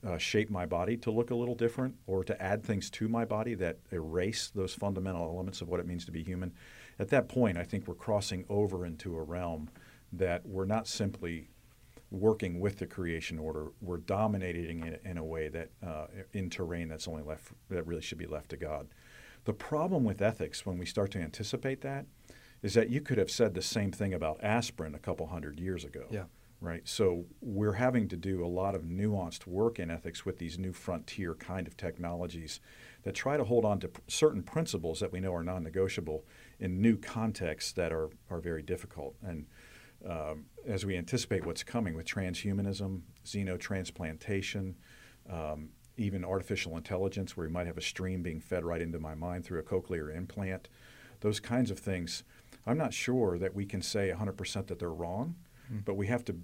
uh, 0.06 0.18
shape 0.18 0.50
my 0.50 0.66
body 0.66 0.96
to 0.98 1.12
look 1.12 1.32
a 1.32 1.36
little 1.36 1.56
different 1.56 1.96
or 2.08 2.24
to 2.24 2.42
add 2.42 2.64
things 2.64 2.90
to 2.90 3.08
my 3.08 3.26
body 3.26 3.54
that 3.56 3.78
erase 3.92 4.52
those 4.54 4.74
fundamental 4.74 5.24
elements 5.24 5.62
of 5.62 5.68
what 5.68 5.80
it 5.80 5.88
means 5.88 6.06
to 6.06 6.12
be 6.12 6.24
human, 6.24 6.54
at 7.00 7.10
that 7.10 7.28
point, 7.28 7.58
I 7.58 7.64
think 7.64 7.88
we're 7.88 7.96
crossing 7.96 8.46
over 8.50 8.86
into 8.86 9.18
a 9.18 9.24
realm 9.24 9.70
that 10.14 10.46
we're 10.46 10.66
not 10.66 10.88
simply 10.88 11.50
working 12.12 12.60
with 12.60 12.80
the 12.80 12.88
creation 12.88 13.38
order, 13.38 13.68
we're 13.82 13.98
dominating 13.98 14.84
it 14.84 15.02
in 15.06 15.18
a 15.18 15.24
way 15.24 15.48
that 15.48 15.70
uh, 15.86 16.08
in 16.34 16.50
terrain 16.50 16.88
that's 16.88 17.08
only 17.08 17.22
left 17.22 17.52
that 17.70 17.86
really 17.86 18.02
should 18.02 18.18
be 18.18 18.26
left 18.26 18.50
to 18.50 18.58
God. 18.58 18.88
The 19.46 19.54
problem 19.54 20.04
with 20.04 20.22
ethics 20.22 20.66
when 20.66 20.78
we 20.78 20.86
start 20.86 21.12
to 21.12 21.20
anticipate 21.20 21.82
that 21.82 22.06
is 22.62 22.74
that 22.74 22.90
you 22.90 23.00
could 23.02 23.18
have 23.18 23.32
said 23.32 23.54
the 23.54 23.62
same 23.62 23.92
thing 23.92 24.14
about 24.14 24.44
aspirin 24.44 24.96
a 24.96 25.00
couple 25.00 25.28
hundred 25.28 25.60
years 25.60 25.86
ago. 25.86 26.08
Yeah. 26.10 26.24
Right. 26.62 26.86
So 26.86 27.26
we're 27.40 27.74
having 27.74 28.10
to 28.10 28.18
do 28.18 28.46
a 28.46 28.48
lot 28.48 28.76
of 28.76 28.82
nuanced 28.82 29.48
work 29.48 29.80
in 29.80 29.90
ethics 29.90 30.26
with 30.26 30.40
these 30.40 30.60
new 30.60 30.74
frontier 30.74 31.34
kind 31.34 31.68
of 31.68 31.78
technologies 31.78 32.60
that 33.04 33.16
try 33.16 33.38
to 33.38 33.46
hold 33.46 33.64
on 33.64 33.80
to 33.80 33.90
certain 34.08 34.44
principles 34.44 35.00
that 35.00 35.14
we 35.14 35.22
know 35.22 35.34
are 35.34 35.44
non-negotiable 35.44 36.26
in 36.60 36.82
new 36.82 36.98
contexts 36.98 37.72
that 37.72 37.94
are, 37.94 38.10
are 38.30 38.42
very 38.42 38.62
difficult. 38.62 39.16
And 39.24 39.46
um, 40.06 40.46
as 40.68 40.86
we 40.86 40.98
anticipate 40.98 41.46
what's 41.46 41.64
coming 41.64 41.96
with 41.96 42.06
transhumanism, 42.06 43.02
xenotransplantation, 43.26 44.74
um, 45.30 45.70
even 45.96 46.26
artificial 46.26 46.76
intelligence, 46.76 47.38
where 47.38 47.48
we 47.48 47.54
might 47.54 47.68
have 47.68 47.78
a 47.78 47.82
stream 47.82 48.22
being 48.22 48.40
fed 48.42 48.66
right 48.66 48.82
into 48.82 49.00
my 49.00 49.16
mind 49.16 49.46
through 49.46 49.60
a 49.60 49.64
cochlear 49.64 50.14
implant, 50.16 50.68
those 51.22 51.40
kinds 51.40 51.72
of 51.72 51.80
things, 51.80 52.24
I'm 52.66 52.78
not 52.78 52.94
sure 52.94 53.38
that 53.38 53.56
we 53.56 53.66
can 53.66 53.82
say 53.82 54.14
100% 54.16 54.68
that 54.68 54.80
they're 54.80 54.90
wrong, 54.90 55.36
mm. 55.72 55.84
but 55.86 55.96
we 55.96 56.08
have 56.08 56.24
to 56.26 56.36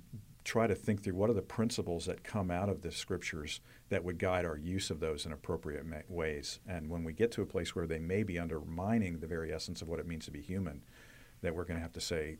try 0.43 0.67
to 0.67 0.75
think 0.75 1.03
through 1.03 1.15
what 1.15 1.29
are 1.29 1.33
the 1.33 1.41
principles 1.41 2.05
that 2.05 2.23
come 2.23 2.51
out 2.51 2.69
of 2.69 2.81
the 2.81 2.91
scriptures 2.91 3.61
that 3.89 4.03
would 4.03 4.19
guide 4.19 4.45
our 4.45 4.57
use 4.57 4.91
of 4.91 4.99
those 4.99 5.25
in 5.25 5.31
appropriate 5.31 5.85
ma- 5.85 5.97
ways. 6.07 6.59
And 6.67 6.89
when 6.89 7.03
we 7.03 7.13
get 7.13 7.31
to 7.31 7.41
a 7.41 7.47
place 7.47 7.75
where 7.75 7.87
they 7.87 7.99
may 7.99 8.21
be 8.21 8.37
undermining 8.37 9.19
the 9.19 9.27
very 9.27 9.51
essence 9.51 9.81
of 9.81 9.87
what 9.87 9.99
it 9.99 10.07
means 10.07 10.25
to 10.25 10.31
be 10.31 10.41
human, 10.41 10.83
that 11.41 11.55
we're 11.55 11.65
going 11.65 11.77
to 11.77 11.83
have 11.83 11.93
to 11.93 12.01
say, 12.01 12.37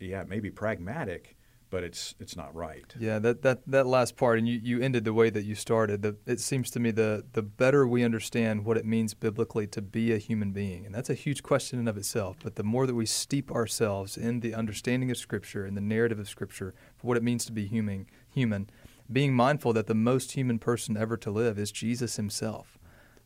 yeah, 0.00 0.20
it 0.20 0.28
may 0.28 0.40
be 0.40 0.50
pragmatic, 0.50 1.36
but 1.74 1.82
it's 1.82 2.14
it's 2.20 2.36
not 2.36 2.54
right. 2.54 2.94
Yeah, 3.00 3.18
that, 3.18 3.42
that, 3.42 3.58
that 3.66 3.84
last 3.84 4.16
part, 4.16 4.38
and 4.38 4.46
you, 4.46 4.60
you 4.62 4.80
ended 4.80 5.04
the 5.04 5.12
way 5.12 5.28
that 5.28 5.44
you 5.44 5.56
started. 5.56 6.02
The, 6.02 6.14
it 6.24 6.38
seems 6.38 6.70
to 6.70 6.78
me 6.78 6.92
the 6.92 7.24
the 7.32 7.42
better 7.42 7.84
we 7.84 8.04
understand 8.04 8.64
what 8.64 8.76
it 8.76 8.86
means 8.86 9.12
biblically 9.12 9.66
to 9.66 9.82
be 9.82 10.12
a 10.12 10.18
human 10.18 10.52
being, 10.52 10.86
and 10.86 10.94
that's 10.94 11.10
a 11.10 11.14
huge 11.14 11.42
question 11.42 11.80
in 11.80 11.88
of 11.88 11.96
itself. 11.96 12.36
But 12.44 12.54
the 12.54 12.62
more 12.62 12.86
that 12.86 12.94
we 12.94 13.06
steep 13.06 13.50
ourselves 13.50 14.16
in 14.16 14.38
the 14.38 14.54
understanding 14.54 15.10
of 15.10 15.16
Scripture 15.16 15.64
and 15.66 15.76
the 15.76 15.80
narrative 15.80 16.20
of 16.20 16.28
Scripture 16.28 16.74
for 16.96 17.08
what 17.08 17.16
it 17.16 17.24
means 17.24 17.44
to 17.46 17.52
be 17.52 17.66
human, 17.66 18.06
human, 18.30 18.70
being 19.10 19.34
mindful 19.34 19.72
that 19.72 19.88
the 19.88 19.96
most 19.96 20.30
human 20.32 20.60
person 20.60 20.96
ever 20.96 21.16
to 21.16 21.30
live 21.32 21.58
is 21.58 21.72
Jesus 21.72 22.14
Himself 22.14 22.78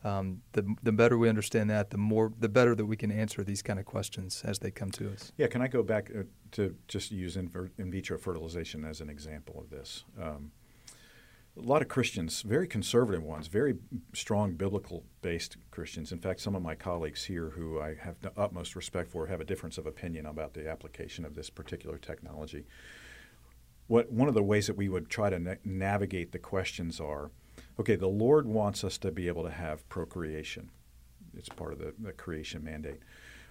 um, 0.04 0.42
the 0.52 0.76
the 0.82 0.92
better 0.92 1.18
we 1.18 1.28
understand 1.28 1.70
that, 1.70 1.90
the 1.90 1.98
more 1.98 2.32
the 2.38 2.48
better 2.48 2.74
that 2.74 2.86
we 2.86 2.96
can 2.96 3.10
answer 3.10 3.42
these 3.42 3.62
kind 3.62 3.78
of 3.78 3.84
questions 3.84 4.42
as 4.44 4.60
they 4.60 4.70
come 4.70 4.90
to 4.92 5.12
us. 5.12 5.32
Yeah, 5.36 5.48
can 5.48 5.60
I 5.60 5.66
go 5.66 5.82
back 5.82 6.10
uh, 6.16 6.22
to 6.52 6.76
just 6.86 7.10
use 7.10 7.36
in, 7.36 7.50
in, 7.78 7.90
vitro 7.90 8.16
fertilization 8.16 8.84
as 8.84 9.00
an 9.00 9.10
example 9.10 9.58
of 9.58 9.70
this? 9.70 10.04
Um, 10.20 10.52
a 11.56 11.62
lot 11.62 11.82
of 11.82 11.88
Christians, 11.88 12.42
very 12.42 12.68
conservative 12.68 13.24
ones, 13.24 13.48
very 13.48 13.74
strong 14.14 14.52
biblical 14.52 15.02
based 15.20 15.56
Christians. 15.72 16.12
In 16.12 16.20
fact, 16.20 16.40
some 16.40 16.54
of 16.54 16.62
my 16.62 16.76
colleagues 16.76 17.24
here 17.24 17.50
who 17.50 17.80
I 17.80 17.96
have 18.00 18.20
the 18.20 18.32
utmost 18.36 18.76
respect 18.76 19.10
for 19.10 19.26
have 19.26 19.40
a 19.40 19.44
difference 19.44 19.78
of 19.78 19.86
opinion 19.86 20.26
about 20.26 20.54
the 20.54 20.68
application 20.68 21.24
of 21.24 21.34
this 21.34 21.50
particular 21.50 21.98
technology. 21.98 22.66
What 23.88 24.12
one 24.12 24.28
of 24.28 24.34
the 24.34 24.42
ways 24.44 24.68
that 24.68 24.76
we 24.76 24.88
would 24.88 25.08
try 25.08 25.30
to 25.30 25.40
na- 25.40 25.54
navigate 25.64 26.30
the 26.30 26.38
questions 26.38 27.00
are 27.00 27.32
okay, 27.78 27.96
the 27.96 28.08
Lord 28.08 28.46
wants 28.46 28.84
us 28.84 28.98
to 28.98 29.10
be 29.10 29.28
able 29.28 29.44
to 29.44 29.50
have 29.50 29.88
procreation. 29.88 30.70
It's 31.36 31.48
part 31.48 31.72
of 31.72 31.78
the, 31.78 31.94
the 31.98 32.12
creation 32.12 32.64
mandate. 32.64 33.00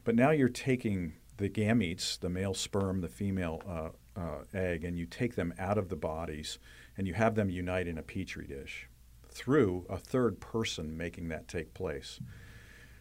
But 0.04 0.16
now 0.16 0.32
you're 0.32 0.50
taking 0.50 1.14
the 1.38 1.50
gametes, 1.50 2.20
the 2.20 2.30
male 2.30 2.54
sperm, 2.54 3.02
the 3.02 3.08
female 3.08 3.62
uh, 3.68 4.20
uh, 4.20 4.44
egg, 4.54 4.84
and 4.84 4.98
you 4.98 5.06
take 5.06 5.36
them 5.36 5.54
out 5.60 5.78
of 5.78 5.90
the 5.90 5.96
bodies 5.96 6.60
and 6.98 7.08
you 7.08 7.14
have 7.14 7.36
them 7.36 7.50
unite 7.50 7.88
in 7.88 7.98
a 7.98 8.04
petri 8.04 8.48
dish 8.48 8.90
through 9.30 9.86
a 9.90 9.98
third 9.98 10.40
person 10.40 10.98
making 10.98 11.28
that 11.30 11.48
take 11.48 11.74
place. 11.74 12.20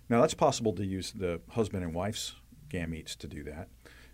Now, 0.09 0.21
that's 0.21 0.35
possible 0.35 0.73
to 0.75 0.85
use 0.85 1.13
the 1.13 1.41
husband 1.51 1.83
and 1.83 1.95
wife's 1.95 2.35
gametes 2.69 3.17
to 3.17 3.27
do 3.27 3.43
that. 3.45 3.69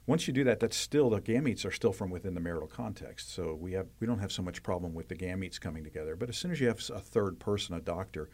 Once 0.07 0.27
you 0.27 0.33
do 0.33 0.43
that, 0.45 0.59
that's 0.59 0.77
still 0.77 1.11
the 1.11 1.21
gametes 1.21 1.65
are 1.65 1.71
still 1.71 1.93
from 1.93 2.11
within 2.11 2.35
the 2.35 2.41
marital 2.41 2.67
context. 2.67 3.33
So 3.33 3.55
we 3.55 3.73
have 3.73 3.87
we 4.01 4.07
don't 4.07 4.19
have 4.19 4.33
so 4.33 4.43
much 4.43 4.63
problem 4.63 4.95
with 4.95 5.09
the 5.09 5.15
gametes 5.15 5.61
coming 5.61 5.85
together. 5.85 6.17
But 6.17 6.29
as 6.29 6.37
soon 6.37 6.51
as 6.51 6.61
you 6.61 6.67
have 6.69 6.83
a 6.91 7.01
third 7.01 7.39
person, 7.39 7.75
a 7.75 7.81
doctor, 7.81 8.29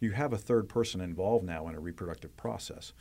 you 0.00 0.12
have 0.12 0.32
a 0.32 0.38
third 0.38 0.68
person 0.68 1.00
involved 1.00 1.46
now 1.46 1.66
in 1.68 1.74
a 1.74 1.80
reproductive 1.80 2.36
process. 2.36 2.92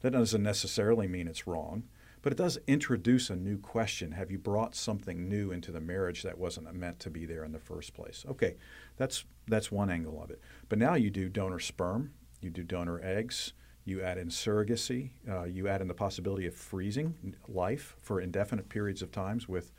That 0.00 0.12
doesn't 0.12 0.42
necessarily 0.42 1.08
mean 1.08 1.28
it's 1.28 1.46
wrong, 1.46 1.84
but 2.22 2.32
it 2.32 2.36
does 2.38 2.58
introduce 2.66 3.30
a 3.30 3.36
new 3.36 3.58
question. 3.58 4.12
Have 4.12 4.30
you 4.30 4.38
brought 4.38 4.74
something 4.74 5.28
new 5.28 5.50
into 5.50 5.72
the 5.72 5.80
marriage 5.80 6.22
that 6.22 6.38
wasn't 6.38 6.72
meant 6.74 7.00
to 7.00 7.10
be 7.10 7.26
there 7.26 7.44
in 7.44 7.52
the 7.52 7.58
first 7.58 7.94
place? 7.94 8.24
Okay, 8.28 8.56
that's 8.96 9.24
that's 9.46 9.70
one 9.70 9.90
angle 9.90 10.22
of 10.22 10.30
it. 10.30 10.40
But 10.68 10.78
now 10.78 10.94
you 10.94 11.10
do 11.10 11.28
donor 11.28 11.60
sperm, 11.60 12.12
you 12.40 12.50
do 12.50 12.64
donor 12.64 13.00
eggs, 13.02 13.52
you 13.88 14.02
add 14.02 14.18
in 14.18 14.28
surrogacy. 14.28 15.10
Uh, 15.28 15.44
you 15.44 15.66
add 15.66 15.80
in 15.80 15.88
the 15.88 15.94
possibility 15.94 16.46
of 16.46 16.54
freezing 16.54 17.14
life 17.48 17.96
for 18.00 18.20
indefinite 18.20 18.68
periods 18.68 19.02
of 19.02 19.10
times 19.10 19.48
with, 19.48 19.72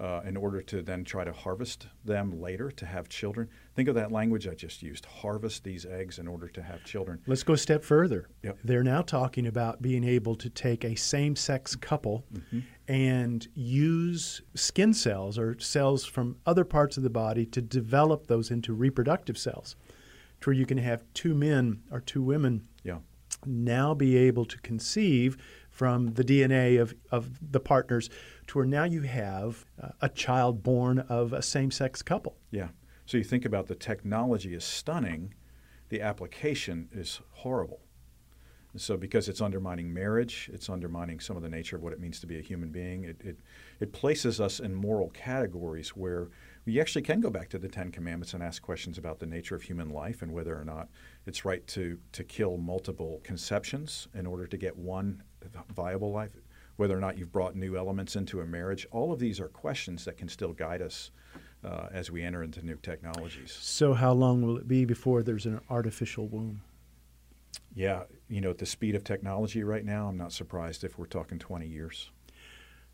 uh, 0.00 0.22
in 0.24 0.36
order 0.36 0.62
to 0.62 0.82
then 0.82 1.04
try 1.04 1.24
to 1.24 1.32
harvest 1.32 1.86
them 2.04 2.40
later 2.40 2.70
to 2.70 2.86
have 2.86 3.08
children. 3.08 3.48
Think 3.76 3.88
of 3.88 3.94
that 3.96 4.10
language 4.10 4.48
I 4.48 4.54
just 4.54 4.82
used 4.82 5.04
harvest 5.04 5.62
these 5.62 5.84
eggs 5.84 6.18
in 6.18 6.26
order 6.26 6.48
to 6.48 6.62
have 6.62 6.82
children. 6.84 7.20
Let's 7.26 7.42
go 7.42 7.52
a 7.52 7.58
step 7.58 7.84
further. 7.84 8.28
Yep. 8.42 8.58
They're 8.64 8.82
now 8.82 9.02
talking 9.02 9.46
about 9.46 9.82
being 9.82 10.04
able 10.04 10.36
to 10.36 10.48
take 10.48 10.84
a 10.84 10.94
same 10.94 11.36
sex 11.36 11.76
couple 11.76 12.24
mm-hmm. 12.32 12.60
and 12.88 13.46
use 13.54 14.40
skin 14.54 14.94
cells 14.94 15.38
or 15.38 15.58
cells 15.58 16.06
from 16.06 16.36
other 16.46 16.64
parts 16.64 16.96
of 16.96 17.02
the 17.02 17.10
body 17.10 17.44
to 17.46 17.60
develop 17.60 18.26
those 18.26 18.50
into 18.50 18.72
reproductive 18.72 19.36
cells, 19.36 19.76
to 20.40 20.48
where 20.48 20.54
you 20.54 20.64
can 20.64 20.78
have 20.78 21.04
two 21.12 21.34
men 21.34 21.82
or 21.90 22.00
two 22.00 22.22
women. 22.22 22.66
Yeah 22.82 23.00
now 23.46 23.94
be 23.94 24.16
able 24.16 24.44
to 24.44 24.58
conceive 24.58 25.36
from 25.70 26.14
the 26.14 26.24
DNA 26.24 26.80
of, 26.80 26.94
of 27.10 27.52
the 27.52 27.60
partners 27.60 28.10
to 28.48 28.58
where 28.58 28.66
now 28.66 28.84
you 28.84 29.02
have 29.02 29.64
uh, 29.80 29.88
a 30.00 30.08
child 30.08 30.62
born 30.62 30.98
of 31.00 31.32
a 31.32 31.42
same 31.42 31.70
sex 31.70 32.02
couple. 32.02 32.36
Yeah. 32.50 32.68
So 33.06 33.16
you 33.16 33.24
think 33.24 33.44
about 33.44 33.66
the 33.66 33.74
technology 33.74 34.54
is 34.54 34.64
stunning, 34.64 35.34
the 35.88 36.00
application 36.00 36.88
is 36.92 37.20
horrible. 37.30 37.80
So 38.76 38.96
because 38.96 39.28
it's 39.28 39.40
undermining 39.40 39.92
marriage, 39.92 40.48
it's 40.52 40.68
undermining 40.68 41.18
some 41.18 41.36
of 41.36 41.42
the 41.42 41.48
nature 41.48 41.76
of 41.76 41.82
what 41.82 41.92
it 41.92 41.98
means 41.98 42.20
to 42.20 42.26
be 42.26 42.38
a 42.38 42.42
human 42.42 42.70
being. 42.70 43.04
It, 43.04 43.20
it, 43.24 43.40
it 43.80 43.92
places 43.92 44.40
us 44.40 44.60
in 44.60 44.74
moral 44.74 45.10
categories 45.10 45.90
where 45.90 46.28
we 46.66 46.80
actually 46.80 47.02
can 47.02 47.20
go 47.20 47.30
back 47.30 47.48
to 47.50 47.58
the 47.58 47.68
Ten 47.68 47.90
Commandments 47.90 48.34
and 48.34 48.42
ask 48.42 48.62
questions 48.62 48.98
about 48.98 49.18
the 49.18 49.26
nature 49.26 49.54
of 49.54 49.62
human 49.62 49.90
life 49.90 50.22
and 50.22 50.32
whether 50.32 50.58
or 50.58 50.64
not 50.64 50.88
it's 51.26 51.44
right 51.44 51.66
to, 51.68 51.98
to 52.12 52.24
kill 52.24 52.56
multiple 52.56 53.20
conceptions 53.24 54.08
in 54.14 54.26
order 54.26 54.46
to 54.46 54.56
get 54.56 54.76
one 54.76 55.22
viable 55.74 56.12
life, 56.12 56.30
whether 56.76 56.96
or 56.96 57.00
not 57.00 57.16
you've 57.16 57.32
brought 57.32 57.56
new 57.56 57.76
elements 57.76 58.16
into 58.16 58.40
a 58.40 58.46
marriage. 58.46 58.86
All 58.90 59.12
of 59.12 59.18
these 59.18 59.40
are 59.40 59.48
questions 59.48 60.04
that 60.04 60.16
can 60.18 60.28
still 60.28 60.52
guide 60.52 60.82
us 60.82 61.10
uh, 61.64 61.88
as 61.92 62.10
we 62.10 62.22
enter 62.22 62.42
into 62.42 62.64
new 62.64 62.76
technologies. 62.76 63.52
So, 63.52 63.94
how 63.94 64.12
long 64.12 64.42
will 64.42 64.56
it 64.56 64.66
be 64.66 64.84
before 64.84 65.22
there's 65.22 65.46
an 65.46 65.60
artificial 65.68 66.26
womb? 66.28 66.62
Yeah, 67.74 68.04
you 68.28 68.40
know, 68.40 68.50
at 68.50 68.58
the 68.58 68.66
speed 68.66 68.94
of 68.94 69.04
technology 69.04 69.62
right 69.62 69.84
now, 69.84 70.08
I'm 70.08 70.16
not 70.16 70.32
surprised 70.32 70.84
if 70.84 70.98
we're 70.98 71.06
talking 71.06 71.38
20 71.38 71.66
years. 71.66 72.10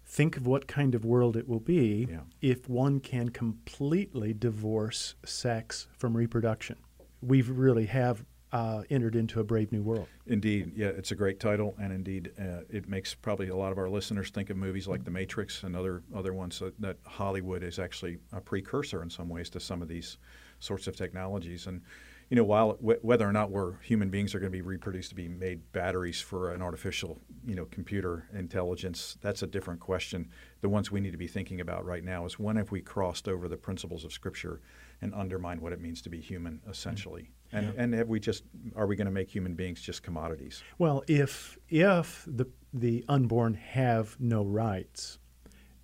Think 0.08 0.36
of 0.36 0.46
what 0.46 0.68
kind 0.68 0.94
of 0.94 1.04
world 1.04 1.36
it 1.36 1.48
will 1.48 1.60
be 1.60 2.06
Yeah. 2.08 2.20
if 2.40 2.68
one 2.68 3.00
can 3.00 3.30
completely 3.30 4.32
divorce 4.32 5.16
sex 5.24 5.88
from 5.98 6.16
reproduction. 6.16 6.76
We 7.20 7.42
really 7.42 7.86
have 7.86 8.24
uh, 8.52 8.84
entered 8.88 9.16
into 9.16 9.40
a 9.40 9.44
brave 9.44 9.72
new 9.72 9.82
world. 9.82 10.06
Indeed, 10.26 10.72
yeah, 10.76 10.86
it's 10.86 11.10
a 11.10 11.16
great 11.16 11.40
title, 11.40 11.74
and 11.80 11.92
indeed, 11.92 12.30
uh, 12.40 12.60
it 12.70 12.88
makes 12.88 13.12
probably 13.12 13.48
a 13.48 13.56
lot 13.56 13.72
of 13.72 13.78
our 13.78 13.90
listeners 13.90 14.30
think 14.30 14.48
of 14.50 14.56
movies 14.56 14.86
like 14.86 15.04
The 15.04 15.10
Matrix 15.10 15.64
and 15.64 15.74
other 15.74 16.04
other 16.14 16.32
ones 16.32 16.60
that, 16.60 16.80
that 16.80 16.96
Hollywood 17.04 17.64
is 17.64 17.78
actually 17.80 18.18
a 18.32 18.40
precursor 18.40 19.02
in 19.02 19.10
some 19.10 19.28
ways 19.28 19.50
to 19.50 19.60
some 19.60 19.82
of 19.82 19.88
these 19.88 20.18
sorts 20.60 20.86
of 20.86 20.96
technologies. 20.96 21.66
And 21.66 21.82
you 22.28 22.36
know, 22.36 22.44
while 22.44 22.72
w- 22.74 22.98
whether 23.02 23.28
or 23.28 23.32
not 23.32 23.50
we're 23.50 23.78
human 23.80 24.10
beings 24.10 24.34
are 24.34 24.40
going 24.40 24.50
to 24.50 24.56
be 24.56 24.62
reproduced 24.62 25.10
to 25.10 25.14
be 25.14 25.28
made 25.28 25.72
batteries 25.72 26.20
for 26.20 26.52
an 26.52 26.60
artificial, 26.60 27.20
you 27.44 27.54
know, 27.54 27.66
computer 27.66 28.28
intelligence, 28.34 29.16
that's 29.20 29.42
a 29.42 29.46
different 29.46 29.78
question. 29.78 30.28
The 30.60 30.68
ones 30.68 30.90
we 30.90 31.00
need 31.00 31.12
to 31.12 31.18
be 31.18 31.28
thinking 31.28 31.60
about 31.60 31.84
right 31.84 32.02
now 32.02 32.24
is 32.24 32.38
when 32.38 32.56
have 32.56 32.72
we 32.72 32.80
crossed 32.80 33.28
over 33.28 33.48
the 33.48 33.56
principles 33.56 34.04
of 34.04 34.12
Scripture 34.12 34.60
and 35.00 35.14
undermined 35.14 35.60
what 35.60 35.72
it 35.72 35.80
means 35.80 36.02
to 36.02 36.08
be 36.08 36.20
human, 36.20 36.60
essentially, 36.68 37.30
mm-hmm. 37.52 37.56
and 37.56 37.74
and 37.78 37.94
have 37.94 38.08
we 38.08 38.18
just 38.18 38.44
are 38.74 38.86
we 38.86 38.96
going 38.96 39.06
to 39.06 39.12
make 39.12 39.30
human 39.30 39.54
beings 39.54 39.80
just 39.80 40.02
commodities? 40.02 40.62
Well, 40.78 41.04
if 41.06 41.56
if 41.68 42.24
the 42.26 42.46
the 42.72 43.04
unborn 43.08 43.54
have 43.54 44.16
no 44.18 44.42
rights, 44.44 45.18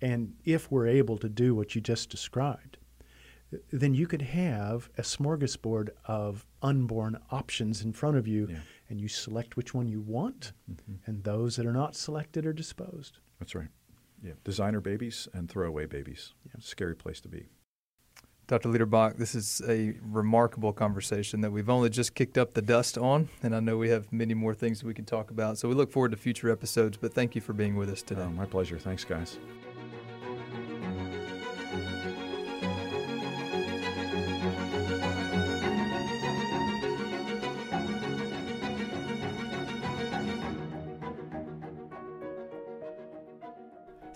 and 0.01 0.33
if 0.43 0.69
we're 0.71 0.87
able 0.87 1.17
to 1.19 1.29
do 1.29 1.55
what 1.55 1.75
you 1.75 1.81
just 1.81 2.09
described, 2.09 2.77
then 3.71 3.93
you 3.93 4.07
could 4.07 4.21
have 4.21 4.89
a 4.97 5.01
smorgasbord 5.01 5.89
of 6.05 6.45
unborn 6.61 7.17
options 7.31 7.81
in 7.81 7.93
front 7.93 8.17
of 8.17 8.27
you, 8.27 8.47
Yeah. 8.49 8.59
and 8.89 8.99
you 8.99 9.07
select 9.07 9.57
which 9.57 9.73
one 9.73 9.87
you 9.87 10.01
want, 10.01 10.53
mm-hmm. 10.69 10.95
and 11.05 11.23
those 11.23 11.55
that 11.55 11.65
are 11.65 11.73
not 11.73 11.95
selected 11.95 12.45
are 12.45 12.53
disposed. 12.53 13.19
That's 13.39 13.55
right. 13.55 13.69
Yeah, 14.23 14.33
designer 14.43 14.79
babies 14.79 15.27
and 15.33 15.49
throwaway 15.49 15.85
babies. 15.85 16.33
Yeah. 16.45 16.53
Scary 16.59 16.95
place 16.95 17.19
to 17.21 17.27
be. 17.27 17.49
Dr. 18.47 18.69
Liederbach, 18.69 19.17
this 19.17 19.35
is 19.35 19.61
a 19.67 19.95
remarkable 20.01 20.73
conversation 20.73 21.41
that 21.41 21.51
we've 21.51 21.69
only 21.69 21.89
just 21.89 22.13
kicked 22.13 22.37
up 22.37 22.53
the 22.53 22.61
dust 22.61 22.97
on, 22.97 23.29
and 23.41 23.55
I 23.55 23.61
know 23.61 23.77
we 23.77 23.89
have 23.89 24.11
many 24.11 24.33
more 24.33 24.53
things 24.53 24.81
that 24.81 24.87
we 24.87 24.93
can 24.93 25.05
talk 25.05 25.31
about. 25.31 25.57
So 25.57 25.69
we 25.69 25.75
look 25.75 25.91
forward 25.91 26.11
to 26.11 26.17
future 26.17 26.51
episodes, 26.51 26.97
but 26.97 27.13
thank 27.13 27.35
you 27.35 27.41
for 27.41 27.53
being 27.53 27.75
with 27.75 27.89
us 27.89 28.01
today. 28.01 28.23
Oh, 28.23 28.29
my 28.29 28.45
pleasure. 28.45 28.77
Thanks, 28.77 29.05
guys. 29.05 29.37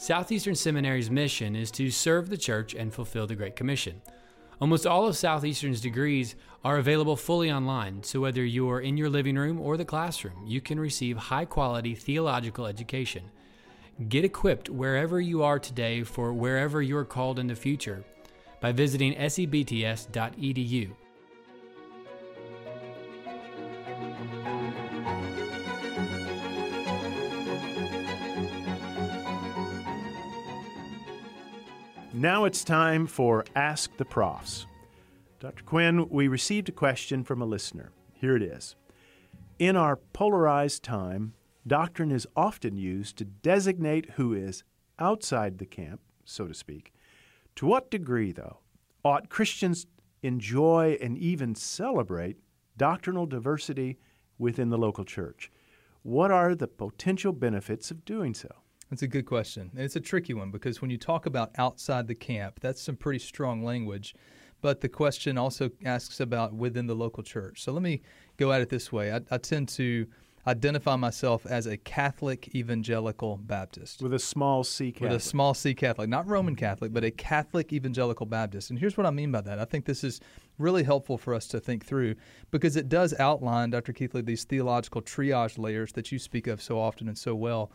Southeastern 0.08 0.56
Seminary's 0.56 1.12
mission 1.12 1.54
is 1.54 1.70
to 1.72 1.92
serve 1.92 2.30
the 2.30 2.38
church 2.38 2.74
and 2.74 2.94
fulfill 2.94 3.28
the 3.28 3.36
Great 3.36 3.58
Commission. 3.58 4.02
Almost 4.62 4.88
all 4.88 5.06
of 5.06 5.18
Southeastern's 5.18 5.82
degrees 5.82 6.36
are 6.64 6.78
available 6.78 7.18
fully 7.18 7.52
online, 7.52 8.02
so 8.04 8.22
whether 8.22 8.46
you're 8.46 8.80
in 8.80 8.96
your 8.96 9.10
living 9.10 9.36
room 9.36 9.60
or 9.60 9.76
the 9.76 9.84
classroom, 9.84 10.46
you 10.46 10.62
can 10.62 10.80
receive 10.80 11.18
high 11.18 11.44
quality 11.44 11.94
theological 11.94 12.68
education. 12.68 13.24
Get 14.08 14.24
equipped 14.24 14.70
wherever 14.70 15.20
you 15.20 15.44
are 15.44 15.60
today 15.60 16.04
for 16.04 16.32
wherever 16.32 16.82
you're 16.82 17.04
called 17.04 17.38
in 17.38 17.48
the 17.48 17.54
future 17.54 18.06
by 18.62 18.72
visiting 18.72 19.14
sebts.edu. 19.14 20.92
Now 32.18 32.46
it's 32.46 32.64
time 32.64 33.06
for 33.06 33.46
Ask 33.56 33.96
the 33.98 34.04
Profs. 34.04 34.66
Dr. 35.40 35.64
Quinn, 35.64 36.10
we 36.10 36.28
received 36.28 36.68
a 36.68 36.72
question 36.72 37.24
from 37.24 37.44
a 37.44 37.46
listener. 37.46 37.92
Here 38.12 38.36
it 38.36 38.42
is. 38.42 38.76
In 39.60 39.76
our 39.76 39.98
polarized 39.98 40.82
time, 40.82 41.36
doctrine 41.68 42.10
is 42.10 42.26
often 42.36 42.76
used 42.76 43.18
to 43.18 43.26
designate 43.26 44.10
who 44.16 44.34
is 44.34 44.64
outside 44.98 45.60
the 45.60 45.68
camp, 45.68 46.02
so 46.26 46.48
to 46.48 46.56
speak. 46.56 46.92
To 47.58 47.68
what 47.68 47.92
degree, 47.92 48.32
though, 48.32 48.62
ought 49.06 49.30
Christians 49.30 49.86
enjoy 50.24 50.98
and 51.00 51.20
even 51.20 51.54
celebrate 51.54 52.38
doctrinal 52.78 53.28
diversity 53.28 54.00
within 54.40 54.72
the 54.72 54.80
local 54.80 55.06
church? 55.06 55.52
What 56.02 56.32
are 56.32 56.56
the 56.56 56.68
potential 56.68 57.32
benefits 57.32 57.92
of 57.92 58.06
doing 58.06 58.34
so? 58.34 58.50
That's 58.90 59.02
a 59.02 59.08
good 59.08 59.26
question. 59.26 59.72
And 59.76 59.84
it's 59.84 59.96
a 59.96 60.02
tricky 60.02 60.34
one 60.34 60.52
because 60.52 60.82
when 60.82 60.90
you 60.90 60.98
talk 60.98 61.26
about 61.26 61.52
outside 61.58 62.08
the 62.08 62.16
camp, 62.16 62.60
that's 62.62 62.82
some 62.82 62.96
pretty 62.96 63.20
strong 63.20 63.64
language. 63.64 64.16
But 64.62 64.82
the 64.82 64.90
question 64.90 65.38
also 65.38 65.70
asks 65.86 66.20
about 66.20 66.54
within 66.54 66.88
the 66.88 66.96
local 66.96 67.22
church. 67.22 67.62
So 67.62 67.72
let 67.72 67.84
me 67.84 68.02
go 68.38 68.52
at 68.52 68.62
it 68.62 68.70
this 68.70 68.92
way. 68.92 69.12
I, 69.12 69.22
I 69.30 69.38
tend 69.38 69.70
to 69.70 70.08
identify 70.48 70.96
myself 70.96 71.46
as 71.46 71.68
a 71.68 71.76
Catholic 71.76 72.56
evangelical 72.56 73.38
Baptist. 73.38 74.02
With 74.02 74.14
a 74.14 74.20
small 74.20 74.64
c 74.64 74.92
Catholic. 74.92 75.12
With 75.12 75.22
a 75.22 75.24
small 75.24 75.54
c 75.54 75.76
Catholic, 75.76 76.10
not 76.10 76.26
Roman 76.26 76.56
Catholic, 76.56 76.94
but 76.94 77.04
a 77.04 77.12
Catholic 77.12 77.74
evangelical 77.74 78.26
Baptist. 78.26 78.70
And 78.70 78.80
here's 78.80 78.96
what 78.96 79.06
I 79.06 79.12
mean 79.12 79.32
by 79.32 79.42
that. 79.42 79.60
I 79.60 79.66
think 79.66 79.86
this 79.86 80.04
is 80.06 80.22
really 80.58 80.84
helpful 80.84 81.18
for 81.18 81.34
us 81.34 81.48
to 81.48 81.60
think 81.60 81.86
through 81.86 82.16
because 82.50 82.78
it 82.78 82.88
does 82.88 83.14
outline, 83.20 83.72
Dr. 83.72 83.92
Keathley, 83.92 84.26
these 84.26 84.46
theological 84.46 85.02
triage 85.02 85.60
layers 85.60 85.92
that 85.92 86.12
you 86.12 86.18
speak 86.18 86.48
of 86.48 86.62
so 86.62 86.80
often 86.80 87.10
and 87.10 87.18
so 87.18 87.36
well. 87.36 87.72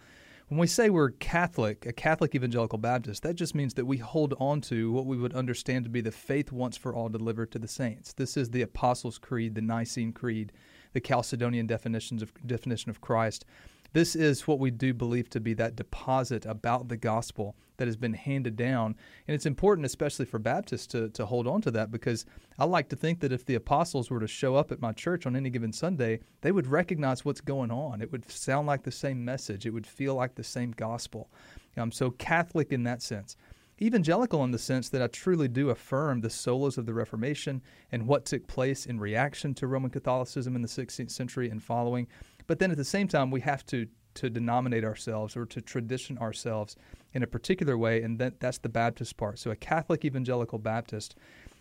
When 0.49 0.59
we 0.59 0.67
say 0.67 0.91
we're 0.91 1.11
Catholic, 1.11 1.87
a 1.87 1.93
Catholic 1.93 2.35
evangelical 2.35 2.79
Baptist, 2.79 3.23
that 3.23 3.35
just 3.35 3.55
means 3.55 3.75
that 3.75 3.87
we 3.87 3.99
hold 3.99 4.35
on 4.39 4.61
to 4.63 4.93
what 4.93 5.07
we 5.07 5.17
would 5.17 5.35
understand 5.35 5.85
to 5.85 5.91
be 5.91 6.01
the 6.01 6.13
faith 6.13 6.53
once 6.53 6.77
for 6.77 6.95
all 6.95 7.09
delivered 7.09 7.51
to 7.53 7.59
the 7.59 7.69
saints. 7.69 8.13
This 8.13 8.37
is 8.37 8.51
the 8.51 8.63
Apostles' 8.63 9.19
Creed, 9.19 9.55
the 9.55 9.63
Nicene 9.63 10.13
Creed, 10.13 10.53
the 10.93 11.01
Chalcedonian 11.01 11.67
definitions 11.67 12.23
of 12.23 12.33
definition 12.47 12.91
of 12.91 13.01
Christ. 13.01 13.47
This 13.93 14.17
is 14.17 14.47
what 14.47 14.59
we 14.59 14.71
do 14.71 14.95
believe 14.95 15.29
to 15.31 15.41
be 15.41 15.55
that 15.55 15.77
deposit 15.77 16.47
about 16.47 16.89
the 16.89 16.97
gospel 16.97 17.57
that 17.77 17.89
has 17.89 17.97
been 17.97 18.15
handed 18.15 18.57
down. 18.57 18.95
And 19.27 19.35
it's 19.35 19.47
important, 19.47 19.85
especially 19.85 20.25
for 20.25 20.39
Baptists, 20.39 20.87
to, 20.89 21.09
to 21.11 21.27
hold 21.27 21.47
on 21.47 21.61
to 21.63 21.71
that 21.73 21.91
because 21.91 22.25
I 22.59 22.65
like 22.65 22.89
to 22.91 22.97
think 22.97 23.21
that 23.21 23.33
if 23.33 23.45
the 23.45 23.55
apostles 23.55 24.11
were 24.11 24.21
to 24.21 24.27
show 24.27 24.55
up 24.55 24.73
at 24.73 24.81
my 24.81 24.93
church 24.93 25.27
on 25.27 25.37
any 25.37 25.51
given 25.51 25.73
Sunday, 25.73 26.21
they 26.41 26.53
would 26.53 26.67
recognize 26.67 27.25
what's 27.25 27.41
going 27.41 27.71
on. 27.71 28.01
It 28.01 28.13
would 28.13 28.31
sound 28.31 28.67
like 28.67 28.83
the 28.83 28.91
same 28.93 29.25
message, 29.25 29.67
it 29.67 29.71
would 29.71 29.87
feel 29.87 30.15
like 30.15 30.35
the 30.35 30.45
same 30.45 30.73
gospel. 30.73 31.31
I'm 31.77 31.93
so, 31.93 32.11
Catholic 32.11 32.73
in 32.73 32.85
that 32.85 33.03
sense. 33.03 33.37
Evangelical 33.81 34.45
in 34.45 34.53
the 34.53 34.59
sense 34.59 34.89
that 34.91 35.03
I 35.03 35.09
truly 35.09 35.49
do 35.49 35.71
affirm 35.71 36.21
the 36.21 36.29
solas 36.29 36.79
of 36.79 36.87
the 36.87 36.95
Reformation 36.95 37.63
and 37.91 38.07
what 38.07 38.25
took 38.25 38.47
place 38.47 38.87
in 38.87 39.01
reaction 39.01 39.55
to 39.55 39.67
Roman 39.67 39.91
Catholicism 39.91 40.55
in 40.55 40.63
the 40.63 40.69
16th 40.69 41.11
century 41.11 41.51
and 41.51 41.61
following. 41.61 42.07
But 42.53 42.59
then 42.59 42.71
at 42.71 42.77
the 42.77 42.85
same 42.85 43.09
time, 43.09 43.31
we 43.31 43.41
have 43.41 43.65
to 43.69 43.87
to 44.17 44.29
denominate 44.29 44.85
ourselves 44.85 45.39
or 45.39 45.47
to 45.47 45.63
tradition 45.63 46.19
ourselves 46.19 46.77
in 47.15 47.23
a 47.23 47.27
particular 47.27 47.79
way, 47.79 48.03
and 48.03 48.19
that, 48.19 48.41
that's 48.41 48.59
the 48.59 48.69
Baptist 48.69 49.17
part. 49.17 49.39
So 49.39 49.51
a 49.51 49.57
Catholic 49.57 50.05
evangelical 50.05 50.59
Baptist. 50.59 51.17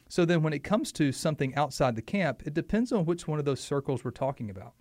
So 0.09 0.25
then 0.25 0.43
when 0.43 0.51
it 0.51 0.65
comes 0.65 0.91
to 0.91 1.13
something 1.13 1.55
outside 1.55 1.95
the 1.95 2.01
camp, 2.01 2.43
it 2.45 2.53
depends 2.53 2.91
on 2.91 3.05
which 3.05 3.25
one 3.25 3.39
of 3.39 3.45
those 3.45 3.61
circles 3.61 4.03
we're 4.03 4.11
talking 4.11 4.49
about. 4.49 4.73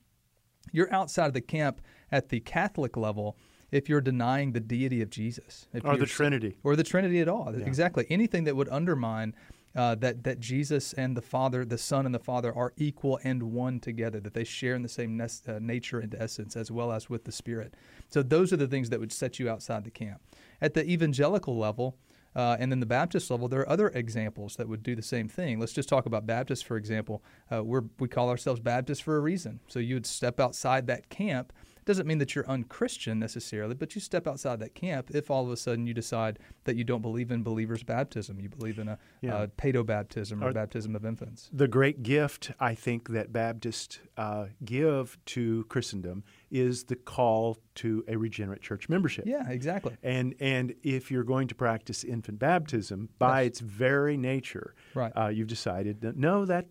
You're 0.72 0.92
outside 0.92 1.26
of 1.26 1.34
the 1.34 1.40
camp 1.40 1.80
at 2.10 2.30
the 2.30 2.40
Catholic 2.40 2.96
level 2.96 3.36
if 3.70 3.88
you're 3.88 4.00
denying 4.00 4.50
the 4.50 4.58
deity 4.58 5.02
of 5.02 5.10
Jesus. 5.10 5.68
Or 5.84 5.96
the 5.96 6.06
Trinity. 6.06 6.56
or 6.64 6.74
the 6.74 6.82
Trinity 6.82 7.20
at 7.20 7.28
all. 7.28 7.54
Exactly. 7.54 8.04
Anything 8.10 8.42
that 8.42 8.56
would 8.56 8.68
undermine 8.70 9.32
uh, 9.74 9.94
that 9.96 10.24
that 10.24 10.40
Jesus 10.40 10.92
and 10.94 11.16
the 11.16 11.22
Father, 11.22 11.64
the 11.64 11.78
Son 11.78 12.06
and 12.06 12.14
the 12.14 12.18
Father 12.18 12.54
are 12.54 12.72
equal 12.76 13.20
and 13.22 13.42
one 13.44 13.80
together. 13.80 14.20
That 14.20 14.34
they 14.34 14.44
share 14.44 14.74
in 14.74 14.82
the 14.82 14.88
same 14.88 15.16
nes- 15.16 15.42
uh, 15.46 15.58
nature 15.60 16.00
and 16.00 16.14
essence, 16.18 16.56
as 16.56 16.70
well 16.70 16.92
as 16.92 17.08
with 17.08 17.24
the 17.24 17.32
Spirit. 17.32 17.74
So 18.08 18.22
those 18.22 18.52
are 18.52 18.56
the 18.56 18.66
things 18.66 18.90
that 18.90 19.00
would 19.00 19.12
set 19.12 19.38
you 19.38 19.48
outside 19.48 19.84
the 19.84 19.90
camp. 19.90 20.20
At 20.60 20.74
the 20.74 20.84
evangelical 20.84 21.56
level. 21.56 21.96
Uh, 22.32 22.56
and 22.60 22.70
then 22.70 22.78
the 22.78 22.86
Baptist 22.86 23.28
level, 23.28 23.48
there 23.48 23.58
are 23.58 23.68
other 23.68 23.88
examples 23.88 24.54
that 24.54 24.68
would 24.68 24.84
do 24.84 24.94
the 24.94 25.02
same 25.02 25.28
thing. 25.28 25.58
Let's 25.58 25.72
just 25.72 25.88
talk 25.88 26.06
about 26.06 26.26
Baptists, 26.26 26.62
for 26.62 26.76
example. 26.76 27.24
Uh, 27.50 27.64
we 27.64 28.06
call 28.06 28.30
ourselves 28.30 28.60
Baptists 28.60 29.00
for 29.00 29.16
a 29.16 29.20
reason. 29.20 29.58
So 29.66 29.80
you 29.80 29.96
would 29.96 30.06
step 30.06 30.38
outside 30.38 30.86
that 30.86 31.08
camp 31.08 31.52
doesn't 31.84 32.06
mean 32.06 32.18
that 32.18 32.34
you're 32.34 32.46
unchristian 32.48 33.18
necessarily, 33.18 33.74
but 33.74 33.94
you 33.94 34.00
step 34.00 34.26
outside 34.26 34.60
that 34.60 34.74
camp 34.74 35.10
if 35.14 35.30
all 35.30 35.44
of 35.44 35.50
a 35.50 35.56
sudden 35.56 35.86
you 35.86 35.94
decide 35.94 36.38
that 36.64 36.76
you 36.76 36.84
don't 36.84 37.02
believe 37.02 37.30
in 37.30 37.42
believers' 37.42 37.82
baptism. 37.82 38.40
You 38.40 38.48
believe 38.48 38.78
in 38.78 38.88
a 38.88 38.98
Yeah. 39.22 39.34
uh, 39.34 39.46
paedo 39.58 39.84
baptism 39.84 40.42
or 40.42 40.48
Or- 40.48 40.52
baptism 40.52 40.94
of 40.96 41.04
infants. 41.04 41.48
The 41.52 41.68
great 41.68 42.02
gift 42.02 42.52
I 42.60 42.74
think 42.74 43.08
that 43.10 43.32
Baptists 43.32 43.98
uh, 44.16 44.46
give 44.64 45.18
to 45.26 45.64
Christendom 45.68 46.24
is 46.50 46.84
the 46.84 46.96
call 46.96 47.58
to 47.76 48.04
a 48.08 48.16
regenerate 48.16 48.60
church 48.60 48.88
membership. 48.88 49.24
Yeah, 49.26 49.48
exactly. 49.48 49.96
And 50.02 50.34
and 50.40 50.74
if 50.82 51.10
you're 51.10 51.24
going 51.24 51.48
to 51.48 51.54
practice 51.54 52.04
infant 52.04 52.38
baptism, 52.38 53.08
by 53.18 53.42
its 53.42 53.60
very 53.60 54.16
nature, 54.16 54.74
Right. 54.94 55.12
uh, 55.16 55.28
you've 55.28 55.48
decided 55.48 56.00
that 56.02 56.16
no, 56.16 56.44
that 56.44 56.66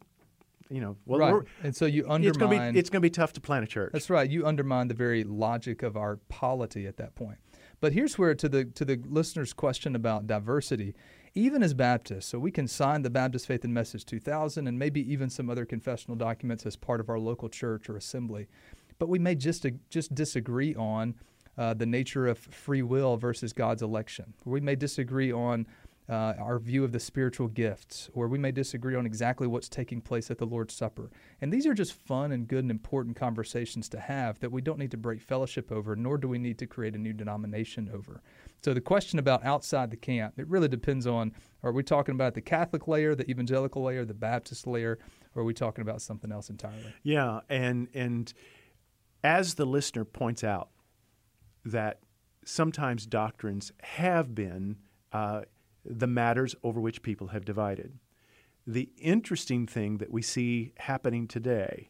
you 0.70 0.82
know, 0.82 0.98
well, 1.06 1.20
right. 1.20 1.44
And 1.64 1.76
so 1.76 1.86
you 1.86 2.02
it's 2.02 2.08
going 2.08 2.22
to 2.22 2.30
undermine. 2.44 2.74
be 2.74 2.80
it's 2.80 2.90
going 2.90 3.02
to 3.02 3.06
be 3.06 3.10
tough 3.10 3.34
to 3.34 3.42
plant 3.42 3.64
a 3.64 3.68
church. 3.68 3.92
That's 3.92 4.10
right. 4.10 4.30
You 4.30 4.46
undermine 4.46 4.88
the 4.88 4.94
very 4.94 5.24
logic 5.24 5.84
of 5.84 5.98
our 5.98 6.18
polity 6.30 6.86
at 6.86 6.98
that 6.98 7.16
point. 7.16 7.38
But 7.82 7.94
here's 7.94 8.18
where 8.18 8.36
to 8.36 8.50
the 8.50 8.66
to 8.66 8.86
the 8.86 9.02
listener's 9.06 9.54
question 9.54 9.96
about 9.96 10.28
diversity, 10.28 10.96
even 11.34 11.64
as 11.64 11.74
Baptists, 11.74 12.28
so 12.28 12.38
we 12.38 12.52
can 12.52 12.68
sign 12.68 13.02
the 13.02 13.10
Baptist 13.10 13.48
Faith 13.48 13.64
and 13.64 13.74
Message 13.74 14.06
2000 14.06 14.68
and 14.68 14.78
maybe 14.78 15.12
even 15.12 15.30
some 15.30 15.50
other 15.50 15.66
confessional 15.66 16.16
documents 16.16 16.66
as 16.66 16.76
part 16.76 17.00
of 17.00 17.10
our 17.10 17.20
local 17.20 17.50
church 17.50 17.90
or 17.90 17.98
assembly, 17.98 18.48
but 19.00 19.10
we 19.10 19.18
may 19.18 19.36
just 19.36 19.66
just 19.90 20.14
disagree 20.14 20.76
on 20.76 21.16
uh, 21.58 21.74
the 21.74 21.86
nature 21.86 22.28
of 22.28 22.38
free 22.38 22.82
will 22.82 23.18
versus 23.18 23.54
God's 23.54 23.82
election. 23.82 24.34
We 24.46 24.62
may 24.62 24.76
disagree 24.76 25.32
on 25.32 25.66
uh, 26.10 26.34
our 26.40 26.58
view 26.58 26.84
of 26.84 26.92
the 26.92 27.00
spiritual 27.00 27.48
gifts, 27.48 28.10
or 28.14 28.28
we 28.28 28.40
may 28.40 28.52
disagree 28.52 28.96
on 28.96 29.06
exactly 29.06 29.46
what's 29.46 29.70
taking 29.70 30.02
place 30.02 30.32
at 30.32 30.40
the 30.40 30.46
Lord's 30.46 30.74
Supper. 30.74 31.12
And 31.40 31.54
these 31.54 31.68
are 31.68 31.74
just 31.76 31.94
fun 31.94 32.32
and 32.32 32.48
good 32.48 32.64
and 32.64 32.72
important 32.72 33.16
conversations 33.16 33.88
to 33.90 34.00
have 34.00 34.40
that 34.40 34.52
we 34.52 34.62
don't 34.62 34.80
need 34.80 34.90
to 34.92 34.98
break 34.98 35.22
fellowship 35.22 35.72
over, 35.72 35.96
nor 35.96 36.18
do 36.18 36.28
we 36.28 36.40
need 36.40 36.58
to 36.60 36.66
create 36.66 36.96
a 36.96 36.98
new 36.98 37.14
denomination 37.14 37.92
over. 37.94 38.24
So 38.64 38.74
the 38.74 38.82
question 38.82 39.20
about 39.20 39.46
outside 39.46 39.92
the 39.92 39.98
camp, 39.98 40.40
it 40.40 40.48
really 40.48 40.68
depends 40.68 41.06
on 41.06 41.32
are 41.62 41.72
we 41.72 41.84
talking 41.84 42.16
about 42.16 42.34
the 42.34 42.42
Catholic 42.42 42.88
layer, 42.88 43.14
the 43.14 43.30
evangelical 43.30 43.84
layer, 43.84 44.04
the 44.04 44.14
Baptist 44.16 44.66
layer, 44.66 44.98
or 45.36 45.44
are 45.44 45.46
we 45.46 45.54
talking 45.54 45.84
about 45.84 46.02
something 46.02 46.32
else 46.32 46.50
entirely? 46.50 46.94
Yeah, 47.04 47.42
and 47.50 47.88
and 47.94 48.34
as 49.24 49.56
the 49.56 49.66
listener 49.66 50.06
points 50.06 50.44
out, 50.44 50.70
that 51.66 52.00
sometimes 52.46 53.06
doctrines 53.06 53.72
have 53.82 54.34
been 54.34 54.78
uh, 55.12 55.42
the 55.90 56.08
matters 56.08 56.56
over 56.64 56.80
which 56.80 57.02
people 57.02 57.28
have 57.28 57.44
divided. 57.44 57.98
The 58.68 58.90
interesting 58.98 59.66
thing 59.66 59.98
that 59.98 60.12
we 60.12 60.22
see 60.22 60.74
happening 60.78 61.28
today 61.28 61.90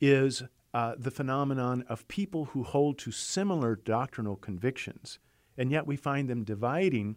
is 0.00 0.42
uh, 0.72 0.94
the 0.96 1.10
phenomenon 1.10 1.84
of 1.88 2.08
people 2.08 2.46
who 2.46 2.62
hold 2.62 2.98
to 2.98 3.10
similar 3.10 3.76
doctrinal 3.76 4.36
convictions, 4.36 5.18
and 5.58 5.70
yet 5.70 5.86
we 5.86 5.96
find 5.96 6.28
them 6.30 6.44
dividing 6.44 7.16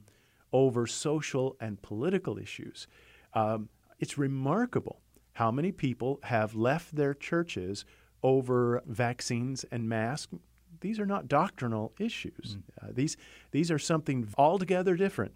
over 0.51 0.85
social 0.85 1.55
and 1.59 1.81
political 1.81 2.37
issues. 2.37 2.87
Um, 3.33 3.69
it's 3.99 4.17
remarkable 4.17 5.01
how 5.33 5.49
many 5.51 5.71
people 5.71 6.19
have 6.23 6.53
left 6.53 6.95
their 6.95 7.13
churches 7.13 7.85
over 8.21 8.81
vaccines 8.85 9.63
and 9.71 9.87
masks. 9.87 10.33
These 10.81 10.99
are 10.99 11.05
not 11.05 11.27
doctrinal 11.27 11.93
issues. 11.99 12.57
Uh, 12.81 12.87
these 12.91 13.17
these 13.51 13.71
are 13.71 13.79
something 13.79 14.27
altogether 14.37 14.95
different. 14.95 15.33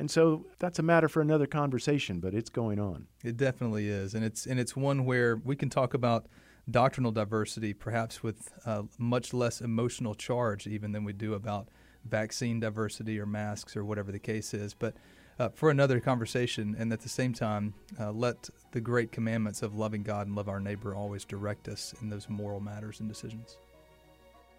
And 0.00 0.10
so 0.10 0.46
that's 0.58 0.78
a 0.78 0.82
matter 0.82 1.10
for 1.10 1.20
another 1.20 1.46
conversation, 1.46 2.20
but 2.20 2.32
it's 2.32 2.48
going 2.48 2.80
on. 2.80 3.06
It 3.22 3.36
definitely 3.36 3.86
is, 3.86 4.14
and 4.14 4.24
it's 4.24 4.46
and 4.46 4.58
it's 4.58 4.74
one 4.74 5.04
where 5.04 5.36
we 5.36 5.54
can 5.54 5.68
talk 5.68 5.92
about 5.92 6.24
doctrinal 6.70 7.12
diversity, 7.12 7.74
perhaps 7.74 8.22
with 8.22 8.50
uh, 8.64 8.84
much 8.96 9.34
less 9.34 9.60
emotional 9.60 10.14
charge, 10.14 10.66
even 10.66 10.92
than 10.92 11.04
we 11.04 11.12
do 11.12 11.34
about 11.34 11.68
vaccine 12.06 12.60
diversity 12.60 13.20
or 13.20 13.26
masks 13.26 13.76
or 13.76 13.84
whatever 13.84 14.10
the 14.10 14.18
case 14.18 14.54
is. 14.54 14.72
But 14.72 14.94
uh, 15.38 15.50
for 15.50 15.68
another 15.68 16.00
conversation, 16.00 16.74
and 16.78 16.90
at 16.94 17.02
the 17.02 17.10
same 17.10 17.34
time, 17.34 17.74
uh, 18.00 18.10
let 18.10 18.48
the 18.72 18.80
great 18.80 19.12
commandments 19.12 19.60
of 19.60 19.74
loving 19.74 20.02
God 20.02 20.26
and 20.26 20.34
love 20.34 20.48
our 20.48 20.60
neighbor 20.60 20.94
always 20.94 21.26
direct 21.26 21.68
us 21.68 21.94
in 22.00 22.08
those 22.08 22.26
moral 22.26 22.60
matters 22.60 23.00
and 23.00 23.08
decisions. 23.08 23.58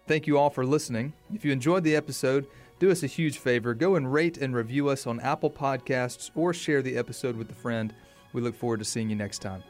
Thank 0.06 0.26
you 0.26 0.38
all 0.38 0.50
for 0.50 0.66
listening. 0.66 1.12
If 1.34 1.44
you 1.44 1.52
enjoyed 1.52 1.84
the 1.84 1.96
episode, 1.96 2.46
do 2.82 2.90
us 2.90 3.04
a 3.04 3.06
huge 3.06 3.38
favor 3.38 3.74
go 3.74 3.94
and 3.94 4.12
rate 4.12 4.38
and 4.38 4.56
review 4.56 4.88
us 4.88 5.06
on 5.06 5.20
Apple 5.20 5.52
Podcasts 5.52 6.32
or 6.34 6.52
share 6.52 6.82
the 6.82 6.96
episode 6.96 7.36
with 7.36 7.48
a 7.48 7.54
friend. 7.54 7.94
We 8.32 8.42
look 8.42 8.56
forward 8.56 8.80
to 8.80 8.84
seeing 8.84 9.08
you 9.08 9.14
next 9.14 9.38
time. 9.38 9.62